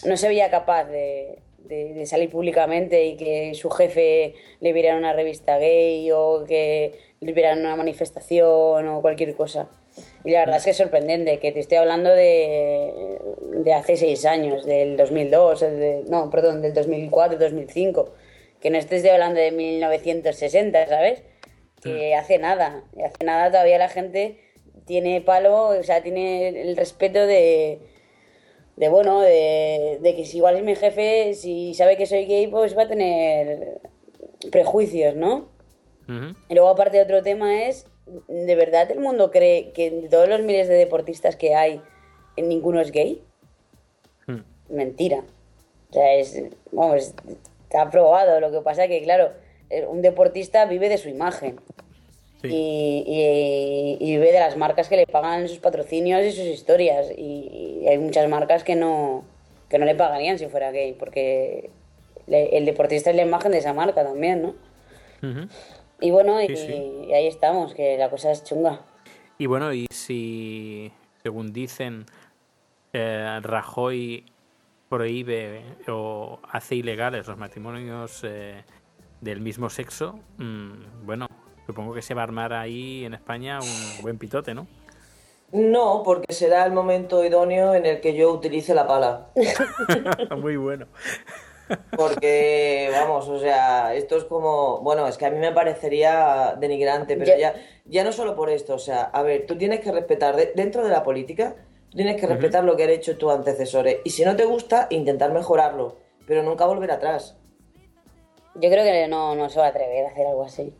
no 0.05 0.17
se 0.17 0.27
veía 0.27 0.49
capaz 0.51 0.85
de, 0.85 1.39
de, 1.73 1.93
de 1.93 2.05
salir 2.05 2.29
públicamente 2.29 3.05
y 3.05 3.17
que 3.17 3.53
su 3.55 3.69
jefe 3.69 4.33
le 4.59 4.73
viera 4.73 4.95
una 4.95 5.13
revista 5.13 5.57
gay 5.57 6.09
o 6.11 6.43
que 6.47 6.93
le 7.19 7.31
viera 7.33 7.53
una 7.53 7.75
manifestación 7.75 8.87
o 8.87 9.01
cualquier 9.01 9.33
cosa. 9.35 9.69
Y 10.25 10.31
la 10.31 10.39
verdad 10.39 10.57
es 10.57 10.63
que 10.63 10.71
es 10.71 10.77
sorprendente, 10.77 11.37
que 11.39 11.51
te 11.51 11.59
estoy 11.59 11.77
hablando 11.77 12.09
de, 12.09 13.19
de 13.63 13.73
hace 13.73 13.95
seis 13.95 14.25
años, 14.25 14.65
del 14.65 14.97
2002, 14.97 15.59
de- 15.61 16.03
no, 16.09 16.29
perdón, 16.29 16.61
del 16.61 16.73
2004, 16.73 17.37
2005, 17.37 18.09
que 18.59 18.69
no 18.69 18.77
estés 18.77 19.05
hablando 19.05 19.39
de 19.39 19.51
1960, 19.51 20.87
¿sabes? 20.87 21.21
Que 21.83 22.15
hace 22.15 22.37
nada, 22.39 22.83
hace 23.05 23.23
nada 23.25 23.51
todavía 23.51 23.77
la 23.77 23.89
gente 23.89 24.39
tiene 24.85 25.21
palo, 25.21 25.67
o 25.67 25.83
sea, 25.83 26.01
tiene 26.01 26.47
el 26.49 26.75
respeto 26.77 27.27
de, 27.27 27.79
de 28.75 28.89
bueno, 28.89 29.21
de, 29.21 29.99
de 30.01 30.15
que 30.15 30.25
si 30.25 30.37
igual 30.37 30.57
es 30.57 30.63
mi 30.63 30.75
jefe, 30.75 31.33
si 31.33 31.73
sabe 31.73 31.97
que 31.97 32.05
soy 32.05 32.25
gay, 32.25 32.47
pues 32.47 32.77
va 32.77 32.83
a 32.83 32.87
tener 32.87 33.81
prejuicios, 34.51 35.15
¿no? 35.15 35.51
Y 36.49 36.53
luego 36.53 36.69
aparte 36.69 37.01
otro 37.01 37.23
tema 37.23 37.63
es, 37.63 37.87
¿de 38.27 38.55
verdad 38.55 38.91
el 38.91 38.99
mundo 38.99 39.31
cree 39.31 39.71
que 39.71 39.89
de 39.89 40.09
todos 40.09 40.27
los 40.27 40.41
miles 40.41 40.67
de 40.67 40.75
deportistas 40.75 41.37
que 41.37 41.55
hay, 41.55 41.81
ninguno 42.35 42.81
es 42.81 42.91
gay? 42.91 43.23
Mm. 44.27 44.41
Mentira. 44.69 45.23
O 45.89 45.93
sea, 45.93 46.13
es, 46.15 46.43
vamos, 46.71 47.13
está 47.63 47.89
probado. 47.89 48.41
Lo 48.41 48.51
que 48.51 48.59
pasa 48.59 48.89
que, 48.89 49.01
claro, 49.01 49.31
eh, 49.69 49.85
un 49.85 50.01
deportista 50.01 50.65
vive 50.65 50.89
de 50.89 50.97
su 50.97 51.07
imagen 51.07 51.59
Sí. 52.43 52.49
y, 52.53 53.03
y- 53.07 53.97
y 53.99 54.11
vive 54.11 54.31
de 54.31 54.39
las 54.39 54.57
marcas 54.57 54.89
que 54.89 54.97
le 54.97 55.07
pagan 55.07 55.47
sus 55.47 55.59
patrocinios 55.59 56.23
y 56.23 56.31
sus 56.31 56.45
historias. 56.45 57.07
Y, 57.17 57.79
y 57.83 57.87
hay 57.87 57.97
muchas 57.97 58.27
marcas 58.29 58.63
que 58.63 58.75
no, 58.75 59.23
que 59.69 59.77
no 59.79 59.85
le 59.85 59.95
pagarían 59.95 60.37
si 60.37 60.47
fuera 60.47 60.71
gay, 60.71 60.93
porque 60.93 61.69
le- 62.27 62.57
el 62.57 62.65
deportista 62.65 63.09
es 63.09 63.15
la 63.15 63.21
imagen 63.23 63.51
de 63.51 63.59
esa 63.59 63.73
marca 63.73 64.03
también, 64.03 64.41
¿no? 64.41 64.49
Ujú. 65.27 65.47
Y 66.01 66.11
bueno, 66.11 66.41
y, 66.41 66.47
Sí, 66.55 66.67
sí. 66.67 67.05
y 67.09 67.13
ahí 67.13 67.27
estamos, 67.27 67.73
que 67.73 67.97
la 67.97 68.09
cosa 68.09 68.31
es 68.31 68.43
chunga. 68.43 68.81
Y 69.37 69.45
bueno, 69.45 69.73
y 69.73 69.87
si, 69.89 70.91
según 71.23 71.53
dicen, 71.53 72.05
eh, 72.91 73.39
Rajoy 73.41 74.25
prohíbe 74.89 75.61
o 75.87 76.39
hace 76.51 76.75
ilegales 76.75 77.25
los 77.27 77.37
matrimonios 77.37 78.21
eh, 78.23 78.63
del 79.21 79.39
mismo 79.41 79.69
sexo, 79.69 80.19
mm, 80.37 81.05
bueno, 81.05 81.27
supongo 81.65 81.93
que 81.93 82.01
se 82.01 82.13
va 82.13 82.21
a 82.21 82.25
armar 82.25 82.53
ahí 82.53 83.05
en 83.05 83.13
España 83.13 83.59
un 83.61 84.01
buen 84.01 84.17
pitote, 84.17 84.53
¿no? 84.53 84.67
No, 85.51 86.01
porque 86.03 86.33
será 86.33 86.65
el 86.65 86.71
momento 86.71 87.23
idóneo 87.23 87.75
en 87.75 87.85
el 87.85 88.01
que 88.01 88.15
yo 88.15 88.31
utilice 88.31 88.73
la 88.73 88.87
pala. 88.87 89.27
Muy 90.37 90.57
bueno. 90.57 90.87
Porque, 91.95 92.89
vamos, 92.91 93.27
o 93.29 93.39
sea, 93.39 93.93
esto 93.93 94.17
es 94.17 94.23
como, 94.25 94.79
bueno, 94.81 95.07
es 95.07 95.17
que 95.17 95.25
a 95.27 95.31
mí 95.31 95.37
me 95.37 95.51
parecería 95.51 96.55
denigrante, 96.59 97.15
pero 97.15 97.27
Ya- 97.37 97.53
ya, 97.53 97.55
ya 97.85 98.03
no 98.03 98.11
solo 98.11 98.35
por 98.35 98.49
esto, 98.49 98.73
o 98.75 98.79
sea, 98.79 99.03
a 99.03 99.21
ver, 99.21 99.45
tú 99.45 99.57
tienes 99.57 99.79
que 99.81 99.91
respetar, 99.91 100.35
de- 100.35 100.53
dentro 100.55 100.83
de 100.83 100.89
la 100.89 101.03
política, 101.03 101.55
tú 101.91 101.97
tienes 101.97 102.19
que 102.19 102.25
respetar 102.27 102.63
lo 102.63 102.75
que 102.75 102.83
han 102.85 102.89
hecho 102.89 103.17
tus 103.17 103.31
antecesores, 103.31 103.97
y 104.03 104.09
si 104.09 104.25
no 104.25 104.35
te 104.35 104.45
gusta, 104.45 104.87
intentar 104.89 105.31
mejorarlo, 105.33 105.97
pero 106.25 106.41
nunca 106.41 106.65
volver 106.65 106.91
atrás. 106.91 107.37
Yo 108.55 108.69
creo 108.69 108.83
que 108.83 109.07
no, 109.07 109.35
no 109.35 109.49
se 109.49 109.59
va 109.59 109.67
a 109.67 109.69
atrever 109.69 110.05
a 110.05 110.09
hacer 110.09 110.25
algo 110.27 110.43
así. 110.43 110.73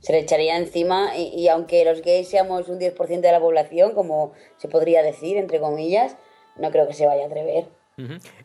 Se 0.00 0.12
le 0.12 0.20
echaría 0.20 0.56
encima 0.56 1.16
y, 1.16 1.48
aunque 1.48 1.84
los 1.84 2.02
gays 2.02 2.28
seamos 2.28 2.68
un 2.68 2.78
10% 2.78 3.20
de 3.20 3.32
la 3.32 3.40
población, 3.40 3.94
como 3.94 4.32
se 4.56 4.68
podría 4.68 5.02
decir, 5.02 5.36
entre 5.36 5.60
comillas, 5.60 6.16
no 6.56 6.70
creo 6.70 6.86
que 6.86 6.94
se 6.94 7.06
vaya 7.06 7.24
a 7.24 7.26
atrever. 7.26 7.66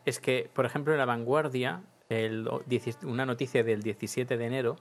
Es 0.04 0.18
que, 0.18 0.50
por 0.52 0.66
ejemplo, 0.66 0.92
en 0.92 0.98
La 0.98 1.04
Vanguardia, 1.04 1.82
el, 2.08 2.48
una 3.04 3.24
noticia 3.24 3.62
del 3.62 3.82
17 3.82 4.36
de 4.36 4.44
enero, 4.44 4.76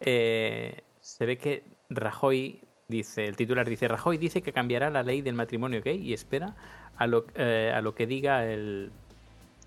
eh, 0.00 0.80
se 1.00 1.26
ve 1.26 1.36
que 1.36 1.64
Rajoy 1.90 2.62
dice, 2.88 3.26
el 3.26 3.36
titular 3.36 3.68
dice, 3.68 3.86
Rajoy 3.86 4.16
dice 4.16 4.40
que 4.40 4.52
cambiará 4.52 4.88
la 4.88 5.02
ley 5.02 5.20
del 5.20 5.34
matrimonio 5.34 5.82
gay 5.82 6.00
y 6.00 6.14
espera 6.14 6.56
a 6.96 7.06
lo, 7.06 7.26
eh, 7.34 7.70
a 7.74 7.82
lo 7.82 7.94
que 7.94 8.06
diga 8.06 8.46
el, 8.46 8.90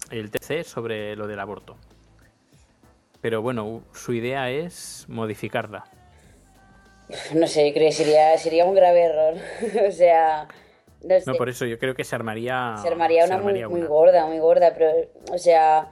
el 0.10 0.32
TC 0.32 0.63
sobre 0.63 1.15
lo 1.15 1.27
del 1.27 1.39
aborto. 1.39 1.77
Pero 3.21 3.43
bueno, 3.43 3.84
su 3.93 4.13
idea 4.13 4.49
es 4.49 5.06
modificarla. 5.08 5.84
No 7.34 7.47
sé, 7.47 7.71
creo 7.74 7.88
que 7.88 7.91
sería, 7.91 8.38
sería 8.38 8.65
un 8.65 8.76
grave 8.76 9.02
error. 9.04 9.36
o 9.88 9.91
sea, 9.91 10.47
no 11.04 11.19
sé. 11.19 11.24
No, 11.26 11.36
por 11.36 11.50
eso 11.50 11.65
yo 11.65 11.78
creo 11.80 11.95
que 11.95 12.04
se 12.04 12.15
armaría, 12.15 12.76
se 12.82 12.88
armaría 12.88 13.26
una 13.26 13.36
se 13.38 13.41
muy, 13.41 13.50
armaría 13.52 13.69
muy 13.69 13.80
una. 13.82 13.89
gorda, 13.89 14.26
muy 14.28 14.39
gorda, 14.39 14.74
pero, 14.74 14.91
o 15.32 15.38
sea, 15.38 15.89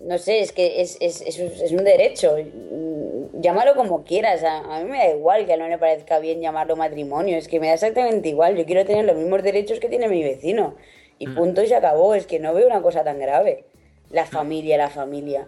no 0.00 0.16
sé, 0.18 0.40
es 0.40 0.52
que 0.52 0.80
es, 0.80 0.96
es, 1.00 1.20
es, 1.22 1.38
un- 1.38 1.46
es 1.64 1.72
un 1.72 1.84
derecho. 1.84 2.36
Mm, 2.36 3.40
Llámalo 3.40 3.74
como 3.76 4.02
quieras, 4.04 4.42
a, 4.42 4.58
a 4.58 4.80
mí 4.82 4.90
me 4.90 4.98
da 4.98 5.08
igual 5.10 5.46
que 5.46 5.52
a 5.52 5.56
no 5.56 5.68
le 5.68 5.78
parezca 5.78 6.18
bien 6.18 6.40
llamarlo 6.40 6.74
matrimonio, 6.76 7.36
es 7.36 7.46
que 7.46 7.60
me 7.60 7.68
da 7.68 7.74
exactamente 7.74 8.28
igual, 8.28 8.56
yo 8.56 8.64
quiero 8.64 8.84
tener 8.84 9.04
los 9.04 9.16
mismos 9.16 9.42
derechos 9.44 9.78
que 9.78 9.88
tiene 9.88 10.08
mi 10.08 10.22
vecino. 10.24 10.74
Y 11.20 11.26
Mm. 11.28 11.34
punto 11.34 11.62
y 11.62 11.66
se 11.68 11.74
acabó, 11.76 12.14
es 12.14 12.26
que 12.26 12.38
no 12.40 12.54
veo 12.54 12.66
una 12.66 12.80
cosa 12.82 13.04
tan 13.04 13.18
grave. 13.18 13.64
La 14.10 14.24
familia, 14.24 14.76
la 14.78 14.88
familia. 14.88 15.46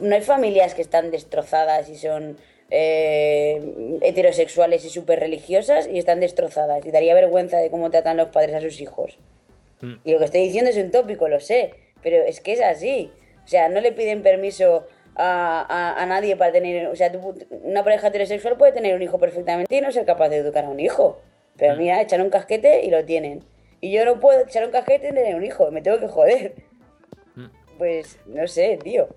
No 0.00 0.14
hay 0.14 0.22
familias 0.22 0.74
que 0.74 0.82
están 0.82 1.10
destrozadas 1.10 1.88
y 1.88 1.96
son 1.96 2.36
eh, 2.70 3.98
heterosexuales 4.02 4.84
y 4.84 4.90
súper 4.90 5.20
religiosas 5.20 5.88
y 5.88 5.98
están 5.98 6.20
destrozadas. 6.20 6.84
Y 6.84 6.90
daría 6.90 7.14
vergüenza 7.14 7.58
de 7.58 7.70
cómo 7.70 7.90
tratan 7.90 8.16
los 8.16 8.28
padres 8.28 8.54
a 8.54 8.60
sus 8.60 8.80
hijos. 8.80 9.18
Mm. 9.80 9.94
Y 10.04 10.12
lo 10.12 10.18
que 10.18 10.24
estoy 10.24 10.40
diciendo 10.42 10.70
es 10.70 10.76
un 10.76 10.90
tópico, 10.90 11.28
lo 11.28 11.40
sé, 11.40 11.74
pero 12.02 12.16
es 12.24 12.40
que 12.40 12.52
es 12.52 12.60
así. 12.60 13.10
O 13.44 13.48
sea, 13.48 13.68
no 13.68 13.80
le 13.80 13.92
piden 13.92 14.22
permiso 14.22 14.86
a, 15.14 15.60
a, 15.68 16.02
a 16.02 16.06
nadie 16.06 16.36
para 16.36 16.52
tener... 16.52 16.88
O 16.88 16.96
sea, 16.96 17.10
tú- 17.10 17.34
una 17.62 17.82
pareja 17.84 18.08
heterosexual 18.08 18.56
puede 18.56 18.72
tener 18.72 18.94
un 18.94 19.02
hijo 19.02 19.18
perfectamente 19.18 19.74
y 19.74 19.80
no 19.80 19.90
ser 19.92 20.04
capaz 20.04 20.28
de 20.28 20.36
educar 20.36 20.64
a 20.64 20.68
un 20.68 20.80
hijo. 20.80 21.20
Pero 21.56 21.74
mira, 21.76 22.00
echan 22.00 22.20
un 22.20 22.30
casquete 22.30 22.84
y 22.84 22.90
lo 22.90 23.04
tienen. 23.04 23.42
Y 23.80 23.90
yo 23.90 24.04
no 24.04 24.20
puedo 24.20 24.40
echar 24.40 24.64
un 24.64 24.70
casquete 24.70 25.08
y 25.08 25.12
tener 25.12 25.34
un 25.34 25.44
hijo, 25.44 25.70
me 25.70 25.82
tengo 25.82 25.98
que 25.98 26.06
joder. 26.08 26.54
Mm. 27.34 27.46
Pues 27.78 28.18
no 28.26 28.46
sé, 28.46 28.78
tío. 28.82 29.08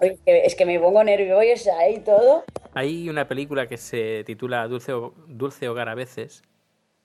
Oye, 0.00 0.18
es 0.26 0.54
que- 0.54 0.66
me 0.66 0.78
pongo 0.78 1.02
nerviosa 1.04 1.88
y 1.88 2.00
todo. 2.00 2.44
Hay 2.74 3.08
una 3.08 3.26
película 3.26 3.66
que 3.66 3.76
se 3.76 4.22
titula 4.24 4.66
Dulce, 4.68 4.92
Dulce 5.26 5.68
Hogar 5.68 5.88
a 5.88 5.94
veces 5.94 6.42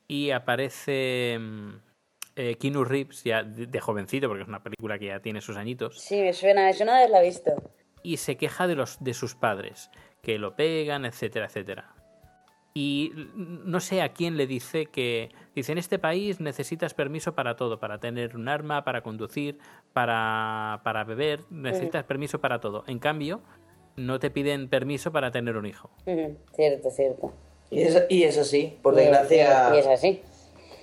y 0.07 0.31
aparece 0.31 1.37
mm, 1.39 1.69
eh, 2.35 2.55
Keanu 2.59 2.83
Reeves 2.83 3.23
ya 3.23 3.43
de, 3.43 3.67
de 3.67 3.79
jovencito, 3.79 4.27
porque 4.27 4.43
es 4.43 4.47
una 4.49 4.61
película 4.63 4.99
que 4.99 5.05
ya 5.07 5.19
tiene 5.19 5.41
sus 5.41 5.57
añitos, 5.57 5.99
Sí, 5.99 6.19
me 6.21 6.33
suena, 6.33 6.65
me 6.65 6.73
suena 6.73 6.97
haberla 6.97 7.21
visto. 7.21 7.51
y 8.03 8.17
se 8.17 8.35
queja 8.37 8.67
de, 8.67 8.75
los, 8.75 9.01
de 9.03 9.13
sus 9.13 9.33
padres, 9.35 9.89
que 10.21 10.37
lo 10.37 10.55
pegan, 10.55 11.05
etcétera, 11.05 11.45
etcétera. 11.45 11.93
Y 12.75 13.11
no 13.35 13.79
sé 13.79 14.01
a 14.01 14.09
quién 14.13 14.35
le 14.35 14.47
dice 14.47 14.87
que, 14.87 15.29
dice, 15.55 15.71
en 15.73 15.77
este 15.77 15.99
país 15.99 16.39
necesitas 16.39 16.95
permiso 16.95 17.35
para 17.35 17.55
todo, 17.55 17.79
para 17.79 17.99
tener 17.99 18.35
un 18.35 18.49
arma, 18.49 18.83
para 18.83 19.01
conducir, 19.01 19.59
para, 19.93 20.81
para 20.83 21.03
beber, 21.03 21.41
necesitas 21.51 22.03
permiso 22.03 22.39
para 22.41 22.59
todo. 22.59 22.83
En 22.87 22.97
cambio, 22.97 23.41
no 23.95 24.17
te 24.19 24.31
piden 24.31 24.69
permiso 24.69 25.11
para 25.11 25.29
tener 25.29 25.55
un 25.55 25.67
hijo. 25.67 25.91
Cierto, 26.55 26.89
cierto. 26.89 27.31
Y 27.69 27.81
es, 27.83 28.03
y 28.09 28.23
es 28.23 28.37
así, 28.39 28.75
por 28.81 28.93
Y- 28.95 28.97
desgracia. 28.97 29.75
Y 29.75 29.77
es 29.77 29.87
así. 29.87 30.21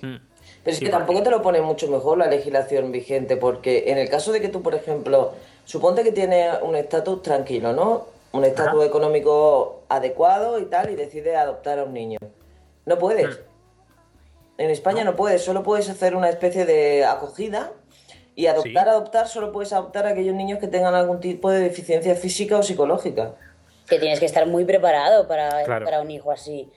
Mm. 0.01 0.15
Pero 0.63 0.73
es 0.73 0.77
Sí, 0.77 0.85
que 0.85 0.91
tampoco 0.91 1.23
te 1.23 1.29
lo 1.29 1.41
pone 1.41 1.59
mucho 1.61 1.89
mejor 1.89 2.17
la 2.17 2.27
legislación 2.27 2.91
vigente, 2.93 3.35
porque 3.35 3.85
en 3.91 3.97
el 3.97 4.09
caso 4.09 4.31
de 4.31 4.39
que 4.39 4.47
tú, 4.47 4.61
por 4.61 4.75
ejemplo, 4.75 5.33
suponte 5.65 6.03
que 6.03 6.11
tienes 6.13 6.53
un 6.61 6.75
estatus 6.75 7.21
tranquilo, 7.21 7.73
¿no? 7.73 8.05
Un 8.33 8.45
estatus 8.45 8.79
Ajá. 8.79 8.85
económico 8.85 9.83
adecuado 9.89 10.59
y 10.59 10.65
tal, 10.65 10.89
y 10.89 10.95
decides 10.95 11.35
adoptar 11.35 11.79
a 11.79 11.83
un 11.83 11.93
niño. 11.93 12.17
No 12.85 12.97
puedes. 12.97 13.39
En 14.57 14.69
España 14.69 15.03
no 15.03 15.15
puedes, 15.15 15.43
solo 15.43 15.63
puedes 15.63 15.89
hacer 15.89 16.15
una 16.15 16.29
especie 16.29 16.65
de 16.65 17.03
acogida 17.05 17.71
y 18.35 18.45
adoptar, 18.47 18.83
Sí. 18.85 18.89
adoptar, 18.89 19.27
solo 19.27 19.51
puedes 19.51 19.73
adoptar 19.73 20.05
a 20.05 20.09
aquellos 20.11 20.35
niños 20.35 20.59
que 20.59 20.67
tengan 20.67 20.93
algún 20.95 21.19
tipo 21.19 21.49
de 21.49 21.59
deficiencia 21.59 22.15
física 22.15 22.57
o 22.57 22.63
psicológica. 22.63 23.35
Que 23.89 23.99
tienes 23.99 24.19
que 24.19 24.25
estar 24.25 24.45
muy 24.47 24.63
preparado 24.63 25.27
para, 25.27 25.63
Claro. 25.65 25.83
para 25.85 26.01
un 26.01 26.09
hijo 26.11 26.31
así. 26.31 26.69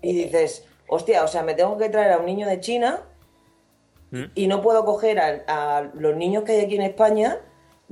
Y 0.00 0.14
dices, 0.14 0.64
hostia, 0.88 1.22
o 1.24 1.28
sea, 1.28 1.42
me 1.42 1.54
tengo 1.54 1.76
que 1.76 1.88
traer 1.90 2.12
a 2.12 2.18
un 2.18 2.26
niño 2.26 2.46
de 2.46 2.60
China 2.60 3.00
¿Mm? 4.10 4.24
y 4.34 4.46
no 4.46 4.62
puedo 4.62 4.84
coger 4.84 5.18
a, 5.20 5.42
a 5.78 5.90
los 5.94 6.16
niños 6.16 6.44
que 6.44 6.52
hay 6.52 6.60
aquí 6.64 6.76
en 6.76 6.82
España, 6.82 7.38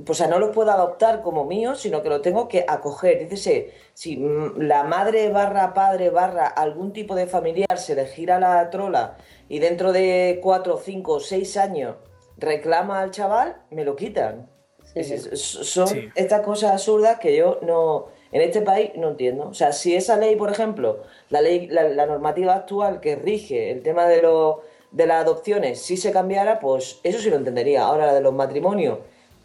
o 0.07 0.13
sea, 0.13 0.27
no 0.27 0.39
los 0.39 0.49
puedo 0.55 0.71
adoptar 0.71 1.21
como 1.21 1.45
míos, 1.45 1.79
sino 1.81 2.01
que 2.01 2.09
los 2.09 2.21
tengo 2.21 2.47
que 2.47 2.65
acoger. 2.67 3.19
Dícese, 3.19 3.71
si 3.93 4.17
mm, 4.17 4.59
la 4.61 4.83
madre 4.83 5.29
barra 5.29 5.73
padre 5.73 6.09
barra 6.09 6.47
algún 6.47 6.91
tipo 6.93 7.13
de 7.15 7.27
familiar 7.27 7.77
se 7.77 7.93
le 7.95 8.05
gira 8.07 8.39
la 8.39 8.69
trola 8.69 9.17
y 9.47 9.59
dentro 9.59 9.91
de 9.91 10.39
cuatro, 10.41 10.77
cinco, 10.83 11.19
seis 11.19 11.55
años 11.57 11.97
reclama 12.37 13.01
al 13.01 13.11
chaval, 13.11 13.57
me 13.69 13.83
lo 13.85 13.95
quitan. 13.95 14.49
Sí, 14.93 15.03
sí. 15.03 15.13
Es- 15.13 15.25
es- 15.27 15.41
son 15.41 15.87
Sí. 15.87 16.09
estas 16.15 16.41
cosas 16.41 16.71
absurdas 16.71 17.19
que 17.19 17.35
yo 17.35 17.59
no 17.61 18.07
en 18.31 18.41
este 18.41 18.61
país 18.61 18.91
no 18.95 19.09
entiendo. 19.09 19.49
O 19.49 19.53
sea, 19.53 19.73
si 19.73 19.93
esa 19.95 20.15
ley, 20.17 20.35
por 20.37 20.49
ejemplo, 20.49 21.03
la 21.29 21.41
ley, 21.41 21.67
la, 21.67 21.83
la 21.89 22.05
normativa 22.05 22.55
actual 22.55 23.01
que 23.01 23.15
rige 23.17 23.71
el 23.71 23.83
tema 23.83 24.07
de 24.07 24.21
los 24.21 24.57
de 24.91 25.05
las 25.05 25.23
adopciones, 25.23 25.79
si 25.81 25.95
se 25.95 26.11
cambiara, 26.11 26.59
pues 26.59 26.99
eso 27.03 27.19
sí 27.19 27.29
lo 27.29 27.37
entendería. 27.37 27.83
Ahora 27.85 28.07
la 28.07 28.13
de 28.13 28.19
los 28.21 28.33
matrimonios, 28.33 28.99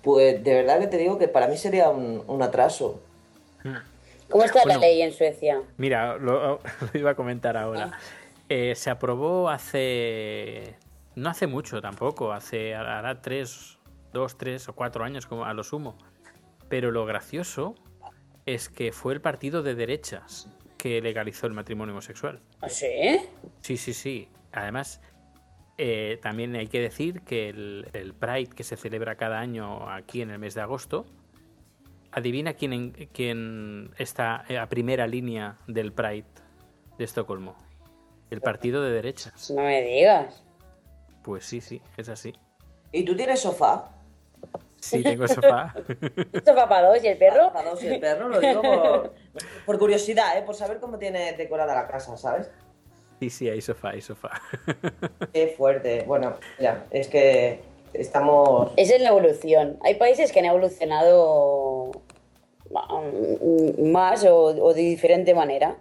pues 0.06 0.44
de 0.44 0.54
verdad 0.54 0.78
que 0.78 0.86
te 0.86 0.98
digo 0.98 1.18
que 1.18 1.26
para 1.26 1.48
mí 1.48 1.56
sería 1.56 1.90
un, 1.90 2.22
un 2.28 2.40
atraso. 2.40 3.02
¿Cómo 4.30 4.44
está 4.44 4.62
Bueno. 4.62 4.78
la 4.78 4.86
ley 4.86 5.02
en 5.02 5.10
Suecia? 5.12 5.60
Mira, 5.78 6.16
lo, 6.16 6.60
lo 6.92 7.00
iba 7.00 7.10
a 7.10 7.14
comentar 7.16 7.56
ahora. 7.56 7.90
Eh, 8.48 8.76
se 8.76 8.88
aprobó 8.88 9.50
hace. 9.50 10.76
No 11.16 11.28
hace 11.28 11.48
mucho 11.48 11.82
tampoco, 11.82 12.32
hace. 12.32 12.76
Hará 12.76 13.20
tres, 13.20 13.78
dos, 14.12 14.38
tres 14.38 14.68
o 14.68 14.76
cuatro 14.76 15.02
años 15.02 15.26
como 15.26 15.44
a 15.44 15.52
lo 15.54 15.64
sumo. 15.64 15.98
Pero 16.68 16.92
lo 16.92 17.04
gracioso 17.04 17.74
es 18.46 18.68
que 18.68 18.92
fue 18.92 19.12
el 19.12 19.20
partido 19.20 19.64
de 19.64 19.74
derechas 19.74 20.48
que 20.78 21.00
legalizó 21.00 21.48
el 21.48 21.52
matrimonio 21.52 21.94
homosexual. 21.94 22.38
¿Ah, 22.60 22.68
sí? 22.68 23.18
Sí, 23.60 23.76
sí, 23.76 23.92
sí. 23.92 24.28
Además, 24.52 25.00
eh, 25.78 26.18
también 26.22 26.54
hay 26.56 26.66
que 26.68 26.80
decir 26.80 27.22
que 27.22 27.48
el, 27.50 27.88
el 27.92 28.14
Pride 28.14 28.50
que 28.54 28.64
se 28.64 28.76
celebra 28.76 29.16
cada 29.16 29.38
año 29.40 29.88
aquí 29.90 30.22
en 30.22 30.30
el 30.30 30.38
mes 30.38 30.54
de 30.54 30.60
agosto, 30.62 31.06
adivina 32.12 32.54
quién, 32.54 32.72
en- 32.72 32.90
quién 33.12 33.90
está 33.98 34.44
a 34.60 34.68
primera 34.68 35.06
línea 35.06 35.58
del 35.66 35.92
Pride 35.92 36.24
de 36.98 37.04
Estocolmo. 37.04 37.56
El 38.30 38.40
partido 38.40 38.82
de 38.82 38.90
derechas. 38.90 39.50
No 39.50 39.62
me 39.62 39.82
digas. 39.82 40.42
Pues 41.22 41.44
sí, 41.44 41.60
sí, 41.60 41.80
es 41.96 42.08
así. 42.08 42.32
¿Y 42.92 43.04
tú 43.04 43.14
tienes 43.16 43.40
sofá? 43.40 43.90
Sí, 44.80 45.02
tengo 45.02 45.26
sofá. 45.28 45.74
¿Esto 46.32 46.54
va 46.54 46.68
para 46.68 46.88
dos 46.88 47.02
y 47.02 47.06
el 47.08 47.18
perro? 47.18 47.52
Para 47.52 47.70
dos 47.70 47.82
y 47.82 47.88
el 47.88 48.00
perro, 48.00 48.28
lo 48.28 48.40
digo 48.40 48.62
por, 48.62 49.12
por 49.64 49.78
curiosidad, 49.78 50.38
¿eh? 50.38 50.42
por 50.42 50.54
saber 50.54 50.78
cómo 50.80 50.98
tiene 50.98 51.32
decorada 51.32 51.74
la 51.74 51.86
casa, 51.86 52.16
¿sabes? 52.16 52.50
Sí, 53.20 53.30
sí, 53.30 53.48
hay 53.48 53.60
sofá, 53.60 53.90
hay 53.90 54.02
sofá. 54.02 54.40
Qué 55.32 55.48
fuerte. 55.56 56.04
Bueno, 56.06 56.36
ya, 56.58 56.86
es 56.90 57.08
que 57.08 57.60
estamos... 57.94 58.72
Esa 58.76 58.96
es 58.96 59.00
la 59.00 59.08
evolución. 59.08 59.78
Hay 59.82 59.94
países 59.94 60.32
que 60.32 60.40
han 60.40 60.46
evolucionado 60.46 61.92
mm, 62.70 63.90
más 63.90 64.24
o, 64.24 64.44
o 64.44 64.74
de 64.74 64.82
diferente 64.82 65.34
manera. 65.34 65.76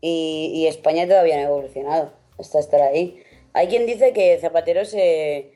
Y, 0.00 0.52
y 0.54 0.66
España 0.66 1.06
todavía 1.06 1.36
no 1.36 1.42
ha 1.42 1.46
evolucionado 1.46 2.12
hasta 2.38 2.58
estar 2.58 2.80
ahí. 2.80 3.22
Hay 3.52 3.68
quien 3.68 3.86
dice 3.86 4.12
que 4.12 4.38
Zapatero 4.38 4.84
se, 4.84 5.52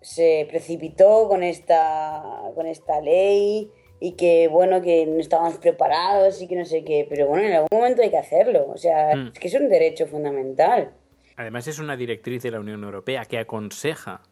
se 0.00 0.46
precipitó 0.50 1.28
con 1.28 1.42
esta, 1.42 2.24
con 2.54 2.66
esta 2.66 3.00
ley 3.00 3.70
y 4.02 4.12
que 4.12 4.48
bueno, 4.48 4.82
que 4.82 5.06
no 5.06 5.20
estábamos 5.20 5.58
preparados 5.58 6.40
y 6.42 6.48
que 6.48 6.56
no 6.56 6.64
sé 6.64 6.82
qué. 6.84 7.06
Pero 7.08 7.26
bueno, 7.28 7.46
en 7.46 7.52
algún 7.54 7.68
momento 7.72 8.02
hay 8.02 8.10
que 8.10 8.18
hacerlo. 8.18 8.66
O 8.68 8.76
sea, 8.76 9.14
Mm. 9.14 9.28
es 9.32 9.38
que 9.38 9.48
es 9.48 9.54
un 9.54 9.68
derecho 9.68 10.06
fundamental. 10.06 10.92
Además 11.36 11.66
es 11.68 11.78
una 11.78 11.96
directriz 11.96 12.42
de 12.42 12.50
la 12.50 12.60
Unión 12.60 12.82
Europea 12.84 13.24
que 13.24 13.38
aconseja 13.38 14.22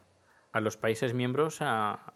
a 0.52 0.60
los 0.60 0.76
países 0.76 1.14
miembros 1.14 1.58
a, 1.60 2.14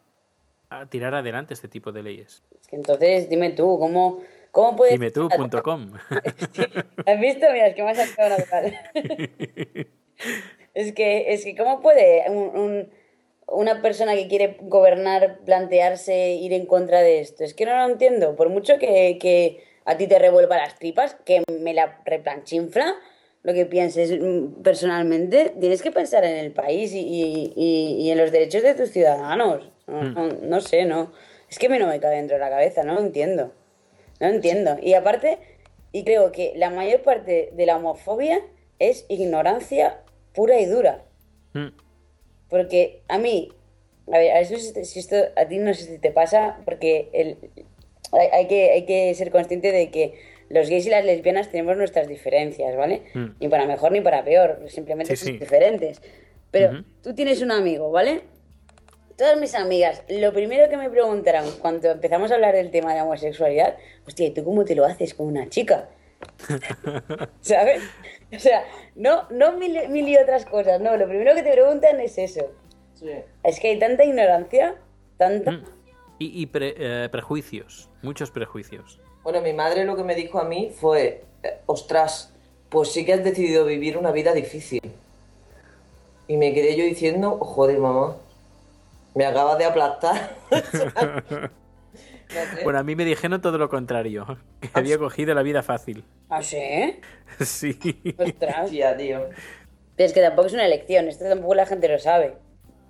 a 0.69 0.87
tirar 0.87 1.15
adelante 1.15 1.55
este 1.55 1.69
tipo 1.69 1.93
de 1.93 2.03
leyes. 2.03 2.43
Es 2.61 2.67
que 2.69 2.77
entonces, 2.77 3.29
dime 3.29 3.51
tú, 3.51 3.79
¿cómo, 3.79 4.21
cómo 4.51 4.77
puedes... 4.77 4.93
Dime 4.95 5.11
tú.com. 5.13 5.93
¿Has 7.07 7.21
visto? 7.21 7.47
Mira, 7.53 7.69
es 7.69 7.75
que 7.77 7.83
me 7.85 7.91
ha 7.91 7.95
sacado 7.95 8.31
natural. 8.37 8.75
es 10.75 10.93
que, 10.93 11.33
es 11.33 11.45
que 11.45 11.55
¿cómo 11.57 11.81
puede 11.81 12.25
un- 12.29 12.57
un- 12.59 12.91
una 13.49 13.83
persona 13.83 14.15
que 14.15 14.29
quiere 14.29 14.57
gobernar 14.61 15.39
plantearse 15.45 16.33
ir 16.35 16.53
en 16.53 16.67
contra 16.67 17.01
de 17.03 17.21
esto? 17.21 17.45
Es 17.45 17.55
que 17.55 17.67
no 17.67 17.77
lo 17.77 17.85
entiendo. 17.93 18.37
Por 18.37 18.49
mucho 18.49 18.79
que, 18.79 19.19
que 19.21 19.63
a 19.85 19.97
ti 19.97 20.07
te 20.07 20.19
revuelva 20.19 20.57
las 20.57 20.79
tripas, 20.79 21.15
que 21.25 21.43
me 21.61 21.75
la 21.75 22.01
replanchinfla, 22.05 22.95
lo 23.43 23.53
que 23.53 23.67
pienses 23.67 24.19
mm, 24.21 24.63
personalmente, 24.63 25.53
tienes 25.61 25.83
que 25.83 25.91
pensar 25.93 26.25
en 26.25 26.37
el 26.37 26.53
país 26.53 26.93
y, 26.95 27.01
y- 27.01 27.53
y- 27.55 27.97
y 28.07 28.11
en 28.11 28.19
los 28.19 28.33
derechos 28.33 28.63
de 28.63 28.75
tus 28.75 28.91
ciudadanos. 28.91 29.71
No, 29.87 30.03
no- 30.03 30.29
no 30.29 30.61
sé, 30.61 30.85
no. 30.87 31.13
Es 31.51 31.59
que 31.59 31.69
mí 31.69 31.79
no 31.79 31.87
me 31.87 32.01
cabe 32.01 32.17
dentro 32.17 32.37
de 32.37 32.41
la 32.41 32.49
cabeza, 32.51 32.83
no 32.85 32.95
lo 32.95 33.01
entiendo. 33.01 33.53
No 34.21 34.29
entiendo. 34.29 34.77
Y 34.81 34.95
aparte, 34.95 35.39
y 35.93 36.05
creo 36.05 36.33
que 36.33 36.53
la 36.57 36.71
mayor 36.71 37.03
parte 37.03 37.51
de 37.53 37.67
la 37.67 37.77
homofobia 37.77 38.41
es 38.79 39.05
ignorancia 39.09 40.01
pura 40.33 40.59
y 40.59 40.65
dura. 40.67 41.05
Mm. 41.53 41.69
Porque 42.55 43.03
a 43.09 43.19
mí, 43.19 43.51
a 44.07 44.17
ver, 44.17 44.31
a 44.37 44.45
si 44.45 44.55
esto, 45.01 45.17
a 45.35 45.49
ti 45.49 45.59
no 45.59 45.75
sé 45.75 45.87
si 45.87 45.99
te 45.99 46.13
pasa, 46.13 46.61
porque 46.65 47.09
el, 47.13 47.37
hay, 48.13 48.29
hay 48.33 48.47
que, 48.47 48.71
hay 48.71 48.87
que 48.87 49.13
ser 49.17 49.33
consciente 49.33 49.73
de 49.73 49.91
que 49.91 50.15
los 50.51 50.71
gays 50.71 50.87
y 50.87 50.91
las 50.91 51.05
lesbianas 51.05 51.51
tenemos 51.51 51.77
nuestras 51.77 52.07
diferencias, 52.07 52.77
¿vale? 52.77 53.03
Mm. 53.15 53.27
Ni 53.41 53.49
para 53.49 53.67
mejor 53.67 53.91
ni 53.91 54.03
para 54.03 54.23
peor, 54.23 54.61
simplemente 54.69 55.17
Sí, 55.17 55.25
somos 55.25 55.39
sí. 55.39 55.45
diferentes. 55.45 56.01
Pero 56.53 56.85
tú 57.03 57.13
tienes 57.13 57.43
un 57.43 57.51
amigo, 57.51 57.91
¿vale? 57.91 58.21
Todas 59.19 59.37
mis 59.41 59.57
amigas, 59.57 60.05
lo 60.09 60.33
primero 60.33 60.69
que 60.69 60.77
me 60.77 60.89
preguntaron 60.91 61.51
cuando 61.61 61.91
empezamos 61.91 62.31
a 62.31 62.37
hablar 62.37 62.55
del 62.55 62.71
tema 62.71 62.93
de 62.93 62.99
la 62.99 63.05
homosexualidad, 63.05 63.77
hostia, 64.07 64.29
¿y 64.29 64.31
tú 64.31 64.45
cómo 64.45 64.65
te 64.65 64.77
lo 64.77 64.85
haces 64.85 65.13
con 65.13 65.27
una 65.27 65.49
chica? 65.49 65.89
¿Sabes? 67.41 67.83
O 68.37 68.41
sea, 68.41 68.65
no, 68.95 69.25
no 69.31 69.53
mil, 69.53 69.89
mil 69.89 70.09
y 70.09 70.17
otras 70.17 70.45
cosas, 70.45 70.81
no, 70.81 70.97
lo 70.97 71.07
primero 71.07 71.35
que 71.35 71.43
te 71.43 71.53
preguntan 71.53 72.01
es 72.01 72.19
eso. 72.19 72.51
Sí. 72.95 73.11
Es 73.43 73.61
que 73.61 73.69
hay 73.69 73.79
tanta 73.79 74.05
ignorancia, 74.05 74.77
tanta... 75.17 75.51
Mm. 75.53 75.65
Y, 76.19 76.43
y 76.43 76.47
pre- 76.47 76.75
eh, 76.79 77.09
prejuicios, 77.11 77.91
muchos 78.03 78.31
prejuicios. 78.31 79.01
Bueno, 79.23 79.41
mi 79.41 79.53
madre 79.53 79.85
lo 79.85 79.97
que 79.97 80.05
me 80.05 80.15
dijo 80.15 80.39
a 80.39 80.45
mí 80.45 80.73
fue, 80.75 81.25
eh, 81.43 81.59
ostras, 81.67 82.33
pues 82.69 82.93
sí 82.93 83.05
que 83.05 83.15
has 83.15 83.25
decidido 83.25 83.65
vivir 83.65 83.99
una 83.99 84.13
vida 84.13 84.33
difícil. 84.33 84.81
Y 86.29 86.37
me 86.37 86.55
quedé 86.55 86.77
yo 86.77 86.85
diciendo, 86.85 87.39
joder, 87.39 87.79
mamá, 87.79 88.17
me 89.15 89.27
acabas 89.27 89.59
de 89.59 89.65
aplastar. 89.65 90.37
Bueno, 92.63 92.79
a 92.79 92.83
mí 92.83 92.97
me 92.97 93.05
dijeron 93.05 93.41
todo 93.41 93.59
lo 93.59 93.69
contrario, 93.69 94.39
que 94.61 94.69
había 94.75 94.99
cogido 94.99 95.35
la 95.35 95.43
vida 95.43 95.63
fácil. 95.63 96.05
¿Ah, 96.29 96.43
sí? 96.43 97.01
Sí. 97.41 97.77
Ostras. 98.19 98.71
Tía, 98.71 98.97
tío. 98.97 99.29
Pero 99.97 100.07
es 100.07 100.13
que 100.13 100.21
tampoco 100.21 100.47
es 100.47 100.55
una 100.55 100.67
elección, 100.67 101.09
esto 101.09 101.25
tampoco 101.25 101.55
la 101.55 101.67
gente 101.67 101.89
lo 101.89 101.99
sabe. 101.99 102.37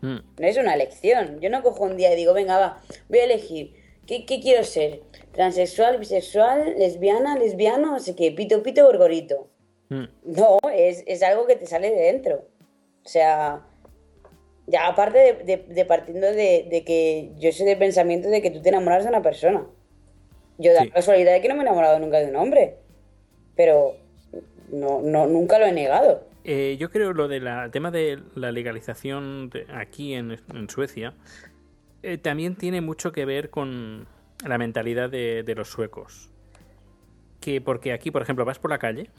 Mm. 0.01 0.19
No 0.39 0.47
es 0.47 0.57
una 0.59 0.75
elección. 0.75 1.41
Yo 1.41 1.51
no 1.51 1.63
cojo 1.63 1.85
un 1.85 1.97
día 1.97 2.13
y 2.13 2.17
digo, 2.17 2.35
venga, 2.35 2.59
va, 2.59 2.83
voy 3.09 3.21
a 3.21 3.25
elegir. 3.25 3.75
¿Qué, 4.07 4.27
qué 4.27 4.41
quiero 4.41 4.65
ser? 4.65 5.03
¿Transexual, 5.33 5.99
bisexual, 5.99 6.75
lesbiana, 6.79 7.39
lesbiano? 7.39 7.93
No 7.93 8.01
sé 8.01 8.15
qué, 8.15 8.31
pito, 8.33 8.63
pito, 8.63 8.85
gorgorito. 8.85 9.49
Mm. 9.89 10.05
No, 10.25 10.59
es, 10.75 11.05
es 11.07 11.23
algo 11.23 11.47
que 11.47 11.57
te 11.57 11.67
sale 11.67 11.91
de 11.91 12.03
dentro. 12.03 12.49
O 13.05 13.09
sea, 13.09 13.63
ya 14.67 14.87
aparte 14.87 15.19
de, 15.19 15.33
de- 15.45 15.75
de 15.75 15.85
partiendo 15.85 16.27
de, 16.27 16.67
de 16.71 16.85
que 16.85 17.31
yo 17.39 17.53
soy 17.53 17.67
de 17.67 17.77
pensamiento 17.77 18.29
de 18.29 18.41
que 18.43 18.51
tú 18.51 18.63
te 18.63 18.71
enamoras 18.71 19.03
de 19.05 19.11
una 19.11 19.23
persona. 19.23 19.67
Yo 20.59 20.73
da 20.73 20.81
Sí. 20.83 20.89
la 20.89 20.95
casualidad 20.95 21.33
de 21.33 21.41
que 21.41 21.49
no 21.49 21.55
me 21.55 21.61
he 21.61 21.67
enamorado 21.67 21.99
nunca 21.99 22.19
de 22.19 22.31
un 22.31 22.37
hombre. 22.37 22.77
Pero 23.57 23.97
no, 24.71 25.01
no, 25.03 25.27
nunca 25.27 25.59
lo 25.59 25.67
he 25.67 25.73
negado. 25.73 26.27
Eh, 26.45 26.77
yo 26.79 26.91
creo 26.91 27.13
lo 27.13 27.29
del 27.29 27.49
tema 27.73 27.91
de 27.91 28.21
la 28.35 28.53
legalización 28.53 29.51
aquí 29.75 30.15
en, 30.15 30.39
en 30.55 30.69
Suecia 30.69 31.15
eh, 32.03 32.19
también 32.19 32.55
tiene 32.57 32.81
mucho 32.83 33.13
que 33.13 33.25
ver 33.25 33.49
con 33.51 34.07
la 34.47 34.59
mentalidad 34.59 35.09
de, 35.09 35.43
de 35.43 35.55
los 35.55 35.69
suecos. 35.71 36.31
Que 37.41 37.61
porque 37.61 37.93
aquí, 37.93 38.11
por 38.11 38.23
ejemplo, 38.23 38.45
vas 38.45 38.59
por 38.59 38.71
la 38.71 38.79
calle 38.79 39.11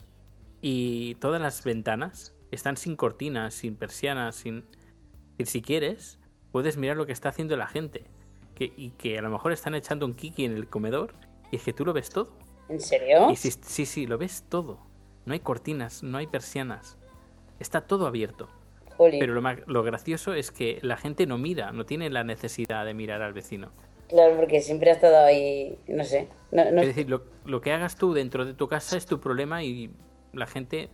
y 0.62 1.14
todas 1.16 1.40
las 1.40 1.64
ventanas 1.64 2.34
están 2.50 2.76
sin 2.76 2.96
cortinas, 2.96 3.54
sin 3.54 3.76
persianas, 3.76 4.36
sin... 4.36 4.64
Y 5.38 5.46
si 5.46 5.62
quieres, 5.62 6.18
puedes 6.52 6.76
mirar 6.76 6.96
lo 6.96 7.06
que 7.06 7.12
está 7.12 7.28
haciendo 7.28 7.56
la 7.56 7.66
gente. 7.66 8.04
Que, 8.54 8.72
y 8.76 8.90
que 8.92 9.18
a 9.18 9.22
lo 9.22 9.28
mejor 9.30 9.52
están 9.52 9.74
echando 9.74 10.06
un 10.06 10.14
kiki 10.14 10.44
en 10.46 10.52
el 10.56 10.66
comedor 10.68 11.12
y 11.52 11.56
es 11.56 11.62
que 11.62 11.72
tú 11.74 11.84
lo 11.84 11.92
ves 11.92 12.08
todo. 12.08 12.30
¿En 12.70 12.80
serio? 12.80 13.30
Y 13.30 13.36
sí, 13.36 13.50
sí, 13.50 13.84
sí, 13.84 14.06
lo 14.06 14.16
ves 14.16 14.44
todo. 14.48 14.78
No 15.26 15.34
hay 15.34 15.40
cortinas, 15.40 16.02
no 16.02 16.16
hay 16.18 16.26
persianas. 16.26 16.96
Está 17.60 17.82
todo 17.82 18.06
abierto. 18.06 18.48
Jolín. 18.96 19.20
Pero 19.20 19.34
lo, 19.34 19.42
ma- 19.42 19.58
lo 19.66 19.82
gracioso 19.82 20.32
es 20.32 20.50
que 20.50 20.78
la 20.80 20.96
gente 20.96 21.26
no 21.26 21.36
mira, 21.36 21.70
no 21.72 21.84
tiene 21.84 22.08
la 22.08 22.24
necesidad 22.24 22.86
de 22.86 22.94
mirar 22.94 23.20
al 23.20 23.34
vecino. 23.34 23.70
Claro, 24.08 24.36
porque 24.36 24.60
siempre 24.62 24.90
ha 24.90 24.94
estado 24.94 25.18
ahí, 25.18 25.78
no 25.88 26.02
sé. 26.04 26.28
No, 26.50 26.70
no- 26.70 26.80
Es 26.80 26.86
decir, 26.88 27.10
lo, 27.10 27.24
lo 27.44 27.60
que 27.60 27.72
hagas 27.72 27.96
tú 27.96 28.14
dentro 28.14 28.46
de 28.46 28.54
tu 28.54 28.68
casa 28.68 28.96
es 28.96 29.04
tu 29.04 29.20
problema 29.20 29.62
y 29.64 29.90
la 30.32 30.46
gente... 30.46 30.88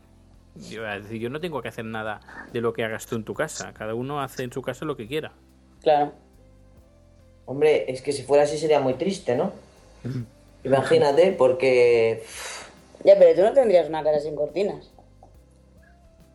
Yo, 0.55 0.87
es 0.87 1.05
decir, 1.05 1.21
yo 1.21 1.31
no 1.31 1.41
tengo 1.41 1.63
que 1.63 1.69
hacer 1.69 1.85
nada 1.85 2.21
de 2.53 2.61
lo 2.61 2.73
que 2.73 2.85
hagas 2.85 3.07
tú 3.07 3.17
en 3.17 3.25
tu 3.25 3.35
casa. 3.35 3.73
Cada 3.73 3.95
uno 3.95 4.21
hace 4.21 4.43
en 4.43 4.53
su 4.53 4.61
casa 4.63 4.85
lo 4.85 4.97
que 4.97 5.07
quiera. 5.09 5.33
Claro. 5.83 6.13
Hombre, 7.47 7.91
es 7.91 8.03
que 8.03 8.13
si 8.13 8.23
fuera 8.23 8.45
así 8.45 8.59
sería 8.59 8.79
muy 8.81 8.95
triste, 8.95 9.35
¿no? 9.35 9.53
Imagínate, 10.65 11.33
porque 11.33 12.23
Ya, 13.05 13.19
pero 13.19 13.35
tú 13.35 13.41
no 13.43 13.53
tendrías 13.53 13.89
una 13.89 14.05
casa 14.05 14.21
sin 14.21 14.37
cortinas. 14.37 14.91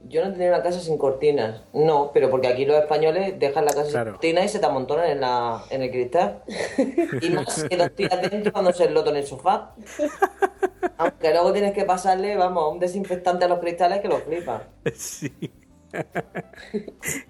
yo 0.09 0.21
no 0.21 0.29
tendría 0.29 0.49
una 0.49 0.63
casa 0.63 0.79
sin 0.81 0.97
cortinas. 0.97 1.61
No, 1.73 2.11
pero 2.13 2.29
porque 2.29 2.47
aquí 2.47 2.65
los 2.65 2.77
españoles 2.77 3.39
dejan 3.39 3.65
la 3.65 3.71
casa 3.73 3.89
Claro. 3.89 4.05
sin 4.05 4.13
cortinas 4.13 4.45
y 4.45 4.49
se 4.49 4.59
te 4.59 4.65
amontonan 4.65 5.09
en, 5.09 5.21
la, 5.21 5.63
en 5.69 5.81
el 5.83 5.91
cristal. 5.91 6.41
Y 7.21 7.29
más 7.29 7.63
que 7.63 7.77
dos 7.77 7.95
días 7.95 8.21
dentro 8.31 8.51
cuando 8.51 8.73
se 8.73 8.89
loto 8.89 9.11
en 9.11 9.17
el 9.17 9.25
sofá. 9.27 9.73
Aunque 10.97 11.31
luego 11.31 11.53
tienes 11.53 11.73
que 11.73 11.85
pasarle, 11.85 12.35
vamos, 12.37 12.73
un 12.73 12.79
desinfectante 12.79 13.45
a 13.45 13.47
los 13.47 13.59
cristales 13.59 14.01
que 14.01 14.07
los 14.07 14.23
flipa. 14.23 14.63
Sí. 14.95 15.31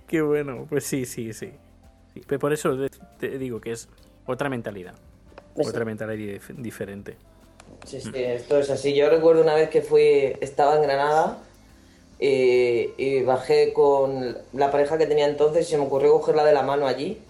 Qué 0.07 0.21
bueno. 0.21 0.65
Pues 0.69 0.85
sí, 0.85 1.05
sí, 1.05 1.33
sí. 1.33 1.51
Sí, 2.13 2.21
pero 2.27 2.39
Por 2.39 2.53
eso 2.53 2.75
te 3.19 3.37
digo 3.37 3.61
que 3.61 3.71
es 3.71 3.89
otra 4.25 4.49
mentalidad. 4.49 4.95
Pues 5.55 5.67
otra 5.67 5.85
mentalidad 5.85 6.39
dif- 6.39 6.55
diferente. 6.55 7.17
Sí, 7.85 8.01
sí, 8.01 8.11
esto 8.15 8.59
es 8.59 8.69
así. 8.69 8.93
Yo 8.95 9.09
recuerdo 9.09 9.41
una 9.41 9.55
vez 9.55 9.69
que 9.69 9.81
fui, 9.81 10.01
estaba 10.41 10.75
en 10.75 10.81
Granada 10.83 11.37
y, 12.19 12.89
y 12.97 13.23
bajé 13.23 13.73
con 13.73 14.37
la 14.53 14.71
pareja 14.71 14.97
que 14.97 15.07
tenía 15.07 15.27
entonces 15.27 15.67
y 15.67 15.71
se 15.71 15.77
me 15.77 15.85
ocurrió 15.85 16.13
cogerla 16.13 16.43
de 16.45 16.53
la 16.53 16.63
mano 16.63 16.87
allí. 16.87 17.21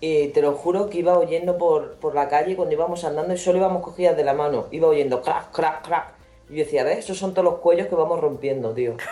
Y 0.00 0.28
te 0.28 0.42
lo 0.42 0.52
juro 0.52 0.90
que 0.90 0.98
iba 0.98 1.18
oyendo 1.18 1.56
por, 1.56 1.94
por 1.96 2.14
la 2.14 2.28
calle 2.28 2.56
cuando 2.56 2.74
íbamos 2.74 3.04
andando 3.04 3.32
y 3.34 3.38
solo 3.38 3.58
íbamos 3.58 3.82
cogidas 3.82 4.16
de 4.16 4.24
la 4.24 4.34
mano. 4.34 4.66
Iba 4.70 4.88
oyendo 4.88 5.22
crack, 5.22 5.50
crack, 5.52 5.86
crack. 5.86 6.14
Y 6.50 6.56
yo 6.56 6.64
decía, 6.64 6.84
¿ves? 6.84 6.98
Esos 6.98 7.18
son 7.18 7.32
todos 7.32 7.44
los 7.44 7.58
cuellos 7.60 7.86
que 7.88 7.94
vamos 7.94 8.20
rompiendo, 8.20 8.72
tío. 8.74 8.96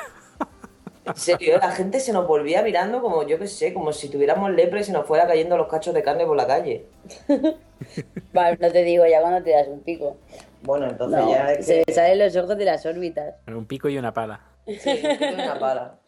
En 1.04 1.16
serio, 1.16 1.58
la 1.58 1.72
gente 1.72 1.98
se 1.98 2.12
nos 2.12 2.28
volvía 2.28 2.62
mirando 2.62 3.02
como, 3.02 3.24
yo 3.26 3.36
qué 3.36 3.48
sé, 3.48 3.74
como 3.74 3.92
si 3.92 4.08
tuviéramos 4.08 4.52
lepra 4.52 4.78
y 4.80 4.84
se 4.84 4.92
nos 4.92 5.04
fuera 5.04 5.26
cayendo 5.26 5.56
los 5.56 5.66
cachos 5.66 5.92
de 5.94 6.02
carne 6.04 6.24
por 6.24 6.36
la 6.36 6.46
calle. 6.46 6.86
Vale, 8.32 8.56
no 8.60 8.70
te 8.70 8.84
digo 8.84 9.04
ya 9.06 9.20
cuando 9.20 9.42
te 9.42 9.50
das 9.50 9.66
un 9.66 9.80
pico. 9.80 10.16
Bueno, 10.60 10.86
entonces 10.88 11.18
No, 11.18 11.30
ya 11.30 11.52
es 11.54 11.66
se 11.66 11.82
que... 11.84 11.92
salen 11.92 12.20
los 12.20 12.36
ojos 12.36 12.56
de 12.56 12.64
las 12.64 12.86
órbitas. 12.86 13.34
Un 13.48 13.66
pico 13.66 13.88
y 13.88 13.98
una 13.98 14.14
pala. 14.14 14.40
Sí, 14.66 14.90
es 15.02 15.34
una 15.34 15.58
pala. 15.58 15.98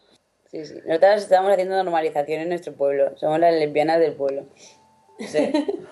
Sí, 0.55 0.65
sí. 0.65 0.75
Nosotras 0.85 1.23
estamos 1.23 1.51
haciendo 1.51 1.75
normalización 1.75 2.39
en 2.39 2.47
nuestro 2.49 2.73
pueblo. 2.73 3.17
Somos 3.17 3.39
las 3.39 3.53
lesbianas 3.53 3.99
del 3.99 4.13
pueblo. 4.13 4.45
Sí. 5.19 5.51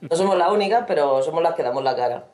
No 0.00 0.16
somos 0.16 0.38
las 0.38 0.50
únicas, 0.50 0.84
pero 0.88 1.22
somos 1.22 1.42
las 1.42 1.54
que 1.54 1.62
damos 1.62 1.84
la 1.84 1.94
cara. 1.94 2.28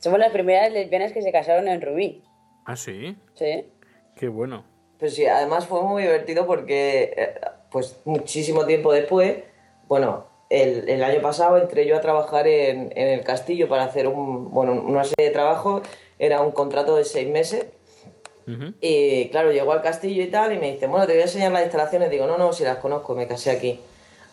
Somos 0.00 0.18
las 0.18 0.32
primeras 0.32 0.70
lesbianas 0.70 1.12
que 1.12 1.22
se 1.22 1.32
casaron 1.32 1.66
en 1.66 1.80
Rubí. 1.80 2.22
Ah, 2.66 2.76
sí. 2.76 3.16
Sí. 3.32 3.72
Qué 4.14 4.28
bueno. 4.28 4.66
Pero 4.98 5.10
sí, 5.10 5.24
además 5.24 5.66
fue 5.66 5.82
muy 5.82 6.02
divertido 6.02 6.46
porque, 6.46 7.14
eh, 7.16 7.34
pues 7.70 8.02
muchísimo 8.04 8.66
tiempo 8.66 8.92
después, 8.92 9.44
bueno, 9.88 10.26
el, 10.50 10.86
el 10.90 11.02
año 11.02 11.22
pasado 11.22 11.56
entré 11.56 11.86
yo 11.86 11.96
a 11.96 12.02
trabajar 12.02 12.46
en, 12.48 12.92
en 12.94 13.08
el 13.08 13.24
castillo 13.24 13.66
para 13.66 13.84
hacer 13.84 14.06
un, 14.06 14.50
bueno, 14.50 14.72
una 14.72 15.04
serie 15.04 15.28
de 15.28 15.32
trabajos. 15.32 15.88
Era 16.18 16.42
un 16.42 16.52
contrato 16.52 16.96
de 16.96 17.04
seis 17.06 17.30
meses. 17.30 17.64
Y 18.80 19.28
claro, 19.30 19.52
llegó 19.52 19.72
al 19.72 19.82
castillo 19.82 20.22
y 20.22 20.26
tal, 20.26 20.52
y 20.52 20.58
me 20.58 20.72
dice, 20.72 20.86
bueno, 20.86 21.06
te 21.06 21.12
voy 21.12 21.22
a 21.22 21.24
enseñar 21.24 21.52
las 21.52 21.62
instalaciones. 21.62 22.10
Digo, 22.10 22.26
no, 22.26 22.38
no, 22.38 22.52
si 22.52 22.64
las 22.64 22.78
conozco, 22.78 23.14
me 23.14 23.26
casé 23.26 23.50
aquí. 23.50 23.80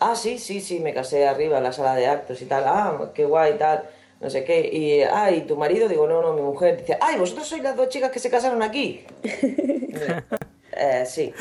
Ah, 0.00 0.16
sí, 0.16 0.38
sí, 0.38 0.60
sí, 0.60 0.80
me 0.80 0.92
casé 0.92 1.26
arriba 1.26 1.58
en 1.58 1.64
la 1.64 1.72
sala 1.72 1.94
de 1.94 2.06
actos 2.06 2.42
y 2.42 2.46
tal. 2.46 2.64
Ah, 2.66 3.12
qué 3.14 3.24
guay 3.24 3.54
y 3.54 3.58
tal, 3.58 3.84
no 4.20 4.28
sé 4.30 4.44
qué. 4.44 4.68
Y, 4.72 5.02
ah, 5.02 5.30
¿y 5.30 5.42
tu 5.42 5.56
marido? 5.56 5.88
Digo, 5.88 6.06
no, 6.06 6.20
no, 6.22 6.32
mi 6.32 6.42
mujer. 6.42 6.78
Dice, 6.78 6.98
ay, 7.00 7.18
¿vosotros 7.18 7.46
sois 7.46 7.62
las 7.62 7.76
dos 7.76 7.88
chicas 7.88 8.10
que 8.10 8.18
se 8.18 8.28
casaron 8.28 8.62
aquí? 8.62 9.04
eh, 9.22 11.04
sí. 11.06 11.32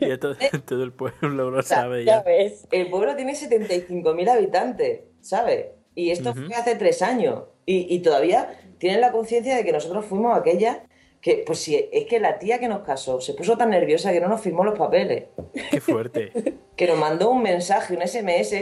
Ya 0.00 0.18
todo, 0.18 0.36
todo 0.64 0.82
el 0.82 0.92
pueblo 0.92 1.50
lo 1.50 1.62
sea, 1.62 1.82
sabe 1.82 2.04
Ya 2.04 2.22
ves. 2.22 2.66
El 2.72 2.90
pueblo 2.90 3.14
tiene 3.14 3.34
75.000 3.34 4.28
habitantes, 4.28 5.00
¿sabes? 5.20 5.66
Y 5.94 6.10
esto 6.10 6.34
fue 6.34 6.54
hace 6.54 6.74
tres 6.74 7.02
años. 7.02 7.44
Y, 7.66 7.94
y 7.94 8.00
todavía 8.00 8.58
tienen 8.78 9.00
la 9.00 9.12
conciencia 9.12 9.56
de 9.56 9.64
que 9.64 9.72
nosotros 9.72 10.04
fuimos 10.06 10.36
aquella 10.36 10.82
que, 11.20 11.42
pues 11.46 11.58
sí, 11.58 11.88
es 11.92 12.04
que 12.06 12.20
la 12.20 12.38
tía 12.38 12.58
que 12.58 12.68
nos 12.68 12.80
casó 12.80 13.20
se 13.20 13.34
puso 13.34 13.56
tan 13.56 13.70
nerviosa 13.70 14.12
que 14.12 14.20
no 14.20 14.28
nos 14.28 14.40
firmó 14.40 14.64
los 14.64 14.78
papeles. 14.78 15.24
Qué 15.70 15.80
fuerte. 15.80 16.32
Que 16.78 16.86
nos 16.86 16.96
mandó 16.96 17.30
un 17.30 17.42
mensaje, 17.42 17.96
un 17.96 18.06
SMS, 18.06 18.54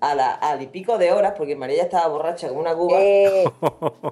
a 0.00 0.14
la, 0.14 0.32
al 0.32 0.62
y 0.62 0.66
pico 0.68 0.96
de 0.96 1.10
horas, 1.10 1.34
porque 1.36 1.56
María 1.56 1.78
ya 1.78 1.82
estaba 1.84 2.06
borracha 2.06 2.46
como 2.48 2.60
una 2.60 2.72
cuba, 2.76 2.98
Eh, 3.00 3.42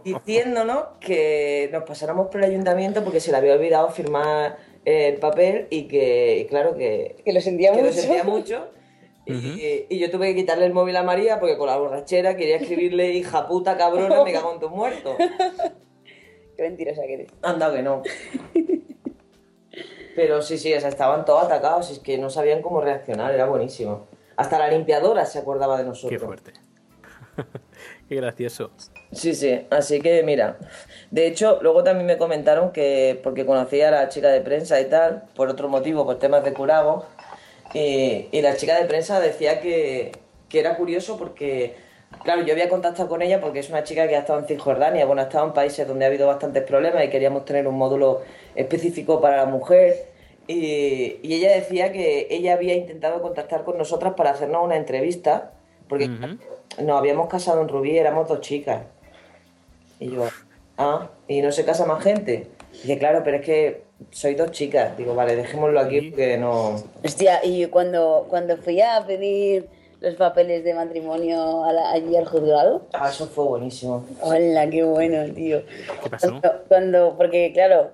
diciéndonos 0.05 0.85
que 0.99 1.69
nos 1.73 1.85
pasáramos 1.85 2.27
por 2.27 2.43
el 2.43 2.51
ayuntamiento 2.51 3.05
porque 3.05 3.21
se 3.21 3.31
le 3.31 3.37
había 3.37 3.53
olvidado 3.55 3.89
firmar 3.91 4.57
eh, 4.85 5.11
el 5.15 5.21
papel 5.21 5.69
y 5.71 5.87
que, 5.87 6.39
y 6.39 6.47
claro, 6.47 6.75
que, 6.75 7.23
que 7.25 7.33
lo 7.33 7.41
sentía 7.41 7.71
que 7.71 7.83
mucho. 7.83 7.87
lo 7.87 7.93
sentía 7.93 8.25
mucho. 8.25 8.69
Y, 9.25 9.87
y 9.89 9.99
yo 10.01 10.11
tuve 10.11 10.31
que 10.31 10.35
quitarle 10.35 10.67
el 10.67 10.73
móvil 10.73 10.97
a 10.97 11.05
María 11.05 11.39
porque 11.39 11.57
con 11.57 11.69
la 11.69 11.77
borrachera 11.77 12.37
quería 12.37 12.57
escribirle 12.57 13.13
hija 13.13 13.47
puta 13.47 13.77
cabrona, 13.77 14.25
me 14.25 14.33
cago 14.33 14.55
en 14.55 14.59
tu 14.59 14.69
muerto. 14.69 15.17
Qué 16.57 16.63
mentirosa 16.63 17.03
que 17.03 17.15
eres. 17.15 17.31
Anda 17.43 17.73
que 17.73 17.83
no. 17.83 18.03
Pero 20.15 20.43
sí, 20.43 20.59
sí, 20.59 20.75
o 20.75 20.81
sea, 20.81 20.91
estaban 20.91 21.25
todos 21.25 21.45
atacados, 21.45 21.91
es 21.91 21.99
que 21.99 22.19
no 22.19 22.29
sabían 22.29 22.61
cómo 22.61 22.81
reaccionar, 22.81 23.33
era 23.33 23.47
buenísimo. 23.47 24.07
Hasta 24.37 24.59
la 24.59 24.69
limpiadora 24.69 25.25
se 25.25 25.39
acordaba 25.39 25.79
de 25.79 25.85
nosotros. 25.85 26.11
Qué 26.11 26.25
fuerte. 26.25 26.53
Qué 28.09 28.17
gracioso. 28.17 28.71
Sí, 29.13 29.35
sí, 29.35 29.67
así 29.71 30.01
que 30.01 30.23
mira. 30.23 30.59
De 31.11 31.27
hecho, 31.27 31.59
luego 31.63 31.83
también 31.83 32.07
me 32.07 32.19
comentaron 32.19 32.73
que, 32.73 33.19
porque 33.23 33.47
conocía 33.47 33.89
a 33.89 33.91
la 33.91 34.09
chica 34.09 34.29
de 34.29 34.43
prensa 34.43 34.81
y 34.81 34.87
tal, 34.87 35.25
por 35.35 35.49
otro 35.49 35.69
motivo, 35.69 36.05
por 36.05 36.19
temas 36.19 36.45
de 36.45 36.53
curabo, 36.53 37.07
y, 37.73 38.29
y 38.31 38.43
la 38.43 38.57
chica 38.57 38.79
de 38.79 38.87
prensa 38.87 39.19
decía 39.21 39.61
que, 39.61 40.13
que 40.49 40.61
era 40.61 40.77
curioso 40.77 41.17
porque, 41.17 41.75
claro, 42.23 42.43
yo 42.43 42.53
había 42.53 42.69
contactado 42.69 43.09
con 43.09 43.23
ella 43.23 43.41
porque 43.41 43.61
es 43.61 43.71
una 43.71 43.85
chica 43.85 44.09
que 44.09 44.17
ha 44.17 44.21
estado 44.21 44.39
en 44.39 44.47
Cisjordania, 44.47 45.05
bueno, 45.07 45.23
ha 45.23 45.25
estado 45.25 45.47
en 45.47 45.53
países 45.53 45.87
donde 45.87 46.05
ha 46.05 46.09
habido 46.09 46.27
bastantes 46.27 46.63
problemas 46.65 47.05
y 47.05 47.09
queríamos 47.09 47.45
tener 47.45 47.67
un 47.67 47.77
módulo 47.77 48.23
específico 48.55 49.21
para 49.21 49.39
la 49.39 49.47
mujer. 49.47 50.07
Y, 50.47 51.19
y 51.23 51.35
ella 51.35 51.53
decía 51.53 51.93
que 51.93 52.27
ella 52.31 52.55
había 52.55 52.75
intentado 52.75 53.23
contactar 53.23 53.65
con 53.65 53.79
nosotras 53.79 54.15
para 54.15 54.31
hacernos 54.31 54.65
una 54.65 54.77
entrevista, 54.77 55.53
porque 55.89 56.07
Ujú. 56.07 56.39
nos 56.85 56.99
habíamos 56.99 57.29
casado 57.29 57.61
en 57.61 57.69
Rubí, 57.69 57.97
éramos 57.97 58.29
dos 58.29 58.41
chicas. 58.41 58.83
Y 60.01 60.11
yo, 60.11 60.29
ah, 60.79 61.09
¿y 61.29 61.43
no 61.43 61.53
se 61.53 61.65
casa 61.65 61.87
más 61.87 62.03
gente? 62.03 62.49
Dice, 62.73 62.99
claro, 62.99 63.23
pero 63.25 63.37
es 63.37 63.45
que 63.45 63.83
soy 64.11 64.35
dos 64.35 64.51
chicas. 64.51 64.97
Digo, 64.97 65.15
vale, 65.15 65.37
dejémoslo 65.37 65.79
aquí 65.79 66.11
porque 66.11 66.39
no... 66.39 66.83
Hostia, 67.05 67.41
y 67.45 67.67
cuando, 67.67 68.27
cuando 68.29 68.57
fui 68.57 68.81
a 68.81 69.05
pedir 69.07 69.69
los 70.03 70.15
papeles 70.17 70.65
de 70.65 70.75
matrimonio 70.75 71.65
a 71.65 71.73
la- 71.73 71.93
allí 71.93 72.17
al 72.17 72.27
juzgado, 72.27 72.87
Ah, 72.93 73.09
eso 73.09 73.27
fue 73.27 73.45
buenísimo. 73.45 74.05
hola, 74.21 74.69
qué 74.69 74.83
bueno, 74.83 75.33
tío. 75.33 75.63
¿Qué 76.03 76.11
pasó? 76.11 76.29
Cuando, 76.41 76.65
cuando- 76.69 77.15
porque 77.17 77.53
claro, 77.53 77.93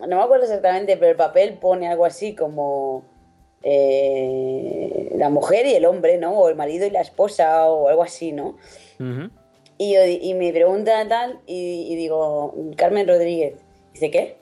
no 0.00 0.16
me 0.16 0.22
acuerdo 0.22 0.44
exactamente, 0.44 0.96
pero 0.96 1.10
el 1.12 1.16
papel 1.16 1.54
pone 1.54 1.88
algo 1.88 2.04
así 2.04 2.34
como 2.34 3.04
eh, 3.62 5.10
la 5.16 5.28
mujer 5.30 5.66
y 5.66 5.74
el 5.74 5.84
hombre, 5.84 6.18
¿no? 6.18 6.38
O 6.38 6.48
el 6.48 6.54
marido 6.56 6.86
y 6.86 6.90
la 6.90 7.00
esposa 7.00 7.68
o 7.70 7.88
algo 7.88 8.02
así, 8.02 8.32
¿no? 8.32 8.56
Ujú. 9.00 9.30
Y, 9.78 9.94
yo 9.94 10.00
y 10.04 10.34
me 10.34 10.52
pregunta 10.52 11.06
tal 11.08 11.40
y, 11.46 11.86
y 11.92 11.96
digo, 11.96 12.54
Carmen 12.76 13.06
Rodríguez. 13.06 13.54
Dice, 13.92 14.10
¿qué? 14.10 14.36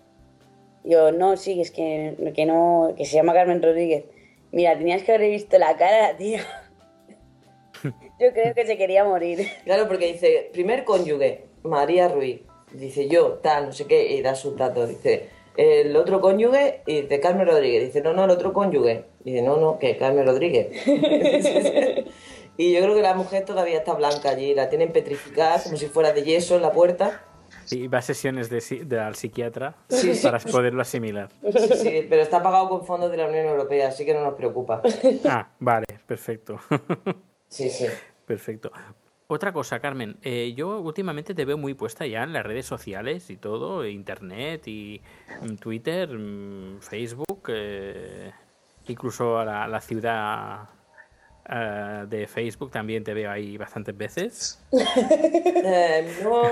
Yo, 0.85 1.13
no, 1.13 1.37
sí, 1.37 1.61
es 1.61 1.71
que, 1.71 2.33
que 2.35 2.47
no, 2.47 2.93
que 2.97 3.05
se 3.07 3.17
llama 3.17 3.33
Carmen 3.35 3.63
Rodríguez. 3.63 4.05
Mira, 4.53 4.77
tenías 4.79 5.03
que 5.03 5.13
haber 5.15 5.31
visto 5.31 5.59
la 5.59 5.77
cara 5.77 5.97
de 5.97 6.03
la 6.13 6.17
tía. 6.17 6.41
Yo 8.19 8.33
creo 8.33 8.55
que 8.55 8.67
se 8.67 8.77
quería 8.77 9.05
morir. 9.05 9.47
Claro, 9.65 9.87
porque 9.89 10.13
dice, 10.13 10.51
primer 10.53 10.85
cónyuge, 10.85 11.45
María 11.63 12.09
Ruiz. 12.09 12.41
Dice 12.73 13.09
yo, 13.09 13.35
tal, 13.43 13.67
no 13.67 13.73
sé 13.73 13.87
qué, 13.87 14.13
y 14.15 14.23
da 14.23 14.35
sus 14.35 14.57
datos. 14.57 14.89
Dice, 14.89 15.29
el 15.57 15.97
otro 15.97 16.21
cónyuge, 16.21 16.83
y 16.87 17.03
dice 17.03 17.21
Carmen 17.21 17.47
Rodríguez. 17.47 17.85
Dice, 17.85 18.01
no, 18.01 18.13
no, 18.13 18.25
el 18.25 18.31
otro 18.31 18.53
cónyuge. 18.53 19.05
Dice, 19.25 19.43
no, 19.43 19.57
no, 19.57 19.79
que 19.79 19.97
Carmen 19.97 20.27
Rodríguez. 20.27 20.69
y 22.57 22.73
yo 22.73 22.81
creo 22.81 22.95
que 22.95 23.03
la 23.03 23.15
mujer 23.15 23.45
todavía 23.45 23.79
está 23.79 23.95
blanca 23.95 24.31
allí, 24.31 24.55
la 24.55 24.69
tienen 24.69 24.93
petrificada 24.93 25.63
como 25.63 25.77
si 25.77 25.87
fuera 25.87 26.13
de 26.13 26.23
yeso 26.23 26.57
en 26.57 26.63
la 26.63 26.73
puerta. 26.73 27.23
Y 27.71 27.89
va 27.89 27.99
a 27.99 28.03
sesiones 28.03 28.49
de, 28.51 28.61
de- 28.85 28.99
al 29.01 29.15
psiquiatra 29.17 29.75
Sí, 29.89 30.15
sí. 30.15 30.23
para 30.27 30.39
poderlo 30.39 30.83
asimilar. 30.83 31.29
Sí, 31.53 31.69
sí, 31.77 32.07
pero 32.09 32.23
está 32.23 32.43
pagado 32.43 32.69
con 32.69 32.85
fondos 32.87 33.11
de 33.11 33.17
la 33.17 33.27
Unión 33.27 33.47
Europea, 33.47 33.89
así 33.89 34.05
que 34.05 34.15
no 34.15 34.23
nos 34.23 34.35
preocupa. 34.35 34.83
Ah, 35.25 35.49
vale, 35.59 35.87
perfecto. 36.07 36.59
Sí, 37.49 37.71
sí. 37.71 37.87
Perfecto. 38.27 38.71
Otra 39.29 39.53
cosa, 39.53 39.81
Carmen, 39.81 40.19
eh, 40.23 40.53
yo 40.57 40.79
últimamente 40.81 41.35
te 41.35 41.45
veo 41.45 41.59
muy 41.59 41.75
puesta 41.75 42.07
ya 42.07 42.23
en 42.23 42.33
las 42.33 42.47
redes 42.47 42.67
sociales 42.67 43.29
y 43.31 43.37
todo, 43.37 43.85
internet 43.85 44.69
y 44.69 45.01
mm, 45.43 45.57
Twitter, 45.57 46.09
mm, 46.17 46.81
Facebook. 46.81 47.43
eh, 47.49 48.33
Incluso 48.89 49.37
a 49.39 49.45
la, 49.45 49.67
la 49.67 49.81
ciudad 49.81 50.69
eh, 51.49 52.05
de 52.09 52.27
Facebook 52.29 52.71
también 52.71 53.03
te 53.03 53.15
veo 53.15 53.31
ahí 53.31 53.57
bastantes 53.57 53.97
veces. 53.97 54.63
Eh, 55.69 56.09
no, 56.23 56.43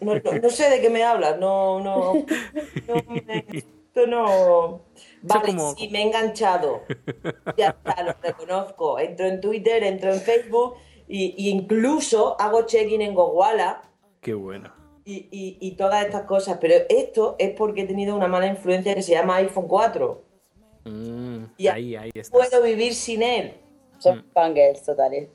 no, 0.00 0.14
no, 0.40 0.48
sé 0.50 0.70
de 0.70 0.80
qué 0.80 0.88
me 0.88 1.04
hablas, 1.04 1.38
no, 1.38 1.80
no, 1.80 2.14
no 2.86 3.04
me- 3.26 3.44
esto 3.94 4.06
no. 4.06 4.80
Vale, 5.22 5.46
como- 5.46 5.74
sí, 5.76 5.88
me 5.90 6.00
he 6.00 6.06
enganchado. 6.06 6.82
Ya 7.56 7.68
está, 7.68 8.02
lo 8.02 8.14
reconozco. 8.22 8.98
Entro 8.98 9.26
en 9.26 9.40
Twitter, 9.40 9.82
entro 9.84 10.12
en 10.12 10.20
Facebook 10.20 10.74
y, 11.06 11.34
y 11.36 11.50
incluso 11.50 12.36
hago 12.40 12.62
check-in 12.62 13.02
en 13.02 13.14
Gowala 13.14 13.82
Qué 14.20 14.34
bueno. 14.34 14.72
y, 15.04 15.28
y- 15.30 15.58
y 15.60 15.72
todas 15.76 16.04
estas 16.04 16.22
cosas. 16.22 16.58
Pero 16.60 16.74
esto 16.88 17.36
es 17.38 17.50
porque 17.50 17.82
he 17.82 17.86
tenido 17.86 18.16
una 18.16 18.26
mala 18.28 18.46
influencia 18.46 18.94
que 18.94 19.02
se 19.02 19.12
llama 19.12 19.36
iPhone 19.36 19.68
4. 19.68 20.22
Mm, 20.84 21.44
Y 21.56 21.66
ahí, 21.68 21.96
ahí 21.96 22.10
está. 22.14 22.36
Puedo 22.36 22.62
vivir 22.62 22.94
sin 22.94 23.22
él. 23.22 23.54
Son 23.98 24.24
fangirls 24.34 24.82
totales. 24.82 25.28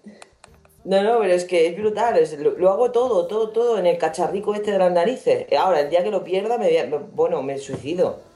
No, 0.83 1.01
no, 1.03 1.19
pero 1.19 1.33
es 1.33 1.45
que 1.45 1.67
es 1.67 1.77
brutal, 1.77 2.17
es- 2.17 2.37
lo, 2.39 2.51
lo 2.51 2.69
hago 2.69 2.91
todo, 2.91 3.27
todo, 3.27 3.49
todo 3.51 3.77
en 3.77 3.85
el 3.85 3.97
cacharrico 3.97 4.53
este 4.55 4.71
de 4.71 4.79
las 4.79 4.91
narices. 4.91 5.45
Ahora, 5.57 5.79
el 5.81 5.89
día 5.89 6.03
que 6.03 6.11
lo 6.11 6.23
pierda, 6.23 6.57
me- 6.57 6.85
bueno, 7.13 7.41
me 7.43 7.57
suicido. 7.57 8.27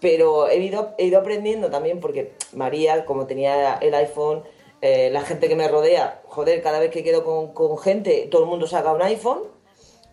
Pero 0.00 0.48
he 0.48 0.58
ido, 0.58 0.94
he 0.98 1.06
ido 1.06 1.18
aprendiendo 1.18 1.70
también 1.70 2.00
porque 2.00 2.34
María, 2.52 3.06
como 3.06 3.26
tenía 3.26 3.74
el 3.76 3.94
iPhone, 3.94 4.42
eh, 4.82 5.10
la 5.10 5.22
gente 5.22 5.48
que 5.48 5.56
me 5.56 5.68
rodea, 5.68 6.20
joder, 6.26 6.62
cada 6.62 6.78
vez 6.78 6.90
que 6.90 7.02
quedo 7.02 7.24
con, 7.24 7.54
con 7.54 7.78
gente, 7.78 8.28
todo 8.30 8.42
el 8.42 8.48
mundo 8.48 8.66
saca 8.66 8.92
un 8.92 9.02
iPhone. 9.02 9.40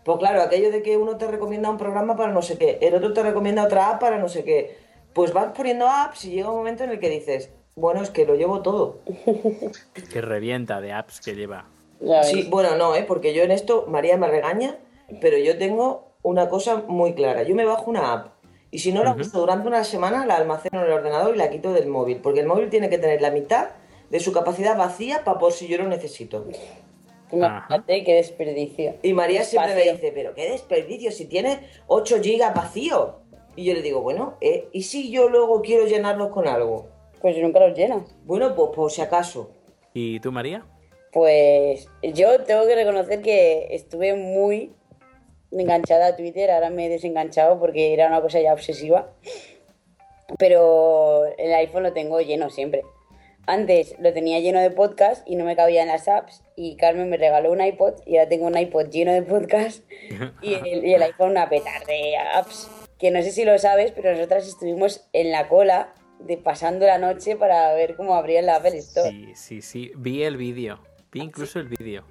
Pues 0.04 0.18
claro, 0.18 0.42
aquello 0.42 0.70
de 0.70 0.82
que 0.82 0.96
uno 0.96 1.16
te 1.16 1.26
recomienda 1.26 1.70
un 1.70 1.78
programa 1.78 2.16
para 2.16 2.32
no 2.32 2.42
sé 2.42 2.58
qué, 2.58 2.78
el 2.82 2.94
otro 2.94 3.12
te 3.12 3.22
recomienda 3.22 3.64
otra 3.64 3.90
app 3.90 4.00
para 4.00 4.18
no 4.18 4.28
sé 4.28 4.44
qué. 4.44 4.76
Pues 5.12 5.32
vas 5.32 5.52
poniendo 5.56 5.88
apps 5.88 6.24
y 6.24 6.32
llega 6.32 6.50
un 6.50 6.56
momento 6.56 6.84
en 6.84 6.90
el 6.90 6.98
que 6.98 7.08
dices, 7.08 7.50
bueno, 7.76 8.02
es 8.02 8.10
que 8.10 8.26
lo 8.26 8.34
llevo 8.34 8.62
todo. 8.62 9.00
Que 10.12 10.20
revienta 10.20 10.80
de 10.80 10.92
apps 10.92 11.20
que 11.20 11.34
lleva. 11.34 11.66
Sí, 12.22 12.46
bueno, 12.50 12.76
no, 12.76 12.94
¿eh? 12.94 13.04
porque 13.06 13.32
yo 13.32 13.42
en 13.42 13.50
esto, 13.50 13.86
María 13.88 14.16
me 14.16 14.28
regaña, 14.28 14.78
pero 15.20 15.38
yo 15.38 15.56
tengo 15.58 16.12
una 16.22 16.48
cosa 16.48 16.84
muy 16.86 17.14
clara. 17.14 17.42
Yo 17.44 17.54
me 17.54 17.64
bajo 17.64 17.90
una 17.90 18.12
app 18.12 18.33
y 18.74 18.80
si 18.80 18.90
no 18.90 19.04
la 19.04 19.12
uso 19.14 19.38
durante 19.38 19.68
una 19.68 19.84
semana, 19.84 20.26
la 20.26 20.34
almaceno 20.34 20.80
en 20.80 20.86
el 20.86 20.92
ordenador 20.94 21.32
y 21.32 21.38
la 21.38 21.48
quito 21.48 21.72
del 21.72 21.86
móvil, 21.86 22.16
porque 22.16 22.40
el 22.40 22.46
móvil 22.46 22.70
tiene 22.70 22.90
que 22.90 22.98
tener 22.98 23.22
la 23.22 23.30
mitad 23.30 23.68
de 24.10 24.18
su 24.18 24.32
capacidad 24.32 24.76
vacía 24.76 25.22
para 25.22 25.38
por 25.38 25.52
si 25.52 25.68
yo 25.68 25.78
lo 25.78 25.86
necesito. 25.86 26.44
Imagínate 27.30 28.02
qué 28.02 28.14
desperdicio. 28.14 28.96
Y 29.00 29.12
María 29.12 29.44
siempre 29.44 29.74
me 29.74 29.78
Vacío. 29.78 29.92
dice, 29.92 30.12
pero 30.12 30.34
qué 30.34 30.50
desperdicio, 30.50 31.12
si 31.12 31.26
tienes 31.26 31.60
8 31.86 32.16
gigas 32.20 32.52
vacíos. 32.52 33.10
Y 33.54 33.64
yo 33.66 33.74
le 33.74 33.82
digo, 33.82 34.00
bueno, 34.02 34.38
¿eh? 34.40 34.66
¿y 34.72 34.82
si 34.82 35.08
yo 35.12 35.28
luego 35.28 35.62
quiero 35.62 35.86
llenarlos 35.86 36.30
con 36.30 36.48
algo? 36.48 36.88
Pues 37.20 37.38
nunca 37.38 37.60
los 37.60 37.78
llenas. 37.78 38.02
Bueno, 38.24 38.56
pues 38.56 38.70
por 38.74 38.90
si 38.90 39.02
acaso. 39.02 39.52
¿Y 39.92 40.18
tú, 40.18 40.32
María? 40.32 40.66
Pues 41.12 41.88
yo 42.02 42.40
tengo 42.42 42.66
que 42.66 42.74
reconocer 42.74 43.22
que 43.22 43.68
estuve 43.70 44.14
muy 44.14 44.72
enganchada 45.62 46.08
a 46.08 46.16
Twitter, 46.16 46.50
ahora 46.50 46.70
me 46.70 46.86
he 46.86 46.88
desenganchado 46.88 47.58
porque 47.58 47.92
era 47.92 48.06
una 48.06 48.20
cosa 48.20 48.40
ya 48.40 48.52
obsesiva. 48.52 49.12
Pero 50.38 51.26
el 51.38 51.52
iPhone 51.54 51.82
lo 51.82 51.92
tengo 51.92 52.20
lleno 52.20 52.50
siempre. 52.50 52.82
Antes 53.46 53.94
lo 53.98 54.12
tenía 54.12 54.40
lleno 54.40 54.60
de 54.60 54.70
podcast 54.70 55.28
y 55.28 55.36
no 55.36 55.44
me 55.44 55.54
cabía 55.54 55.82
en 55.82 55.88
las 55.88 56.08
apps 56.08 56.42
y 56.56 56.76
Carmen 56.76 57.10
me 57.10 57.18
regaló 57.18 57.52
un 57.52 57.60
iPod 57.60 58.00
y 58.06 58.16
ahora 58.16 58.28
tengo 58.28 58.46
un 58.46 58.56
iPod 58.56 58.88
lleno 58.88 59.12
de 59.12 59.20
podcast 59.22 59.84
y 60.40 60.54
el, 60.54 60.84
y 60.86 60.94
el 60.94 61.02
iPhone 61.02 61.32
una 61.32 61.50
petar 61.50 61.84
de 61.84 62.16
apps. 62.16 62.70
Que 62.98 63.10
no 63.10 63.20
sé 63.22 63.32
si 63.32 63.44
lo 63.44 63.58
sabes, 63.58 63.92
pero 63.92 64.12
nosotras 64.12 64.48
estuvimos 64.48 65.06
en 65.12 65.30
la 65.30 65.48
cola 65.48 65.92
de 66.20 66.38
pasando 66.38 66.86
la 66.86 66.98
noche 66.98 67.36
para 67.36 67.74
ver 67.74 67.96
cómo 67.96 68.14
abrían 68.14 68.46
la 68.46 68.56
Apple 68.56 68.78
Store. 68.78 69.10
Sí, 69.10 69.32
sí, 69.34 69.62
sí. 69.62 69.92
Vi 69.96 70.22
el 70.22 70.36
vídeo. 70.36 70.80
Vi 71.14 71.20
incluso 71.20 71.60
el 71.60 71.68
vídeo. 71.68 72.02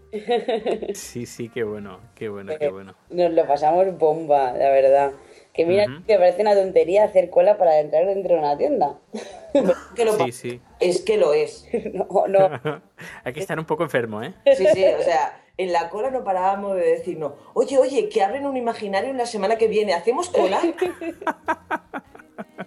Sí, 0.94 1.26
sí, 1.26 1.50
qué 1.50 1.64
bueno, 1.64 2.00
qué 2.16 2.30
bueno, 2.30 2.54
qué 2.58 2.70
bueno. 2.70 2.96
Nos 3.10 3.34
lo 3.34 3.46
pasamos 3.46 3.98
bomba, 3.98 4.54
la 4.54 4.70
verdad. 4.70 5.12
Que 5.52 5.66
mira, 5.66 5.86
Ujú. 5.86 6.06
que 6.06 6.16
parece 6.16 6.42
una 6.42 6.56
tontería 6.56 7.04
hacer 7.04 7.30
cola 7.30 7.58
para 7.58 7.82
entrar 7.82 8.06
dentro 8.06 8.36
de 8.36 8.40
una 8.40 8.58
tienda. 8.58 8.98
Que 9.96 10.06
lo 10.06 10.14
Sí, 10.14 10.32
sí. 10.32 10.62
Es 10.80 11.02
que 11.02 11.18
lo 11.18 11.34
es. 11.34 11.68
No, 11.94 12.28
no. 12.28 12.82
Hay 13.26 13.34
que 13.34 13.42
estar 13.42 13.60
un 13.60 13.66
poco 13.66 13.84
enfermo, 13.84 14.24
¿eh? 14.24 14.34
Sí, 14.56 14.66
sí, 14.74 14.86
o 14.86 15.04
sea, 15.04 15.38
en 15.58 15.74
la 15.74 15.90
cola 15.90 16.10
no 16.10 16.24
parábamos 16.24 16.78
de 16.78 16.86
decirnos, 16.86 17.34
oye, 17.54 17.78
oye, 17.78 18.08
que 18.08 18.24
abren 18.24 18.46
un 18.46 18.56
imaginario 18.56 19.10
en 19.10 19.18
la 19.18 19.26
semana 19.26 19.58
que 19.58 19.68
viene, 19.68 19.94
¿hacemos 19.94 20.30
cola? 20.30 20.62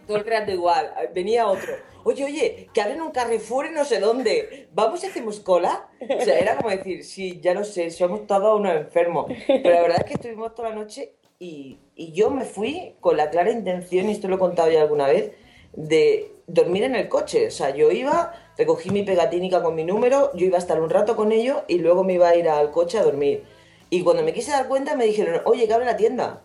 Todo 0.06 0.16
el 0.16 0.26
rato 0.26 0.50
igual, 0.50 0.92
venía 1.14 1.46
otro, 1.46 1.74
oye, 2.04 2.24
oye, 2.24 2.68
que 2.72 2.80
abren 2.80 3.00
un 3.00 3.10
Carrefour 3.10 3.66
en 3.66 3.74
no 3.74 3.84
sé 3.84 4.00
dónde, 4.00 4.68
¿vamos 4.72 5.02
y 5.04 5.06
hacemos 5.06 5.40
cola? 5.40 5.88
O 6.00 6.24
sea, 6.24 6.38
era 6.38 6.56
como 6.56 6.70
decir, 6.70 7.04
sí, 7.04 7.40
ya 7.40 7.54
lo 7.54 7.64
sé, 7.64 7.90
somos 7.90 8.26
todos 8.26 8.58
unos 8.58 8.74
enfermos, 8.74 9.26
pero 9.46 9.70
la 9.70 9.82
verdad 9.82 9.98
es 10.00 10.04
que 10.04 10.14
estuvimos 10.14 10.54
toda 10.54 10.70
la 10.70 10.74
noche 10.74 11.14
y, 11.38 11.78
y 11.94 12.12
yo 12.12 12.30
me 12.30 12.44
fui 12.44 12.96
con 13.00 13.16
la 13.16 13.30
clara 13.30 13.50
intención, 13.50 14.08
y 14.08 14.12
esto 14.12 14.28
lo 14.28 14.36
he 14.36 14.38
contado 14.38 14.70
ya 14.70 14.82
alguna 14.82 15.06
vez, 15.06 15.32
de 15.72 16.32
dormir 16.46 16.84
en 16.84 16.96
el 16.96 17.08
coche. 17.08 17.48
O 17.48 17.50
sea, 17.50 17.70
yo 17.70 17.90
iba, 17.90 18.32
recogí 18.56 18.90
mi 18.90 19.02
pegatínica 19.02 19.62
con 19.62 19.74
mi 19.74 19.84
número, 19.84 20.32
yo 20.34 20.46
iba 20.46 20.56
a 20.56 20.60
estar 20.60 20.80
un 20.80 20.90
rato 20.90 21.16
con 21.16 21.32
ellos 21.32 21.62
y 21.68 21.78
luego 21.78 22.04
me 22.04 22.14
iba 22.14 22.28
a 22.28 22.36
ir 22.36 22.48
al 22.48 22.70
coche 22.70 22.98
a 22.98 23.02
dormir. 23.02 23.44
Y 23.90 24.02
cuando 24.02 24.22
me 24.22 24.32
quise 24.32 24.50
dar 24.50 24.68
cuenta 24.68 24.96
me 24.96 25.04
dijeron, 25.04 25.42
oye, 25.44 25.66
que 25.66 25.74
abre 25.74 25.86
la 25.86 25.96
tienda. 25.96 26.42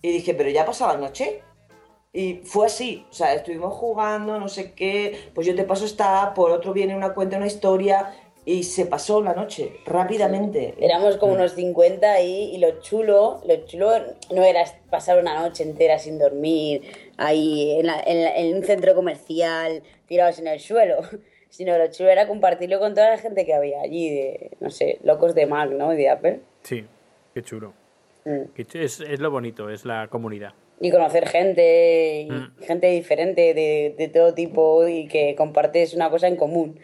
Y 0.00 0.10
dije, 0.12 0.34
pero 0.34 0.48
ya 0.50 0.62
ha 0.62 0.66
pasado 0.66 0.92
la 0.94 1.00
noche. 1.00 1.42
Y 2.14 2.42
fue 2.44 2.66
así, 2.66 3.06
o 3.10 3.12
sea, 3.12 3.32
estuvimos 3.32 3.72
jugando, 3.72 4.38
no 4.38 4.48
sé 4.48 4.72
qué, 4.72 5.30
pues 5.34 5.46
yo 5.46 5.54
te 5.54 5.64
paso 5.64 5.86
esta, 5.86 6.22
app, 6.22 6.34
por 6.36 6.50
otro 6.50 6.74
viene 6.74 6.94
una 6.94 7.14
cuenta, 7.14 7.38
una 7.38 7.46
historia, 7.46 8.14
y 8.44 8.64
se 8.64 8.84
pasó 8.86 9.22
la 9.22 9.32
noche, 9.34 9.72
rápidamente. 9.86 10.74
Éramos 10.78 11.16
como 11.16 11.32
unos 11.34 11.52
50 11.52 12.12
ahí 12.12 12.50
y 12.54 12.58
lo 12.58 12.80
chulo, 12.80 13.40
lo 13.46 13.56
chulo 13.64 13.92
no 14.34 14.42
era 14.42 14.62
pasar 14.90 15.18
una 15.20 15.40
noche 15.40 15.62
entera 15.62 15.98
sin 15.98 16.18
dormir 16.18 16.82
ahí 17.16 17.78
en, 17.78 17.86
la- 17.86 18.02
en 18.04 18.22
la- 18.24 18.36
en 18.36 18.56
un 18.56 18.64
centro 18.64 18.94
comercial 18.94 19.82
tirados 20.06 20.38
en 20.38 20.48
el 20.48 20.60
suelo, 20.60 20.96
sino 21.48 21.78
lo 21.78 21.86
chulo 21.86 22.10
era 22.10 22.26
compartirlo 22.26 22.78
con 22.78 22.94
toda 22.94 23.08
la 23.10 23.18
gente 23.18 23.46
que 23.46 23.54
había 23.54 23.80
allí, 23.80 24.10
de, 24.10 24.50
no 24.60 24.68
sé, 24.70 24.98
locos 25.02 25.34
de 25.34 25.46
Mac, 25.46 25.70
¿no? 25.70 25.94
Y 25.94 25.96
de 25.96 26.10
Apple. 26.10 26.40
Sí, 26.62 26.84
qué 27.32 27.42
chulo. 27.42 27.72
Mm. 28.26 28.50
Qué 28.54 28.66
chu- 28.66 28.78
Es, 28.80 29.00
es 29.00 29.20
lo 29.20 29.30
bonito, 29.30 29.70
es 29.70 29.84
la 29.86 30.08
comunidad. 30.08 30.52
Y 30.82 30.90
conocer 30.90 31.28
gente, 31.28 32.26
y 32.26 32.30
Mm. 32.30 32.56
gente 32.64 32.88
diferente 32.88 33.54
de, 33.54 33.94
de 33.96 34.08
todo 34.08 34.34
tipo 34.34 34.86
y 34.88 35.06
que 35.06 35.34
compartes 35.36 35.94
una 35.94 36.10
cosa 36.10 36.26
en 36.28 36.36
común. 36.36 36.80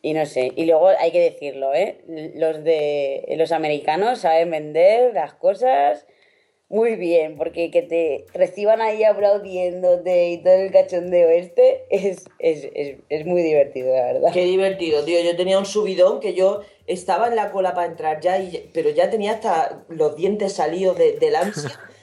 Y 0.00 0.12
no 0.14 0.26
sé, 0.26 0.52
y 0.56 0.66
luego 0.66 0.88
hay 0.88 1.10
que 1.12 1.20
decirlo, 1.20 1.72
¿eh? 1.74 1.98
Los 2.34 2.62
de 2.64 3.24
los 3.38 3.52
americanos 3.52 4.20
saben 4.20 4.50
vender 4.50 5.14
las 5.14 5.32
cosas 5.34 6.06
muy 6.68 6.96
bien, 6.96 7.36
porque 7.36 7.70
que 7.70 7.82
te 7.82 8.24
reciban 8.34 8.80
ahí 8.80 9.04
aplaudiéndote 9.04 10.30
y 10.30 10.38
todo 10.38 10.54
el 10.54 10.72
cachondeo 10.72 11.28
este 11.28 11.84
es, 11.90 12.24
es, 12.38 12.68
es, 12.74 12.96
es 13.08 13.26
muy 13.26 13.42
divertido, 13.42 13.94
la 13.94 14.12
verdad. 14.12 14.30
Qué 14.32 14.44
divertido, 14.44 15.04
tío. 15.04 15.20
Yo 15.20 15.36
tenía 15.36 15.58
un 15.58 15.66
subidón 15.66 16.20
que 16.20 16.34
yo 16.34 16.62
estaba 16.86 17.28
en 17.28 17.36
la 17.36 17.50
cola 17.50 17.74
para 17.74 17.86
entrar 17.86 18.20
ya, 18.20 18.38
y, 18.38 18.70
pero 18.74 18.90
ya 18.90 19.08
tenía 19.10 19.32
hasta 19.32 19.84
los 19.88 20.16
dientes 20.16 20.54
salidos 20.54 20.98
de, 20.98 21.12
del 21.18 21.36
ansia. 21.36 21.78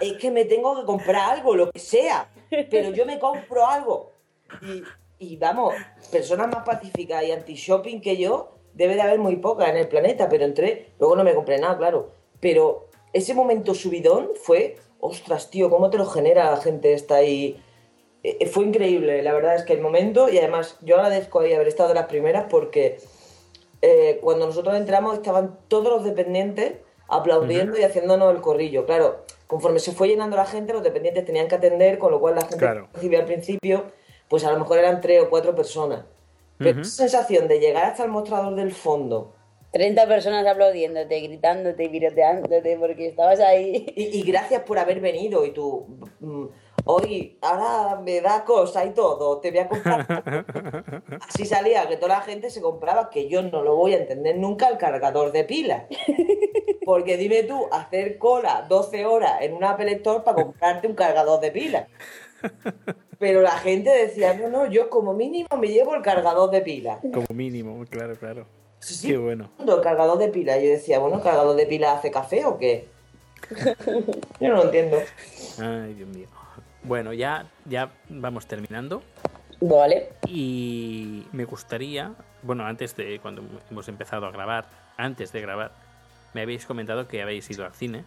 Es 0.00 0.12
que 0.14 0.30
me 0.30 0.44
tengo 0.44 0.78
que 0.78 0.86
comprar 0.86 1.36
algo, 1.36 1.54
lo 1.54 1.70
que 1.70 1.78
sea, 1.78 2.30
pero 2.70 2.90
yo 2.90 3.04
me 3.06 3.18
compro 3.18 3.66
algo. 3.66 4.12
Y, 4.62 4.82
y 5.18 5.36
vamos, 5.36 5.74
personas 6.10 6.48
más 6.48 6.64
pacíficas 6.64 7.24
y 7.24 7.32
anti-shopping 7.32 8.00
que 8.00 8.16
yo, 8.16 8.58
debe 8.74 8.94
de 8.94 9.02
haber 9.02 9.18
muy 9.18 9.36
pocas 9.36 9.68
en 9.68 9.76
el 9.76 9.88
planeta, 9.88 10.28
pero 10.28 10.44
entré, 10.44 10.90
luego 10.98 11.16
no 11.16 11.24
me 11.24 11.34
compré 11.34 11.58
nada, 11.58 11.76
claro. 11.76 12.10
Pero 12.40 12.88
ese 13.12 13.34
momento 13.34 13.74
subidón 13.74 14.30
fue, 14.40 14.76
ostras, 15.00 15.50
tío, 15.50 15.68
¿cómo 15.70 15.90
te 15.90 15.98
lo 15.98 16.06
genera 16.06 16.50
la 16.50 16.58
gente 16.58 16.92
esta 16.92 17.16
ahí? 17.16 17.60
Eh, 18.22 18.46
fue 18.46 18.64
increíble, 18.64 19.22
la 19.22 19.32
verdad 19.32 19.56
es 19.56 19.64
que 19.64 19.72
el 19.72 19.80
momento, 19.80 20.28
y 20.28 20.38
además 20.38 20.76
yo 20.82 20.96
agradezco 20.96 21.40
ahí 21.40 21.52
haber 21.52 21.68
estado 21.68 21.88
de 21.88 21.96
las 21.96 22.06
primeras 22.06 22.46
porque 22.48 22.98
eh, 23.82 24.18
cuando 24.22 24.46
nosotros 24.46 24.76
entramos 24.76 25.14
estaban 25.14 25.58
todos 25.68 25.88
los 25.88 26.04
dependientes 26.04 26.74
aplaudiendo 27.08 27.78
y 27.78 27.82
haciéndonos 27.82 28.34
el 28.34 28.40
corrillo. 28.40 28.86
Claro, 28.86 29.24
conforme 29.46 29.78
se 29.80 29.92
fue 29.92 30.08
llenando 30.08 30.36
la 30.36 30.46
gente, 30.46 30.72
los 30.72 30.82
dependientes 30.82 31.24
tenían 31.24 31.48
que 31.48 31.54
atender, 31.56 31.98
con 31.98 32.10
lo 32.12 32.20
cual 32.20 32.34
la 32.36 32.42
gente 32.42 32.58
Claro. 32.58 32.88
que 32.90 32.96
recibía 32.96 33.20
al 33.20 33.24
principio, 33.24 33.84
pues 34.28 34.44
a 34.44 34.52
lo 34.52 34.58
mejor 34.58 34.78
eran 34.78 35.00
tres 35.00 35.22
o 35.22 35.30
cuatro 35.30 35.54
personas. 35.54 36.04
Pero 36.58 36.80
esa 36.80 36.90
sensación 36.90 37.46
de 37.48 37.60
llegar 37.60 37.84
hasta 37.84 38.04
el 38.04 38.10
mostrador 38.10 38.54
del 38.56 38.72
fondo 38.72 39.34
30 39.70 40.08
personas 40.08 40.46
aplaudiéndote, 40.46 41.20
gritándote, 41.20 41.84
y 41.84 41.88
piroteándote, 41.90 42.76
porque 42.78 43.06
estabas 43.06 43.38
ahí. 43.40 43.92
y, 43.96 44.18
y 44.18 44.22
gracias 44.22 44.62
por 44.62 44.78
haber 44.78 45.00
venido 45.00 45.44
y 45.44 45.50
tú, 45.52 45.86
mm, 46.20 46.46
hoy, 46.90 47.36
ahora 47.42 48.00
me 48.00 48.20
da 48.22 48.44
cosa 48.44 48.84
y 48.84 48.90
todo, 48.90 49.38
te 49.40 49.50
voy 49.50 49.60
a 49.60 49.68
comprar. 49.68 50.06
Así 51.28 51.44
salía 51.44 51.86
que 51.86 51.96
toda 51.96 52.16
la 52.16 52.20
gente 52.22 52.48
se 52.48 52.62
compraba, 52.62 53.10
que 53.10 53.28
yo 53.28 53.42
no 53.42 53.62
lo 53.62 53.76
voy 53.76 53.92
a 53.92 53.98
entender 53.98 54.36
nunca, 54.38 54.68
el 54.68 54.78
cargador 54.78 55.30
de 55.32 55.44
pilas. 55.44 55.84
Porque 56.86 57.18
dime 57.18 57.42
tú, 57.42 57.66
hacer 57.70 58.16
cola 58.16 58.64
12 58.68 59.04
horas 59.04 59.42
en 59.42 59.52
una 59.52 59.70
Apple 59.72 59.92
Store 59.92 60.24
para 60.24 60.42
comprarte 60.42 60.86
un 60.86 60.94
cargador 60.94 61.40
de 61.40 61.50
pilas. 61.50 61.88
Pero 63.18 63.42
la 63.42 63.58
gente 63.58 63.90
decía, 63.90 64.32
no, 64.32 64.48
no, 64.48 64.66
yo 64.66 64.88
como 64.88 65.12
mínimo 65.12 65.48
me 65.58 65.68
llevo 65.68 65.94
el 65.94 66.02
cargador 66.02 66.50
de 66.50 66.62
pila. 66.62 67.00
Como 67.02 67.26
mínimo, 67.34 67.84
claro, 67.90 68.14
claro. 68.14 68.46
Sí, 68.78 68.94
sí, 68.94 69.08
Qué 69.08 69.18
bueno. 69.18 69.50
El 69.58 69.80
cargador 69.82 70.16
de 70.18 70.28
pila. 70.28 70.56
Yo 70.56 70.70
decía, 70.70 71.00
bueno, 71.00 71.16
¿el 71.16 71.22
cargador 71.22 71.54
de 71.54 71.66
pila 71.66 71.92
hace 71.92 72.10
café 72.10 72.46
o 72.46 72.56
qué? 72.56 72.88
Yo 74.40 74.48
no 74.48 74.56
lo 74.56 74.64
entiendo. 74.64 74.98
Ay, 75.58 75.94
Dios 75.94 76.08
mío. 76.08 76.28
Bueno, 76.88 77.12
ya, 77.12 77.46
ya 77.66 77.92
vamos 78.08 78.46
terminando. 78.46 79.02
Vale. 79.60 80.08
Y 80.26 81.24
me 81.32 81.44
gustaría, 81.44 82.14
bueno, 82.42 82.64
antes 82.64 82.96
de 82.96 83.20
cuando 83.20 83.42
hemos 83.70 83.88
empezado 83.88 84.24
a 84.24 84.30
grabar, 84.30 84.64
antes 84.96 85.30
de 85.32 85.42
grabar, 85.42 85.72
me 86.32 86.40
habéis 86.40 86.64
comentado 86.64 87.06
que 87.06 87.20
habéis 87.20 87.50
ido 87.50 87.66
al 87.66 87.74
cine. 87.74 88.04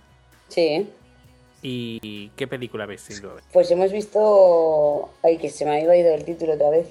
Sí. 0.48 0.90
¿Y 1.62 2.30
qué 2.30 2.48
película 2.48 2.86
habéis 2.86 3.08
ido 3.12 3.30
a 3.30 3.34
ver? 3.36 3.44
Pues 3.54 3.70
hemos 3.70 3.92
visto. 3.92 5.12
Ay, 5.22 5.38
que 5.38 5.50
se 5.50 5.64
me 5.64 5.80
había 5.80 5.96
ido 5.98 6.16
el 6.16 6.26
título 6.26 6.54
otra 6.54 6.72
vez. 6.72 6.90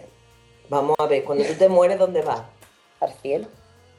Vamos 0.68 0.94
a 0.96 1.06
ver, 1.06 1.24
cuando 1.24 1.44
tú 1.44 1.54
te 1.54 1.68
mueres, 1.68 1.98
¿dónde 1.98 2.22
vas? 2.22 2.42
Al 3.00 3.12
cielo. 3.14 3.48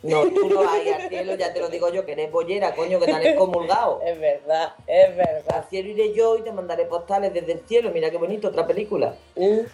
No, 0.04 0.24
tú 0.30 0.50
no 0.50 0.64
vas 0.64 0.74
a 0.74 0.84
ir 0.84 0.94
al 0.96 1.10
cielo, 1.10 1.36
ya 1.36 1.54
te 1.54 1.60
lo 1.60 1.70
digo 1.70 1.90
yo, 1.90 2.04
que 2.06 2.14
eres 2.14 2.32
bollera, 2.32 2.74
coño, 2.74 3.00
que 3.00 3.06
te 3.06 3.12
han 3.12 3.26
excomulgado. 3.26 4.02
Es 4.06 4.20
verdad, 4.20 4.74
es 4.88 5.10
Al 5.10 5.16
verdad. 5.16 5.66
cielo 5.70 5.90
iré 5.90 6.14
yo 6.14 6.38
y 6.38 6.42
te 6.42 6.52
mandaré 6.52 6.86
postales 6.86 7.34
desde 7.34 7.52
el 7.54 7.60
cielo. 7.68 7.92
Mira 7.92 8.10
qué 8.10 8.18
bonito, 8.18 8.48
otra 8.48 8.66
película. 8.66 9.14
¿Eh? 9.36 9.66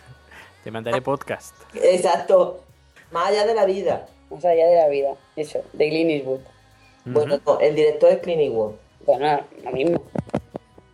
Te 0.64 0.72
mandaré 0.72 1.02
podcast. 1.02 1.56
Exacto. 1.76 2.62
Más 3.12 3.30
allá 3.30 3.46
de 3.46 3.54
la 3.56 3.66
vida. 3.66 4.06
Más 4.30 4.44
allá 4.44 4.68
de 4.68 4.76
la 4.76 4.88
vida. 4.90 5.14
Eso, 5.38 5.62
de 5.72 5.90
Clint 5.90 6.10
Eastwood. 6.12 6.40
Bueno, 7.06 7.40
no, 7.46 7.60
el 7.62 7.74
director 7.74 8.12
es 8.12 8.18
Clint 8.20 8.42
Eastwood. 8.42 8.74
Bueno, 9.06 9.46
lo 9.64 9.72
mismo. 9.72 10.04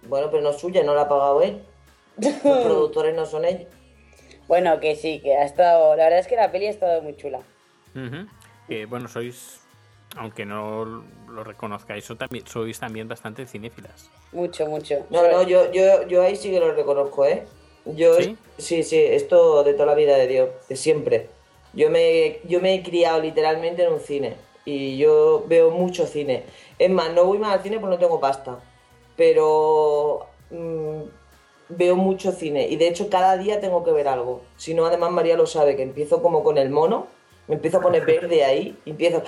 Bueno, 0.04 0.28
pero 0.30 0.44
no 0.44 0.52
es 0.52 0.58
suya, 0.58 0.84
no 0.84 0.94
la 0.94 1.02
ha 1.02 1.10
pagado 1.10 1.42
él. 1.42 1.64
Los 2.18 2.34
productores 2.64 3.16
no 3.16 3.26
son 3.26 3.46
ellos. 3.46 3.68
Bueno, 4.48 4.80
que 4.80 4.96
sí, 4.96 5.20
que 5.22 5.36
ha 5.36 5.44
estado. 5.44 5.96
La 5.96 6.04
verdad 6.04 6.20
es 6.20 6.28
que 6.28 6.36
la 6.36 6.52
peli 6.52 6.68
ha 6.68 6.70
estado 6.70 7.02
muy 7.02 7.16
chula. 7.16 7.40
Ujú. 7.96 8.28
Que, 8.68 8.86
bueno, 8.86 9.08
sois, 9.08 9.60
aunque 10.18 10.46
no 10.46 10.86
lo 11.30 11.44
reconozcáis, 11.44 12.06
so- 12.06 12.16
también- 12.16 12.46
sois 12.48 12.80
también 12.80 13.08
bastante 13.08 13.46
cinéfilas. 13.46 14.10
Mucho, 14.32 14.66
mucho. 14.68 15.06
No, 15.10 15.22
no, 15.30 15.44
yo, 15.44 15.72
yo, 15.72 16.08
yo 16.08 16.22
ahí 16.24 16.36
sí 16.36 16.50
que 16.52 16.60
lo 16.60 16.74
reconozco, 16.74 17.26
¿eh? 17.26 17.46
Yo, 17.86 18.16
¿Sí? 18.22 18.38
sí, 18.58 18.84
sí, 18.84 18.98
esto 18.98 19.64
de 19.64 19.74
toda 19.74 19.88
la 19.88 19.96
vida 19.96 20.16
de 20.18 20.28
Dios, 20.28 20.50
de 20.70 20.76
siempre. 20.76 21.30
Yo 21.74 21.90
me, 21.90 22.40
yo 22.48 22.62
me 22.62 22.76
he 22.76 22.84
criado 22.84 23.20
literalmente 23.20 23.84
en 23.84 23.94
un 23.94 24.00
cine 24.00 24.36
y 24.64 24.98
yo 24.98 25.44
veo 25.48 25.72
mucho 25.72 26.06
cine. 26.08 26.44
Es 26.80 26.90
más, 26.90 27.12
no 27.14 27.26
voy 27.26 27.40
más 27.40 27.54
al 27.58 27.64
cine 27.64 27.80
porque 27.80 27.96
no 27.96 28.00
tengo 28.00 28.20
pasta, 28.20 28.60
pero 29.18 30.28
mm, 30.52 31.02
veo 31.70 31.96
mucho 31.96 32.32
cine 32.32 32.68
y 32.68 32.76
de 32.76 32.88
hecho 32.88 33.10
cada 33.10 33.38
día 33.38 33.60
tengo 33.60 33.84
que 33.84 33.92
ver 33.92 34.08
algo. 34.08 34.42
Si 34.58 34.74
no, 34.74 34.86
además 34.86 35.12
María 35.12 35.36
lo 35.36 35.46
sabe, 35.48 35.76
que 35.76 35.84
empiezo 35.84 36.22
como 36.22 36.44
con 36.44 36.58
el 36.58 36.70
mono, 36.70 37.08
me 37.48 37.56
empiezo 37.56 37.78
a 37.78 37.82
poner 37.82 38.06
verde 38.06 38.44
ahí 38.44 38.78
y 38.86 38.92
empiezo... 38.92 39.22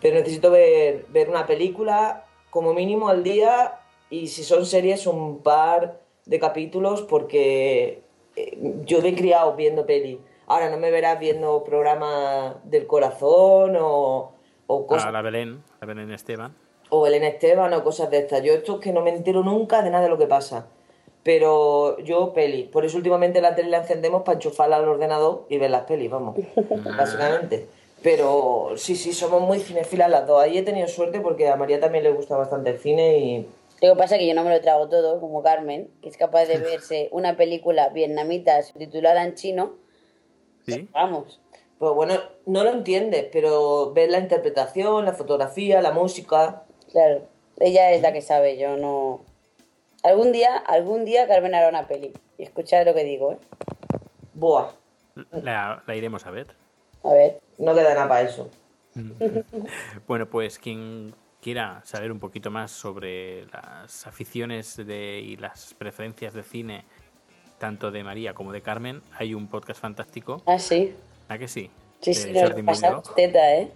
Pero 0.00 0.16
necesito 0.16 0.50
ver, 0.50 1.04
ver 1.10 1.28
una 1.28 1.46
película 1.46 2.24
como 2.48 2.72
mínimo 2.72 3.10
al 3.10 3.22
día 3.22 3.80
y 4.08 4.28
si 4.28 4.44
son 4.44 4.64
series 4.64 5.06
un 5.06 5.42
par 5.42 6.00
de 6.24 6.38
capítulos 6.40 7.02
porque 7.02 8.02
eh, 8.34 8.58
yo 8.84 9.02
me 9.02 9.10
he 9.10 9.14
criado 9.14 9.54
viendo 9.56 9.84
peli. 9.84 10.20
Ahora 10.46 10.70
no 10.70 10.78
me 10.78 10.90
verás 10.90 11.20
viendo 11.20 11.62
programas 11.64 12.56
del 12.64 12.86
corazón 12.86 13.76
o, 13.78 14.32
o 14.66 14.86
cosas 14.86 15.12
la 15.12 15.22
Belén, 15.22 15.62
la 15.80 15.86
Belén 15.86 16.10
Esteban. 16.12 16.56
o 16.88 17.02
Belén 17.02 17.22
Esteban 17.24 17.72
o 17.74 17.84
cosas 17.84 18.10
de 18.10 18.18
estas. 18.20 18.42
Yo 18.42 18.54
esto 18.54 18.76
es 18.76 18.80
que 18.80 18.92
no 18.92 19.02
me 19.02 19.10
entero 19.10 19.42
nunca 19.42 19.82
de 19.82 19.90
nada 19.90 20.04
de 20.04 20.10
lo 20.10 20.18
que 20.18 20.26
pasa. 20.26 20.68
Pero 21.22 21.98
yo 21.98 22.32
peli. 22.32 22.64
Por 22.64 22.84
eso 22.84 22.96
últimamente 22.96 23.40
la 23.40 23.54
tele 23.54 23.68
la 23.68 23.78
encendemos 23.78 24.22
para 24.22 24.36
enchufarla 24.36 24.76
al 24.76 24.88
ordenador 24.88 25.46
y 25.48 25.58
ver 25.58 25.70
las 25.70 25.84
pelis, 25.84 26.10
vamos. 26.10 26.36
básicamente. 26.96 27.68
Pero 28.02 28.72
sí, 28.76 28.96
sí, 28.96 29.12
somos 29.12 29.42
muy 29.42 29.60
cinefilas 29.60 30.10
las 30.10 30.26
dos. 30.26 30.42
Ahí 30.42 30.56
he 30.56 30.62
tenido 30.62 30.88
suerte 30.88 31.20
porque 31.20 31.48
a 31.48 31.56
María 31.56 31.80
también 31.80 32.04
le 32.04 32.12
gusta 32.12 32.36
bastante 32.36 32.70
el 32.70 32.78
cine 32.78 33.18
y... 33.18 33.48
Lo 33.82 33.94
que 33.94 33.98
pasa 33.98 34.16
es 34.16 34.20
que 34.20 34.26
yo 34.26 34.34
no 34.34 34.44
me 34.44 34.50
lo 34.50 34.60
trago 34.60 34.88
todo, 34.88 35.20
como 35.20 35.42
Carmen, 35.42 35.90
que 36.02 36.08
es 36.08 36.16
capaz 36.16 36.46
de 36.46 36.58
verse 36.58 37.08
una 37.12 37.36
película 37.36 37.88
vietnamita 37.90 38.62
subtitulada 38.62 39.24
en 39.24 39.34
chino. 39.34 39.74
¿Sí? 40.66 40.88
Vamos. 40.92 41.40
Pues 41.78 41.94
bueno, 41.94 42.14
no 42.44 42.62
lo 42.62 42.70
entiendes, 42.70 43.26
pero 43.32 43.92
ves 43.92 44.10
la 44.10 44.18
interpretación, 44.18 45.06
la 45.06 45.14
fotografía, 45.14 45.80
la 45.80 45.92
música. 45.92 46.64
Claro. 46.90 47.22
Ella 47.58 47.92
es 47.92 48.02
la 48.02 48.12
que 48.12 48.20
sabe, 48.20 48.58
yo 48.58 48.76
no. 48.76 49.20
Algún 50.02 50.32
día, 50.32 50.56
algún 50.56 51.04
día 51.04 51.26
Carmen 51.26 51.54
hará 51.54 51.68
una 51.68 51.86
peli. 51.86 52.12
Y 52.38 52.44
escuchad 52.44 52.86
lo 52.86 52.94
que 52.94 53.04
digo, 53.04 53.32
¿eh? 53.32 53.38
Buah, 54.34 54.70
La, 55.30 55.82
la 55.86 55.96
iremos 55.96 56.24
a 56.26 56.30
ver. 56.30 56.46
A 57.02 57.12
ver. 57.12 57.40
no 57.58 57.74
queda 57.74 57.94
nada 57.94 58.08
para 58.08 58.22
eso. 58.22 58.50
Bueno, 60.06 60.26
pues 60.26 60.58
quien 60.58 61.14
quiera 61.40 61.80
saber 61.84 62.12
un 62.12 62.18
poquito 62.18 62.50
más 62.50 62.70
sobre 62.70 63.46
las 63.46 64.06
aficiones 64.06 64.76
de, 64.76 65.20
y 65.20 65.36
las 65.36 65.74
preferencias 65.74 66.34
de 66.34 66.42
cine, 66.42 66.84
tanto 67.58 67.90
de 67.90 68.02
María 68.02 68.34
como 68.34 68.52
de 68.52 68.62
Carmen, 68.62 69.02
hay 69.18 69.34
un 69.34 69.48
podcast 69.48 69.80
fantástico. 69.80 70.42
Ah, 70.46 70.58
sí. 70.58 70.94
¿A 71.28 71.38
que 71.38 71.48
sí? 71.48 71.70
Sí, 72.00 72.10
De 72.10 72.16
sí, 72.16 72.32
lo 72.32 73.02
teta, 73.14 73.54
¿eh? 73.56 73.70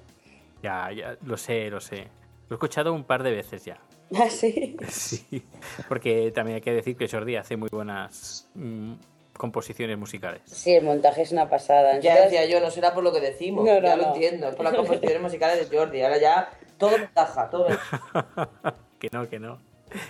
Ya, 0.63 0.91
ya, 0.93 1.17
lo 1.25 1.37
sé, 1.37 1.71
lo 1.71 1.81
sé. 1.81 2.09
Lo 2.49 2.55
he 2.55 2.57
escuchado 2.57 2.93
un 2.93 3.05
par 3.05 3.23
de 3.23 3.31
veces 3.31 3.65
ya. 3.65 3.79
Ah, 4.17 4.29
sí. 4.29 4.77
Sí, 4.89 5.43
porque 5.89 6.31
también 6.31 6.57
hay 6.57 6.61
que 6.61 6.73
decir 6.73 6.97
que 6.97 7.09
Jordi 7.09 7.37
hace 7.37 7.57
muy 7.57 7.69
buenas 7.73 8.49
mm, 8.55 8.93
composiciones 9.37 9.99
musicales. 9.99 10.43
Sí, 10.47 10.75
el 10.75 10.85
montaje 10.85 11.23
es 11.23 11.33
una 11.33 11.49
pasada. 11.49 11.99
Ya 12.01 12.23
decía 12.23 12.45
yo, 12.47 12.61
no 12.61 12.71
será 12.71 12.95
por 12.95 13.03
lo 13.03 13.13
que 13.13 13.21
decimos, 13.21 13.65
No, 13.65 13.75
no, 13.75 13.87
ya 13.87 13.97
lo 13.97 14.09
entiendo, 14.09 14.49
es 14.49 14.55
por 14.55 14.65
las 14.65 14.75
composiciones 14.75 15.21
musicales 15.21 15.69
de 15.69 15.77
Jordi. 15.77 16.03
Ahora 16.03 16.19
ya 16.19 16.51
todo 16.79 16.99
me 16.99 17.05
encaja, 17.05 17.51
todo 17.51 17.67
que 18.99 19.09
no, 19.11 19.29
que 19.29 19.39
no. 19.39 19.59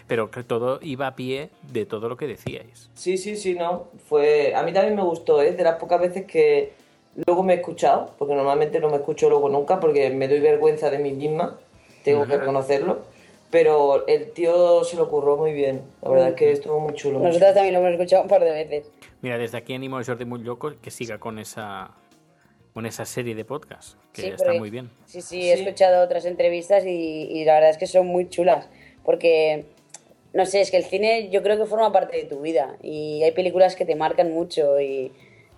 Pero 0.07 0.31
que 0.31 0.43
todo 0.43 0.81
iba 0.83 1.07
a 1.07 1.15
pie 1.15 1.51
de 1.73 1.87
todo 1.87 2.09
lo 2.09 2.17
que 2.17 2.27
decíais. 2.27 2.91
Sí, 2.95 3.17
sí, 3.17 3.37
sí, 3.37 3.55
no. 3.55 3.89
Fue... 4.09 4.55
A 4.55 4.63
mí 4.63 4.73
también 4.73 4.97
me 4.97 5.03
gustó, 5.03 5.41
¿eh? 5.41 5.53
De 5.53 5.63
las 5.63 5.77
pocas 5.77 6.01
veces 6.01 6.25
que 6.27 6.73
luego 7.27 7.43
me 7.43 7.55
he 7.55 7.57
escuchado, 7.57 8.15
porque 8.19 8.35
normalmente 8.35 8.81
no 8.81 8.89
me 8.89 8.97
escucho 8.97 9.29
luego 9.29 9.49
nunca 9.49 9.81
porque 9.81 10.11
me 10.11 10.29
doy 10.29 10.41
vergüenza 10.41 10.91
de 10.91 10.99
mí 10.99 11.13
misma, 11.13 11.59
tengo 12.05 12.27
que 12.27 12.37
reconocerlo. 12.39 12.99
Pero 13.51 14.07
el 14.09 14.33
tío 14.33 14.83
se 14.85 14.97
lo 14.97 15.05
ocurrió 15.05 15.37
muy 15.37 15.53
bien, 15.53 15.83
la 16.03 16.09
verdad 16.11 16.29
es 16.31 16.35
que 16.35 16.51
estuvo 16.53 16.81
muy 16.81 16.95
chulo. 16.95 17.19
muy 17.19 17.29
Nosotras 17.29 17.55
también 17.55 17.75
lo 17.75 17.81
hemos 17.81 17.93
escuchado 17.93 18.23
un 18.23 18.29
par 18.29 18.43
de 18.43 18.51
veces. 18.51 18.91
Mira, 19.23 19.39
desde 19.39 19.59
aquí 19.59 19.75
animo 19.75 19.97
a 19.99 20.05
Jordi 20.05 20.25
muy 20.25 20.41
loco 20.41 20.73
que 20.83 20.91
siga 20.91 21.19
con 21.19 21.39
esa 21.39 21.91
con 22.73 22.87
esa 22.87 23.05
serie 23.05 23.37
de 23.37 23.45
podcast, 23.45 23.97
que 24.13 24.23
Sí, 24.23 24.29
está 24.31 24.47
porque- 24.47 24.59
muy 24.59 24.71
bien. 24.71 24.91
Sí, 25.07 25.23
sí, 25.23 25.49
he 25.49 25.57
Sí. 25.57 25.63
escuchado 25.63 26.03
otras 26.05 26.25
entrevistas 26.25 26.85
y, 26.85 26.89
y 27.31 27.45
la 27.45 27.55
verdad 27.55 27.71
es 27.71 27.79
que 27.79 27.87
son 27.87 28.09
muy 28.09 28.29
chulas. 28.29 28.69
Porque, 29.05 29.65
no 30.33 30.45
sé, 30.45 30.61
es 30.61 30.73
que 30.73 30.79
el 30.79 30.85
cine 30.85 31.29
yo 31.31 31.41
creo 31.45 31.57
que 31.57 31.67
forma 31.67 31.93
parte 31.93 32.17
de 32.17 32.25
tu 32.25 32.41
vida. 32.41 32.75
Y 32.83 33.23
hay 33.23 33.31
películas 33.31 33.77
que 33.77 33.85
te 33.85 33.95
marcan 33.95 34.33
mucho. 34.33 34.81
Y, 34.81 35.13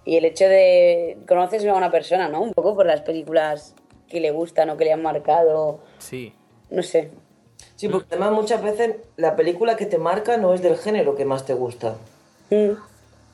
y 0.05 0.17
el 0.19 0.27
hecho 0.27 0.47
de. 0.47 1.17
Conoces 1.27 1.65
a 1.65 1.73
una 1.75 1.91
persona, 1.91 2.29
¿no? 2.29 2.43
Un 2.43 2.53
poco 2.53 2.75
por 2.75 2.85
las 2.85 3.01
películas 3.01 3.75
que 4.09 4.21
le 4.21 4.31
gustan 4.31 4.71
o 4.71 4.77
que 4.77 4.85
le 4.85 4.93
han 4.93 5.03
marcado. 5.03 5.81
Sí, 5.99 6.33
No 6.71 6.83
sé. 6.83 7.11
Sí, 7.75 7.89
porque 7.89 8.09
además 8.11 8.33
muchas 8.33 8.63
veces 8.63 8.97
la 9.17 9.37
película 9.37 9.77
que 9.77 9.87
te 9.87 9.99
marca 9.99 10.37
no 10.37 10.55
es 10.55 10.63
del 10.63 10.77
género 10.77 11.15
que 11.15 11.25
más 11.25 11.45
te 11.45 11.55
gusta. 11.55 11.97
Mm. 12.51 12.79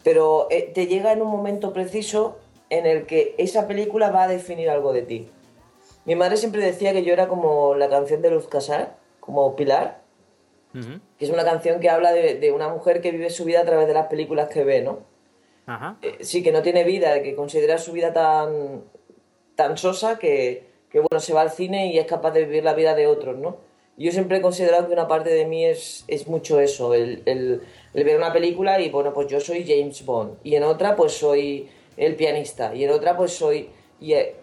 pero 0.03 0.47
eh, 0.51 0.71
te 0.75 0.87
llega 0.87 1.13
en 1.13 1.21
un 1.21 1.29
momento 1.29 1.75
preciso 1.75 2.39
en 2.71 2.87
el 2.87 3.05
que 3.05 3.35
esa 3.37 3.69
película 3.69 4.11
va 4.11 4.23
a 4.23 4.29
definir 4.29 4.71
algo 4.71 4.95
de 4.95 5.03
ti. 5.03 5.29
Mi 6.07 6.15
madre 6.15 6.39
siempre 6.39 6.65
decía 6.65 6.93
que 6.93 7.05
yo 7.05 7.13
era 7.13 7.29
como 7.29 7.75
la 7.75 7.91
canción 7.91 8.23
de 8.23 8.31
Luz 8.31 8.49
Casar, 8.49 8.97
como 9.21 9.55
Pilar, 9.55 10.01
que 10.73 11.25
es 11.25 11.31
una 11.31 11.45
canción 11.45 11.81
que 11.81 11.91
habla 11.91 12.13
de, 12.13 12.37
de 12.37 12.51
una 12.51 12.69
mujer 12.69 13.03
que 13.03 13.11
vive 13.11 13.29
su 13.29 13.45
vida 13.45 13.61
a 13.61 13.65
través 13.65 13.87
de 13.87 13.93
las 13.93 14.07
películas 14.07 14.49
que 14.49 14.65
ve, 14.65 14.81
¿no? 14.81 15.01
Ajá. 15.67 15.99
Eh, 16.01 16.19
sí, 16.23 16.43
que 16.43 16.51
no 16.51 16.63
tiene 16.63 16.83
vida, 16.83 17.23
que 17.23 17.37
considera 17.37 17.77
su 17.77 17.93
vida 17.93 18.13
tan, 18.13 18.83
tan 19.67 19.77
sosa 19.79 20.19
que, 20.19 20.65
que, 20.91 20.99
bueno, 21.01 21.21
se 21.21 21.33
va 21.33 21.43
al 21.43 21.51
cine 21.51 21.93
y 21.93 21.99
es 21.99 22.07
capaz 22.07 22.33
de 22.33 22.45
vivir 22.45 22.65
la 22.65 22.75
vida 22.75 22.95
de 22.95 23.07
otros, 23.07 23.37
¿no? 23.39 23.57
Yo 23.97 24.11
siempre 24.11 24.39
he 24.39 24.41
considerado 24.41 24.87
que 24.87 24.93
una 24.93 25.07
parte 25.07 25.31
de 25.31 25.45
mí 25.45 25.65
es, 25.65 26.05
es 26.09 26.27
mucho 26.27 26.59
eso, 26.61 26.95
el, 26.95 27.23
el- 27.27 27.61
el 27.95 28.05
ver 28.05 28.17
una 28.17 28.33
película 28.33 28.81
y, 28.81 28.89
bueno, 28.91 29.13
pues 29.13 29.29
yo 29.29 29.39
soy 29.39 29.65
James 29.67 30.05
Bond, 30.05 30.39
y 30.43 30.55
en 30.57 30.63
otra 30.65 30.97
pues 30.97 31.13
soy 31.13 31.69
el 31.97 32.17
pianista, 32.17 32.75
y 32.75 32.85
en 32.85 32.91
otra 32.91 33.17
pues 33.17 33.33
soy... 33.33 33.69
y, 34.01 34.15
eh, 34.15 34.35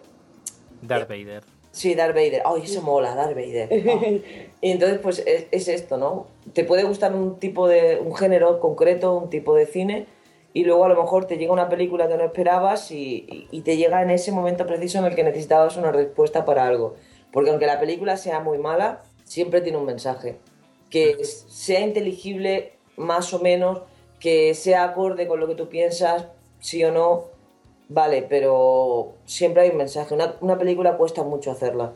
Darth 0.82 1.10
Vader. 1.10 1.44
Sí, 1.72 1.94
Darth 1.94 2.16
Vader. 2.16 2.42
¡Ay, 2.46 2.62
eso 2.64 2.82
mola, 2.82 3.14
Darth 3.16 3.36
Vader! 3.36 3.70
Ah. 4.52 4.56
Y 4.62 4.72
entonces, 4.72 5.00
pues 5.00 5.20
es, 5.26 5.46
es 5.52 5.68
esto, 5.68 5.98
¿no? 5.98 6.28
Te 6.54 6.64
puede 6.64 6.84
gustar 6.84 7.14
un 7.14 7.40
tipo 7.40 7.68
de. 7.68 7.98
un 7.98 8.14
género 8.16 8.60
concreto, 8.60 9.14
un 9.14 9.30
tipo 9.30 9.56
de 9.56 9.66
cine, 9.66 10.06
y 10.54 10.64
luego 10.64 10.86
a 10.86 10.90
lo 10.90 11.02
mejor 11.02 11.26
te 11.26 11.38
llega 11.38 11.54
una 11.54 11.70
película 11.70 12.08
que 12.08 12.18
no 12.18 12.24
esperabas 12.24 12.92
y, 12.92 13.26
y- 13.30 13.48
y 13.52 13.62
te 13.62 13.78
llega 13.78 14.02
en 14.02 14.10
ese 14.10 14.32
momento 14.32 14.66
preciso 14.66 14.98
en 15.00 15.06
el 15.06 15.16
que 15.16 15.24
necesitabas 15.24 15.78
una 15.78 15.92
respuesta 15.92 16.46
para 16.46 16.68
algo. 16.68 16.96
Porque 17.32 17.52
aunque 17.52 17.68
la 17.68 17.80
película 17.80 18.18
sea 18.18 18.40
muy 18.40 18.58
mala, 18.58 19.04
siempre 19.24 19.62
tiene 19.62 19.78
un 19.78 19.86
mensaje. 19.86 20.38
Que 20.90 21.24
sea 21.24 21.82
inteligible 21.82 22.74
más 22.98 23.34
o 23.34 23.40
menos, 23.40 23.82
que 24.20 24.56
sea 24.56 24.84
acorde 24.84 25.28
con 25.28 25.40
lo 25.40 25.48
que 25.48 25.54
tú 25.56 25.70
piensas, 25.70 26.26
sí 26.60 26.84
o 26.84 26.92
no, 26.92 27.26
vale, 27.88 28.24
pero 28.28 29.14
siempre 29.26 29.62
hay 29.64 29.70
un 29.70 29.78
mensaje. 29.78 30.14
Una, 30.16 30.36
una 30.42 30.58
película 30.58 30.98
cuesta 30.98 31.22
mucho 31.24 31.52
hacerla. 31.52 31.94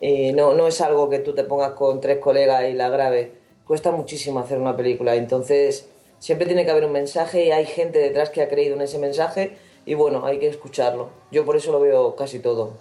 Y 0.00 0.32
no, 0.32 0.52
no 0.54 0.66
es 0.68 0.80
algo 0.82 1.08
que 1.08 1.18
tú 1.20 1.34
te 1.34 1.42
pongas 1.44 1.72
con 1.72 2.00
tres 2.00 2.18
colegas 2.18 2.64
y 2.68 2.74
la 2.74 2.88
grabes. 2.90 3.30
Cuesta 3.66 3.90
muchísimo 3.90 4.38
hacer 4.40 4.58
una 4.58 4.76
película. 4.76 5.16
Entonces, 5.16 5.88
siempre 6.18 6.46
tiene 6.46 6.64
que 6.64 6.70
haber 6.70 6.84
un 6.84 6.92
mensaje 6.92 7.44
y 7.44 7.50
hay 7.50 7.66
gente 7.66 7.98
detrás 7.98 8.30
que 8.30 8.42
ha 8.42 8.48
creído 8.48 8.74
en 8.74 8.82
ese 8.82 8.98
mensaje 8.98 9.56
y 9.84 9.94
bueno, 9.94 10.24
hay 10.26 10.38
que 10.38 10.48
escucharlo. 10.48 11.10
Yo 11.30 11.44
por 11.44 11.56
eso 11.56 11.72
lo 11.72 11.80
veo 11.80 12.14
casi 12.16 12.40
todo. 12.40 12.74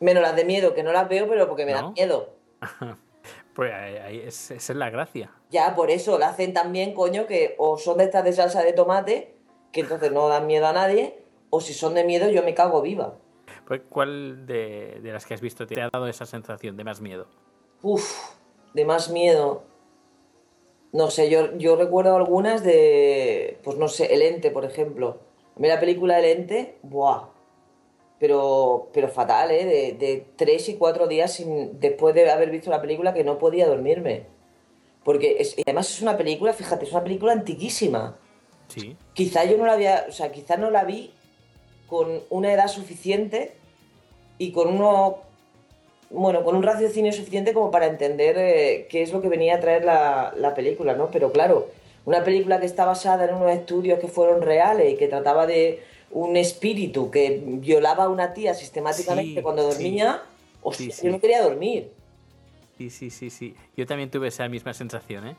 Menos 0.00 0.22
las 0.22 0.36
de 0.36 0.44
miedo, 0.44 0.74
que 0.74 0.82
no 0.82 0.92
las 0.92 1.08
veo, 1.08 1.28
pero 1.28 1.48
porque 1.48 1.66
me 1.66 1.72
¿No? 1.72 1.78
dan 1.78 1.92
miedo. 1.92 2.30
Pues 3.54 3.72
ahí, 3.72 4.20
es, 4.20 4.50
esa 4.50 4.72
es 4.74 4.78
la 4.78 4.90
gracia. 4.90 5.30
Ya, 5.48 5.74
por 5.74 5.90
eso 5.90 6.18
la 6.18 6.28
hacen 6.28 6.52
también, 6.52 6.92
coño, 6.92 7.26
que 7.26 7.54
o 7.56 7.78
son 7.78 7.96
de 7.96 8.04
estas 8.04 8.22
de 8.22 8.34
salsa 8.34 8.62
de 8.62 8.74
tomate, 8.74 9.34
que 9.72 9.80
entonces 9.80 10.12
no 10.12 10.28
dan 10.28 10.46
miedo 10.46 10.66
a 10.66 10.74
nadie, 10.74 11.22
o 11.48 11.62
si 11.62 11.72
son 11.72 11.94
de 11.94 12.04
miedo, 12.04 12.28
yo 12.28 12.42
me 12.42 12.52
cago 12.52 12.82
viva. 12.82 13.14
Pues, 13.66 13.80
¿Cuál 13.88 14.44
de, 14.44 15.00
de 15.02 15.10
las 15.10 15.24
que 15.24 15.32
has 15.32 15.40
visto 15.40 15.66
te 15.66 15.80
ha 15.80 15.88
dado 15.90 16.06
esa 16.06 16.26
sensación 16.26 16.76
de 16.76 16.84
más 16.84 17.00
miedo? 17.00 17.28
Uf, 17.80 18.34
de 18.74 18.84
más 18.84 19.08
miedo. 19.08 19.64
No 20.96 21.10
sé, 21.10 21.28
yo, 21.28 21.56
yo 21.58 21.76
recuerdo 21.76 22.16
algunas 22.16 22.62
de, 22.64 23.58
pues 23.62 23.76
no 23.76 23.88
sé, 23.88 24.14
El 24.14 24.22
Ente, 24.22 24.50
por 24.50 24.64
ejemplo. 24.64 25.18
A 25.56 25.60
mí 25.60 25.68
la 25.68 25.78
película 25.78 26.18
El 26.18 26.24
Ente, 26.24 26.76
¡buah! 26.82 27.28
Pero, 28.18 28.88
pero 28.94 29.08
fatal, 29.08 29.50
¿eh? 29.50 29.64
De, 29.66 29.92
de 29.92 30.26
tres 30.36 30.68
y 30.70 30.76
cuatro 30.76 31.06
días 31.06 31.34
sin, 31.34 31.78
después 31.80 32.14
de 32.14 32.30
haber 32.30 32.50
visto 32.50 32.70
la 32.70 32.80
película 32.80 33.12
que 33.12 33.24
no 33.24 33.38
podía 33.38 33.66
dormirme. 33.68 34.24
Porque 35.04 35.36
es- 35.38 35.54
además 35.66 35.90
es 35.90 36.00
una 36.00 36.16
película, 36.16 36.54
fíjate, 36.54 36.86
es 36.86 36.92
una 36.92 37.04
película 37.04 37.32
antiquísima. 37.32 38.16
Sí. 38.68 38.96
Quizá 39.12 39.44
yo 39.44 39.58
no 39.58 39.66
la 39.66 39.74
había, 39.74 40.06
o 40.08 40.12
sea, 40.12 40.32
quizá 40.32 40.56
no 40.56 40.70
la 40.70 40.84
vi 40.84 41.12
con 41.86 42.22
una 42.30 42.52
edad 42.52 42.68
suficiente 42.68 43.54
y 44.38 44.50
con 44.50 44.68
uno, 44.68 45.18
bueno, 46.10 46.44
con 46.44 46.56
un 46.56 46.62
raciocinio 46.62 47.12
suficiente 47.12 47.52
como 47.52 47.70
para 47.70 47.86
entender 47.86 48.36
eh, 48.38 48.86
qué 48.88 49.02
es 49.02 49.12
lo 49.12 49.20
que 49.20 49.28
venía 49.28 49.56
a 49.56 49.60
traer 49.60 49.84
la, 49.84 50.32
la 50.36 50.54
película, 50.54 50.94
¿no? 50.94 51.10
Pero 51.10 51.32
claro, 51.32 51.68
una 52.04 52.22
película 52.24 52.60
que 52.60 52.66
está 52.66 52.84
basada 52.84 53.24
en 53.24 53.34
unos 53.34 53.50
estudios 53.50 53.98
que 53.98 54.08
fueron 54.08 54.42
reales 54.42 54.92
y 54.92 54.96
que 54.96 55.08
trataba 55.08 55.46
de 55.46 55.80
un 56.12 56.36
espíritu 56.36 57.10
que 57.10 57.42
violaba 57.44 58.04
a 58.04 58.08
una 58.08 58.32
tía 58.32 58.54
sistemáticamente 58.54 59.34
Sí, 59.40 59.42
cuando 59.42 59.70
sí. 59.70 59.82
dormía, 59.82 60.22
hostia, 60.62 60.86
Sí, 60.86 60.92
sí. 60.92 61.06
yo 61.06 61.12
no 61.12 61.20
quería 61.20 61.42
dormir. 61.42 61.90
Sí, 62.78 62.90
sí, 62.90 63.10
sí, 63.10 63.30
sí. 63.30 63.54
Yo 63.76 63.86
también 63.86 64.10
tuve 64.10 64.28
esa 64.28 64.48
misma 64.48 64.72
sensación, 64.74 65.26
¿eh? 65.28 65.36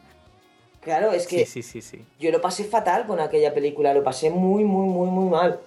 Claro, 0.82 1.11
es 1.11 1.28
que 1.28 1.45
Sí, 1.45 1.61
sí, 1.61 1.63
sí, 1.63 1.82
sí. 1.82 2.05
yo 2.20 2.32
lo 2.32 2.41
pasé 2.41 2.63
fatal 2.63 3.05
con 3.07 3.20
aquella 3.20 3.53
película, 3.53 3.93
lo 3.93 4.03
pasé 4.03 4.30
muy, 4.30 4.63
muy, 4.63 4.88
muy, 4.88 5.07
muy 5.09 5.30
mal. 5.30 5.59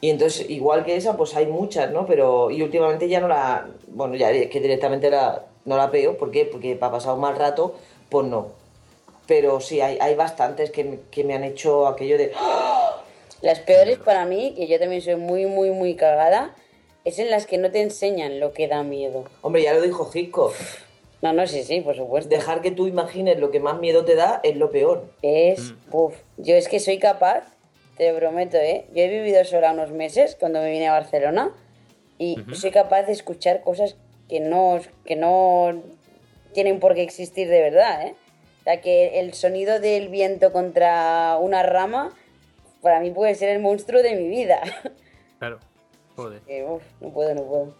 Y 0.00 0.10
entonces, 0.10 0.48
igual 0.48 0.84
que 0.84 0.96
esa, 0.96 1.16
pues 1.16 1.34
hay 1.34 1.46
muchas, 1.46 1.90
¿no? 1.90 2.06
Pero, 2.06 2.50
y 2.50 2.62
últimamente 2.62 3.08
ya 3.08 3.20
no 3.20 3.26
la, 3.28 3.66
bueno, 3.88 4.14
ya 4.14 4.30
es 4.30 4.48
que 4.48 4.60
directamente 4.60 5.10
la, 5.10 5.44
no 5.64 5.76
la 5.76 5.88
veo, 5.88 6.16
¿por 6.16 6.30
qué? 6.30 6.44
Porque 6.44 6.76
para 6.76 6.92
pasar 6.92 7.14
un 7.14 7.20
mal 7.20 7.36
rato, 7.36 7.74
pues 8.08 8.26
no. 8.26 8.48
Pero 9.26 9.60
sí, 9.60 9.80
hay, 9.80 9.98
hay 10.00 10.14
bastantes 10.14 10.70
que, 10.70 10.84
me- 10.84 10.98
que 11.10 11.24
me 11.24 11.34
han 11.34 11.44
hecho 11.44 11.86
aquello 11.88 12.16
de, 12.16 12.32
¡Ah! 12.36 13.02
Las 13.42 13.60
peores 13.60 13.98
para 13.98 14.24
mí, 14.24 14.54
que 14.56 14.66
yo 14.66 14.78
también 14.80 15.02
soy 15.02 15.16
muy, 15.16 15.46
muy, 15.46 15.70
muy 15.70 15.94
cagada, 15.94 16.54
es 17.04 17.18
en 17.18 17.30
las 17.30 17.46
que 17.46 17.58
no 17.58 17.70
te 17.70 17.80
enseñan 17.82 18.40
lo 18.40 18.52
que 18.52 18.66
da 18.68 18.82
miedo. 18.82 19.24
hombre, 19.42 19.62
ya 19.62 19.74
lo 19.74 19.80
dijo 19.82 20.08
Hitchcock, 20.12 20.54
No, 21.22 21.32
no, 21.32 21.46
sí, 21.46 21.62
sí, 21.64 21.80
por 21.80 21.96
supuesto. 21.96 22.28
dejar 22.30 22.62
que 22.62 22.70
tú 22.70 22.86
imagines 22.86 23.38
lo 23.38 23.50
que 23.50 23.60
más 23.60 23.78
miedo 23.80 24.04
te 24.04 24.14
da 24.14 24.40
es 24.44 24.56
lo 24.56 24.70
peor. 24.70 25.04
Es, 25.22 25.74
uf, 25.92 26.14
yo 26.36 26.54
es 26.56 26.68
que 26.68 26.78
soy 26.80 26.98
capaz, 26.98 27.44
te 27.98 28.10
lo 28.12 28.18
prometo, 28.18 28.56
¿eh? 28.56 28.86
Yo 28.94 29.02
he 29.02 29.08
vivido 29.08 29.44
sola 29.44 29.72
unos 29.72 29.90
meses 29.90 30.36
cuando 30.38 30.60
me 30.60 30.70
vine 30.70 30.88
a 30.88 30.92
Barcelona 30.92 31.52
y 32.18 32.36
soy 32.54 32.70
capaz 32.70 33.02
de 33.02 33.12
escuchar 33.12 33.60
cosas 33.62 33.96
que 34.28 34.40
no, 34.40 34.80
que 35.04 35.16
no 35.16 35.82
tienen 36.54 36.80
por 36.80 36.94
qué 36.94 37.02
existir 37.02 37.48
de 37.48 37.60
verdad, 37.60 38.06
¿eh? 38.06 38.14
O 38.60 38.64
sea, 38.64 38.80
que 38.80 39.20
el 39.20 39.34
sonido 39.34 39.80
del 39.80 40.08
viento 40.08 40.52
contra 40.52 41.36
una 41.40 41.62
rama 41.62 42.14
para 42.82 43.00
mí 43.00 43.10
puede 43.10 43.34
ser 43.34 43.48
el 43.50 43.60
monstruo 43.60 44.02
de 44.02 44.14
mi 44.14 44.28
vida. 44.28 44.60
Claro. 45.38 45.60
Joder. 46.16 46.40
Que, 46.40 46.64
uf, 46.64 46.82
no 47.00 47.10
puedo, 47.10 47.32
no 47.32 47.44
puedo. 47.44 47.74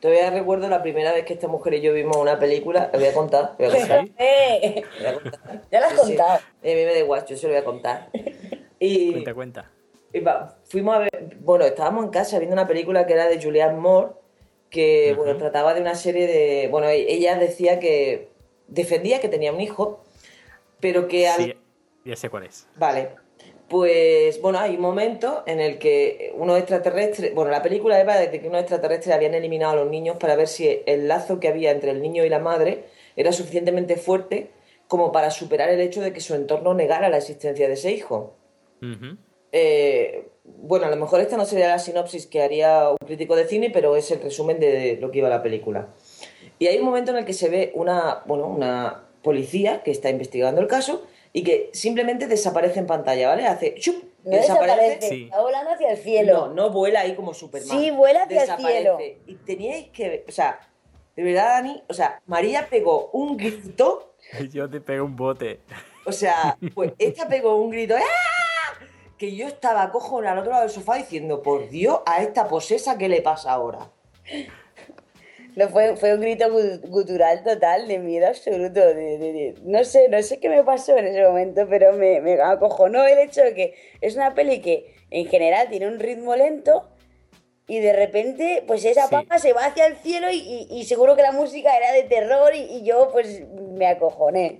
Todavía 0.00 0.30
recuerdo 0.30 0.68
la 0.68 0.80
primera 0.80 1.12
vez 1.12 1.24
que 1.24 1.32
esta 1.34 1.48
mujer 1.48 1.74
y 1.74 1.80
yo 1.80 1.92
vimos 1.92 2.16
una 2.18 2.38
película, 2.38 2.88
le 2.92 2.98
voy 3.00 3.08
a 3.08 3.12
contar, 3.12 3.54
voy 3.58 3.66
a 3.66 3.70
contar. 3.78 4.04
¿Sí? 4.04 4.12
¡Eh! 4.16 4.84
voy 4.98 5.06
a 5.06 5.12
contar. 5.14 5.40
Ya 5.72 5.80
lo 5.80 5.86
has 5.86 5.92
Sí, 5.94 5.98
sí. 5.98 6.06
contado. 6.06 6.30
A 6.38 6.40
mí 6.62 6.74
me 6.74 6.84
da 6.84 6.98
igual, 7.00 7.26
yo 7.26 7.36
se 7.36 7.48
lo 7.48 7.52
voy 7.54 7.62
a 7.62 7.64
contar. 7.64 8.08
Y, 8.78 9.12
Cuenta, 9.12 9.34
cuenta. 9.34 9.70
Y 10.12 10.20
va- 10.20 10.56
fuimos 10.64 10.94
a 10.96 10.98
ver, 11.00 11.36
bueno, 11.40 11.64
estábamos 11.64 12.04
en 12.04 12.10
casa 12.10 12.38
viendo 12.38 12.54
una 12.54 12.66
película 12.66 13.06
que 13.06 13.12
era 13.12 13.26
de 13.28 13.42
Julianne 13.42 13.78
Moore, 13.78 14.12
que, 14.70 15.14
bueno, 15.16 15.36
trataba 15.36 15.74
de 15.74 15.80
una 15.80 15.94
serie 15.94 16.26
de, 16.26 16.68
bueno, 16.68 16.88
e- 16.88 17.12
ella 17.12 17.38
decía 17.38 17.78
que 17.80 18.28
defendía 18.68 19.20
que 19.20 19.28
tenía 19.28 19.52
un 19.52 19.60
hijo, 19.60 20.02
pero 20.80 21.08
que 21.08 21.28
al, 21.28 21.42
Sí, 21.42 21.54
ya 22.04 22.16
sé 22.16 22.28
cuál 22.30 22.44
es. 22.44 22.66
Vale. 22.76 23.10
Pues 23.68 24.40
bueno, 24.40 24.58
hay 24.58 24.76
un 24.76 24.80
momento 24.80 25.42
en 25.46 25.60
el 25.60 25.78
que 25.78 26.32
unos 26.36 26.58
extraterrestres, 26.58 27.34
bueno, 27.34 27.50
la 27.50 27.62
película 27.62 28.00
iba 28.00 28.16
de 28.16 28.30
que 28.30 28.48
unos 28.48 28.60
extraterrestres 28.62 29.14
habían 29.14 29.34
eliminado 29.34 29.72
a 29.74 29.76
los 29.76 29.90
niños 29.90 30.16
para 30.16 30.36
ver 30.36 30.48
si 30.48 30.82
el 30.86 31.06
lazo 31.06 31.38
que 31.38 31.48
había 31.48 31.70
entre 31.70 31.90
el 31.90 32.00
niño 32.00 32.24
y 32.24 32.30
la 32.30 32.38
madre 32.38 32.84
era 33.14 33.30
suficientemente 33.32 33.96
fuerte 33.96 34.50
como 34.86 35.12
para 35.12 35.30
superar 35.30 35.68
el 35.68 35.80
hecho 35.80 36.00
de 36.00 36.14
que 36.14 36.20
su 36.22 36.34
entorno 36.34 36.72
negara 36.72 37.10
la 37.10 37.18
existencia 37.18 37.66
de 37.68 37.74
ese 37.74 37.90
hijo. 37.92 38.34
Ujú. 38.82 39.16
Eh, 39.52 40.28
bueno, 40.44 40.86
a 40.86 40.90
lo 40.90 40.96
mejor 40.96 41.20
esta 41.20 41.36
no 41.36 41.44
sería 41.44 41.68
la 41.68 41.78
sinopsis 41.78 42.26
que 42.26 42.42
haría 42.42 42.90
un 42.90 42.96
crítico 42.98 43.34
de 43.36 43.46
cine, 43.46 43.70
pero 43.70 43.96
es 43.96 44.10
el 44.10 44.20
resumen 44.20 44.60
de 44.60 44.98
lo 45.00 45.10
que 45.10 45.18
iba 45.18 45.28
la 45.28 45.42
película. 45.42 45.88
Y 46.58 46.66
hay 46.66 46.78
un 46.78 46.84
momento 46.84 47.10
en 47.12 47.18
el 47.18 47.24
que 47.24 47.32
se 47.32 47.48
ve 47.48 47.72
una, 47.74 48.22
bueno, 48.26 48.46
una 48.46 49.04
policía 49.22 49.82
que 49.82 49.90
está 49.90 50.10
investigando 50.10 50.60
el 50.60 50.66
caso 50.66 51.02
y 51.32 51.44
que 51.44 51.70
simplemente 51.72 52.26
desaparece 52.26 52.78
en 52.80 52.86
pantalla, 52.86 53.28
¿vale? 53.28 53.46
Hace 53.46 53.74
chup, 53.74 54.02
No 54.24 54.30
desaparece, 54.36 55.08
Sí. 55.08 55.24
está 55.24 55.40
volando 55.40 55.70
hacia 55.70 55.90
el 55.92 55.98
cielo. 55.98 56.48
No, 56.48 56.54
no 56.54 56.70
vuela 56.70 57.00
ahí 57.00 57.14
como 57.14 57.32
Superman. 57.32 57.78
Sí, 57.78 57.90
vuela 57.90 58.22
hacia 58.24 58.40
el 58.42 58.48
Desaparece. 58.48 58.78
cielo. 58.80 58.98
Y 59.26 59.34
teníais 59.36 59.88
que 59.90 60.08
ver, 60.08 60.24
o 60.28 60.32
sea, 60.32 60.58
de 61.16 61.22
verdad, 61.22 61.48
Dani, 61.62 61.82
o 61.88 61.94
sea, 61.94 62.20
María 62.26 62.66
pegó 62.68 63.10
un 63.12 63.36
grito, 63.36 64.14
Yo 64.52 64.68
te 64.68 64.80
pego 64.80 65.04
un 65.06 65.16
bote. 65.16 65.60
o 66.04 66.12
sea, 66.12 66.58
pues 66.74 66.92
esta 66.98 67.28
pegó 67.28 67.56
un 67.56 67.70
grito, 67.70 67.94
¡ah! 67.96 68.37
Que 69.18 69.34
yo 69.34 69.46
estaba 69.46 69.82
acojonada 69.82 70.32
al 70.34 70.38
otro 70.38 70.50
lado 70.52 70.62
del 70.62 70.70
sofá 70.72 70.96
diciendo, 70.96 71.42
por 71.42 71.68
Dios, 71.68 72.00
a 72.06 72.22
esta 72.22 72.46
posesa, 72.48 72.96
¿qué 72.96 73.08
le 73.08 73.20
pasa 73.20 73.52
ahora? 73.52 73.90
No, 75.56 75.68
fue, 75.68 75.96
fue 75.96 76.14
un 76.14 76.20
grito 76.20 76.46
gu- 76.46 76.80
gutural 76.88 77.42
total, 77.42 77.88
de 77.88 77.98
miedo 77.98 78.28
absoluto. 78.28 78.78
De, 78.80 78.94
de- 79.18 79.18
de- 79.18 79.54
no 79.64 79.82
sé, 79.82 80.08
no 80.08 80.22
sé 80.22 80.38
qué 80.38 80.48
me 80.48 80.62
pasó 80.62 80.96
en 80.96 81.06
ese 81.06 81.24
momento, 81.24 81.66
pero 81.68 81.92
me, 81.94 82.20
me 82.20 82.40
acojonó 82.40 83.04
el 83.06 83.18
hecho 83.18 83.42
de 83.42 83.54
que 83.54 83.74
es 84.00 84.14
una 84.14 84.34
peli 84.34 84.60
que 84.60 84.94
en 85.10 85.26
general 85.26 85.68
tiene 85.68 85.88
un 85.88 85.98
ritmo 85.98 86.36
lento 86.36 86.88
y 87.66 87.80
de 87.80 87.92
repente 87.92 88.62
pues 88.68 88.84
esa 88.84 89.06
Sí. 89.08 89.14
papa 89.16 89.38
se 89.38 89.52
va 89.52 89.64
hacia 89.66 89.86
el 89.86 89.96
cielo 89.96 90.30
y, 90.30 90.36
y- 90.36 90.68
y 90.70 90.84
seguro 90.84 91.16
que 91.16 91.22
la 91.22 91.32
música 91.32 91.76
era 91.76 91.92
de 91.92 92.04
terror 92.04 92.54
y, 92.54 92.60
y 92.60 92.82
yo 92.84 93.08
pues 93.10 93.42
me 93.50 93.88
acojoné. 93.88 94.58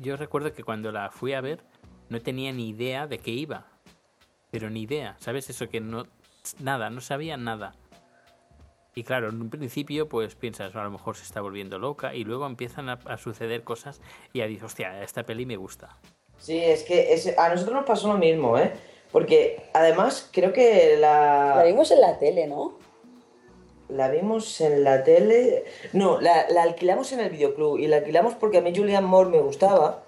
Yo 0.00 0.16
recuerdo 0.16 0.52
que 0.52 0.64
cuando 0.64 0.90
la 0.90 1.10
fui 1.10 1.34
a 1.34 1.40
ver 1.40 1.60
no 2.08 2.20
tenía 2.20 2.52
ni 2.52 2.68
idea 2.70 3.06
de 3.06 3.18
qué 3.18 3.30
iba. 3.30 3.66
Pero 4.50 4.70
ni 4.70 4.82
idea. 4.82 5.16
¿Sabes 5.18 5.50
eso? 5.50 5.68
Que 5.68 5.80
no... 5.80 6.06
Nada, 6.60 6.90
no 6.90 7.00
sabía 7.00 7.36
nada. 7.36 7.74
Y 8.94 9.02
claro, 9.02 9.28
en 9.30 9.40
un 9.40 9.50
principio 9.50 10.08
pues 10.08 10.36
piensas, 10.36 10.76
a 10.76 10.84
lo 10.84 10.90
mejor 10.90 11.16
se 11.16 11.24
está 11.24 11.40
volviendo 11.40 11.78
loca 11.78 12.14
y 12.14 12.22
luego 12.24 12.46
empiezan 12.46 12.88
a, 12.88 12.92
a 13.06 13.16
suceder 13.18 13.64
cosas 13.64 14.00
y 14.32 14.38
ya 14.38 14.46
dices, 14.46 14.64
hostia, 14.64 15.02
esta 15.02 15.24
peli 15.24 15.46
me 15.46 15.56
gusta. 15.56 15.96
Sí, 16.38 16.58
es 16.58 16.84
que 16.84 17.12
es- 17.12 17.36
a 17.36 17.48
nosotros 17.48 17.74
nos 17.74 17.86
pasó 17.86 18.08
lo 18.08 18.18
mismo, 18.18 18.56
¿eh? 18.58 18.72
Porque 19.10 19.68
además 19.72 20.28
creo 20.32 20.52
que 20.52 20.96
la... 20.98 21.54
La 21.56 21.64
vimos 21.64 21.90
en 21.90 22.00
la 22.00 22.18
tele, 22.18 22.46
¿no? 22.46 22.78
La 23.88 24.08
vimos 24.10 24.60
en 24.60 24.82
la 24.84 25.02
tele. 25.04 25.64
No, 25.92 26.20
la, 26.20 26.48
la 26.50 26.62
alquilamos 26.62 27.12
en 27.12 27.20
el 27.20 27.30
videoclub. 27.30 27.78
Y 27.78 27.86
la 27.86 27.96
alquilamos 27.98 28.34
porque 28.34 28.58
a 28.58 28.60
mí 28.60 28.72
Julian 28.74 29.04
Moore 29.04 29.30
me 29.30 29.40
gustaba. 29.40 30.04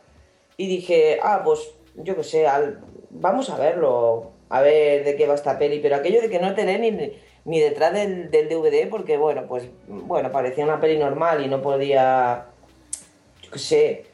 Y 0.57 0.67
dije, 0.67 1.19
ah, 1.23 1.43
pues 1.45 1.61
yo 1.97 2.17
qué 2.17 2.25
sé, 2.25 2.47
al- 2.47 2.81
vamos 3.11 3.51
a 3.51 3.57
verlo. 3.59 4.31
A 4.49 4.61
ver 4.61 5.05
de 5.05 5.17
qué 5.17 5.27
va 5.27 5.35
esta 5.35 5.59
peli. 5.59 5.81
Pero 5.81 5.97
aquello 5.97 6.21
de 6.21 6.31
que 6.31 6.39
no 6.39 6.55
te 6.55 6.65
lee 6.65 6.79
ni, 6.93 7.13
ni 7.45 7.61
detrás 7.61 7.93
del, 7.93 8.31
del 8.31 8.49
DVD, 8.49 8.89
porque 8.89 9.17
bueno, 9.17 9.47
pues 9.49 9.69
bueno, 9.89 10.31
parecía 10.31 10.65
una 10.65 10.81
peli 10.81 10.99
normal 10.99 11.45
y 11.45 11.49
no 11.49 11.61
podía. 11.63 12.47
Yo 13.43 13.51
qué 13.51 13.59
sé. 13.59 14.05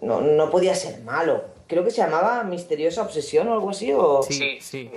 No, 0.00 0.20
no 0.20 0.50
podía 0.50 0.74
ser 0.74 1.00
malo. 1.02 1.44
Creo 1.68 1.84
que 1.84 1.92
se 1.92 2.02
llamaba 2.02 2.42
Misteriosa 2.42 3.02
Obsesión 3.02 3.46
o 3.48 3.52
algo 3.54 3.70
así. 3.70 3.92
O... 3.92 4.22
Sí, 4.24 4.58
sí. 4.60 4.90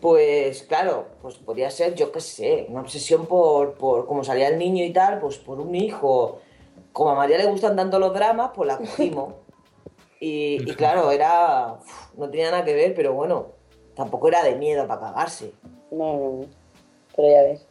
Pues 0.00 0.62
claro, 0.64 1.06
pues 1.22 1.36
podría 1.36 1.70
ser, 1.70 1.94
yo 1.94 2.12
qué 2.12 2.20
sé, 2.20 2.66
una 2.68 2.80
obsesión 2.82 3.26
por, 3.26 3.74
por 3.74 4.06
como 4.06 4.22
salía 4.24 4.48
el 4.48 4.58
niño 4.58 4.84
y 4.84 4.92
tal, 4.92 5.18
pues 5.20 5.36
por 5.38 5.60
un 5.60 5.74
hijo. 5.74 6.40
Como 6.92 7.10
a 7.10 7.14
María 7.14 7.38
le 7.38 7.46
gustan 7.46 7.74
tanto 7.76 7.98
los 7.98 8.12
dramas, 8.14 8.50
pues 8.54 8.66
la 8.66 8.76
cogimos. 8.78 9.34
Y, 10.24 10.70
y 10.70 10.74
claro, 10.74 11.10
era. 11.10 11.74
uf, 11.74 12.16
no 12.16 12.30
tenía 12.30 12.50
nada 12.50 12.64
que 12.64 12.72
ver, 12.72 12.94
pero 12.94 13.12
bueno, 13.12 13.48
tampoco 13.94 14.28
era 14.28 14.42
de 14.42 14.56
miedo 14.56 14.86
para 14.86 15.00
cagarse. 15.00 15.52
No, 15.90 16.14
no, 16.14 16.30
no. 16.40 16.46
Pero 17.14 17.30
ya 17.30 17.42
ves. 17.42 17.66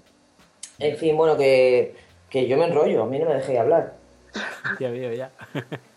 En 0.77 0.95
fin, 0.97 1.17
bueno, 1.17 1.35
que, 1.35 1.95
que 2.29 2.47
yo 2.47 2.55
me 2.57 2.65
enrollo, 2.65 3.01
a 3.01 3.05
mí 3.07 3.17
no 3.17 3.25
me 3.25 3.35
dejé 3.35 3.57
hablar. 3.57 3.95
Ya 4.79 4.91
veo, 4.91 5.11
ya. 5.13 5.31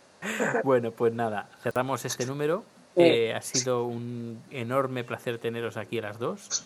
bueno, 0.64 0.92
pues 0.92 1.12
nada, 1.12 1.50
cerramos 1.62 2.07
este 2.07 2.24
número. 2.24 2.64
Eh, 2.96 3.34
ha 3.34 3.42
sido 3.42 3.84
un 3.84 4.42
enorme 4.50 5.04
placer 5.04 5.38
teneros 5.38 5.76
aquí 5.76 5.98
a 5.98 6.02
las 6.02 6.18
dos. 6.18 6.64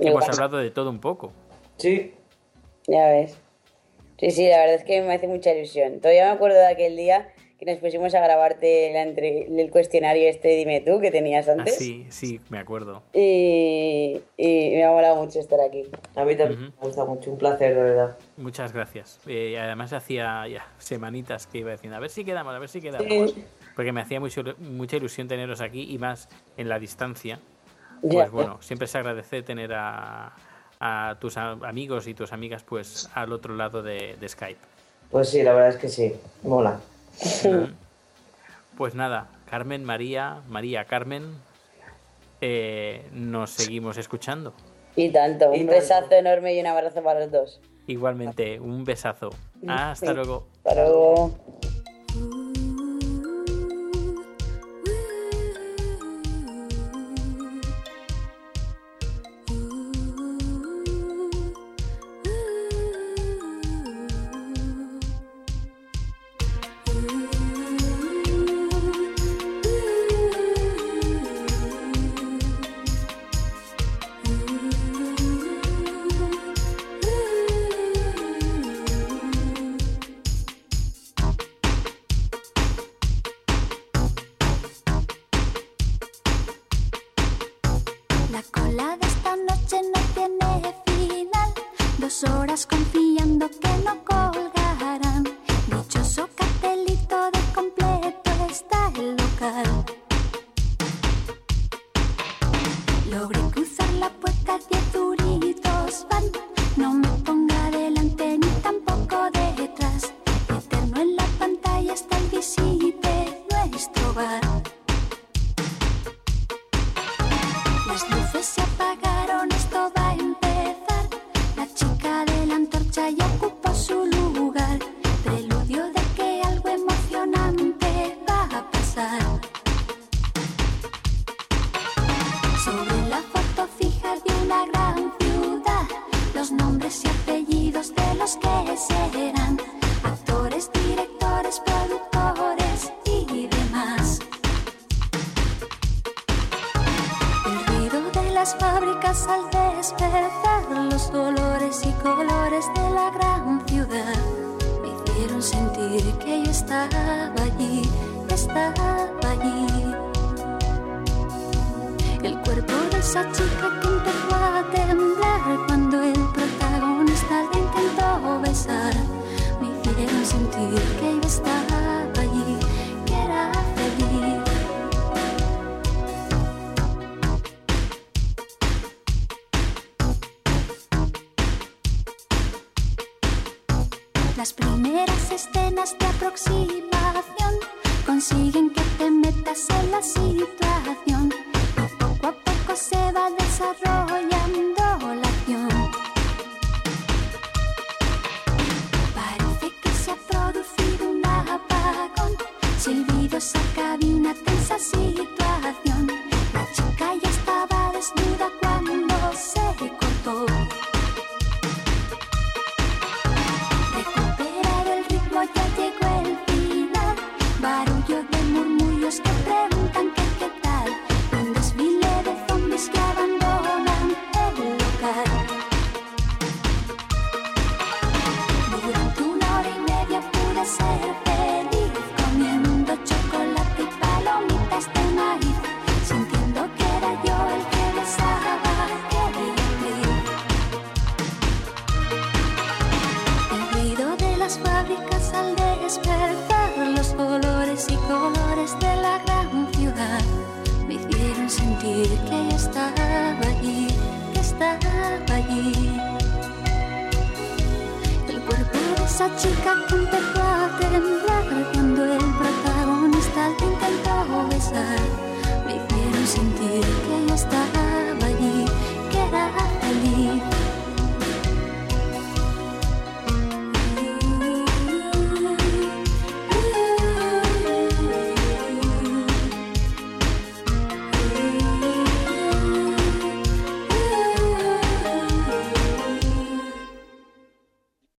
Igual. 0.00 0.24
Hemos 0.24 0.28
hablado 0.30 0.56
de 0.56 0.72
todo 0.72 0.90
un 0.90 1.00
poco. 1.00 1.30
Sí, 1.76 2.12
Ya 2.88 3.06
ves. 3.06 3.38
Sí, 4.18 4.32
sí, 4.32 4.48
la 4.48 4.58
verdad 4.58 4.74
es 4.74 4.84
que 4.84 5.00
me 5.00 5.14
hace 5.14 5.28
mucha 5.28 5.52
ilusión. 5.52 6.00
Todavía 6.00 6.24
me 6.24 6.32
acuerdo 6.32 6.58
de 6.58 6.66
aquel 6.66 6.96
día 6.96 7.32
que 7.64 7.70
nos 7.70 7.78
pusimos 7.80 8.12
a 8.14 8.20
grabarte 8.20 8.90
la 8.92 9.02
entre- 9.02 9.46
el 9.46 9.70
cuestionario 9.70 10.28
este 10.28 10.48
Dime 10.56 10.80
tú 10.80 11.00
que 11.00 11.12
tenías 11.12 11.48
Ah, 11.48 11.52
antes. 11.52 11.76
sí, 11.76 12.06
sí, 12.10 12.40
me 12.50 12.58
acuerdo. 12.58 13.02
Y, 13.14 14.20
y 14.36 14.70
me 14.70 14.84
ha 14.84 14.90
molado 14.90 15.16
mucho 15.16 15.38
estar 15.38 15.60
aquí. 15.60 15.84
a 16.16 16.24
mí 16.24 16.34
también 16.34 16.60
Ujú. 16.64 16.72
me 16.80 16.86
gusta 16.88 17.04
mucho, 17.04 17.30
un 17.30 17.38
placer, 17.38 17.74
de 17.76 17.82
verdad. 17.82 18.18
Muchas 18.36 18.72
gracias. 18.72 19.20
Eh, 19.28 19.56
además 19.60 19.92
hacía 19.92 20.46
ya 20.48 20.66
semanitas 20.78 21.46
que 21.46 21.58
iba 21.58 21.70
diciendo, 21.70 21.96
a 21.96 22.00
ver 22.00 22.10
si 22.10 22.24
quedamos, 22.24 22.52
a 22.52 22.58
ver 22.58 22.68
si 22.68 22.80
quedamos. 22.80 23.30
Sí. 23.30 23.44
Porque 23.76 23.92
me 23.92 24.00
hacía 24.00 24.18
mucho, 24.18 24.42
mucha 24.58 24.96
ilusión 24.96 25.28
teneros 25.28 25.60
aquí 25.60 25.86
y 25.88 25.98
más 25.98 26.28
en 26.56 26.68
la 26.68 26.80
distancia. 26.80 27.38
Pues 28.00 28.12
Ya. 28.12 28.28
bueno, 28.28 28.60
siempre 28.60 28.88
se 28.88 28.98
agradece 28.98 29.42
tener 29.42 29.72
a, 29.72 30.32
a 30.80 31.16
tus 31.20 31.36
amigos 31.36 32.08
y 32.08 32.14
tus 32.14 32.32
amigas 32.32 32.64
pues 32.64 33.08
al 33.14 33.32
otro 33.32 33.54
lado 33.54 33.84
de, 33.84 34.16
de 34.20 34.28
Skype. 34.28 34.58
Pues 35.12 35.28
sí, 35.28 35.42
la 35.44 35.52
verdad 35.52 35.68
es 35.70 35.76
que 35.76 35.88
sí, 35.88 36.12
mola. 36.42 36.80
Pues 38.76 38.94
nada, 38.94 39.28
Carmen, 39.50 39.84
María, 39.84 40.40
María, 40.48 40.86
Carmen, 40.86 41.34
eh, 42.40 43.06
nos 43.12 43.50
seguimos 43.50 43.98
escuchando. 43.98 44.54
Y 44.96 45.10
tanto. 45.10 45.46
Y 45.54 45.60
Un 45.60 45.66
tanto. 45.66 45.72
besazo 45.72 46.14
enorme 46.14 46.54
y 46.54 46.60
un 46.60 46.66
abrazo 46.66 47.02
para 47.02 47.20
los 47.20 47.30
dos. 47.30 47.60
Igualmente, 47.86 48.58
un 48.60 48.84
besazo. 48.84 49.30
Hasta 49.68 50.06
Sí. 50.06 50.14
luego. 50.14 50.48
Hasta 50.64 50.74
luego. 50.82 51.34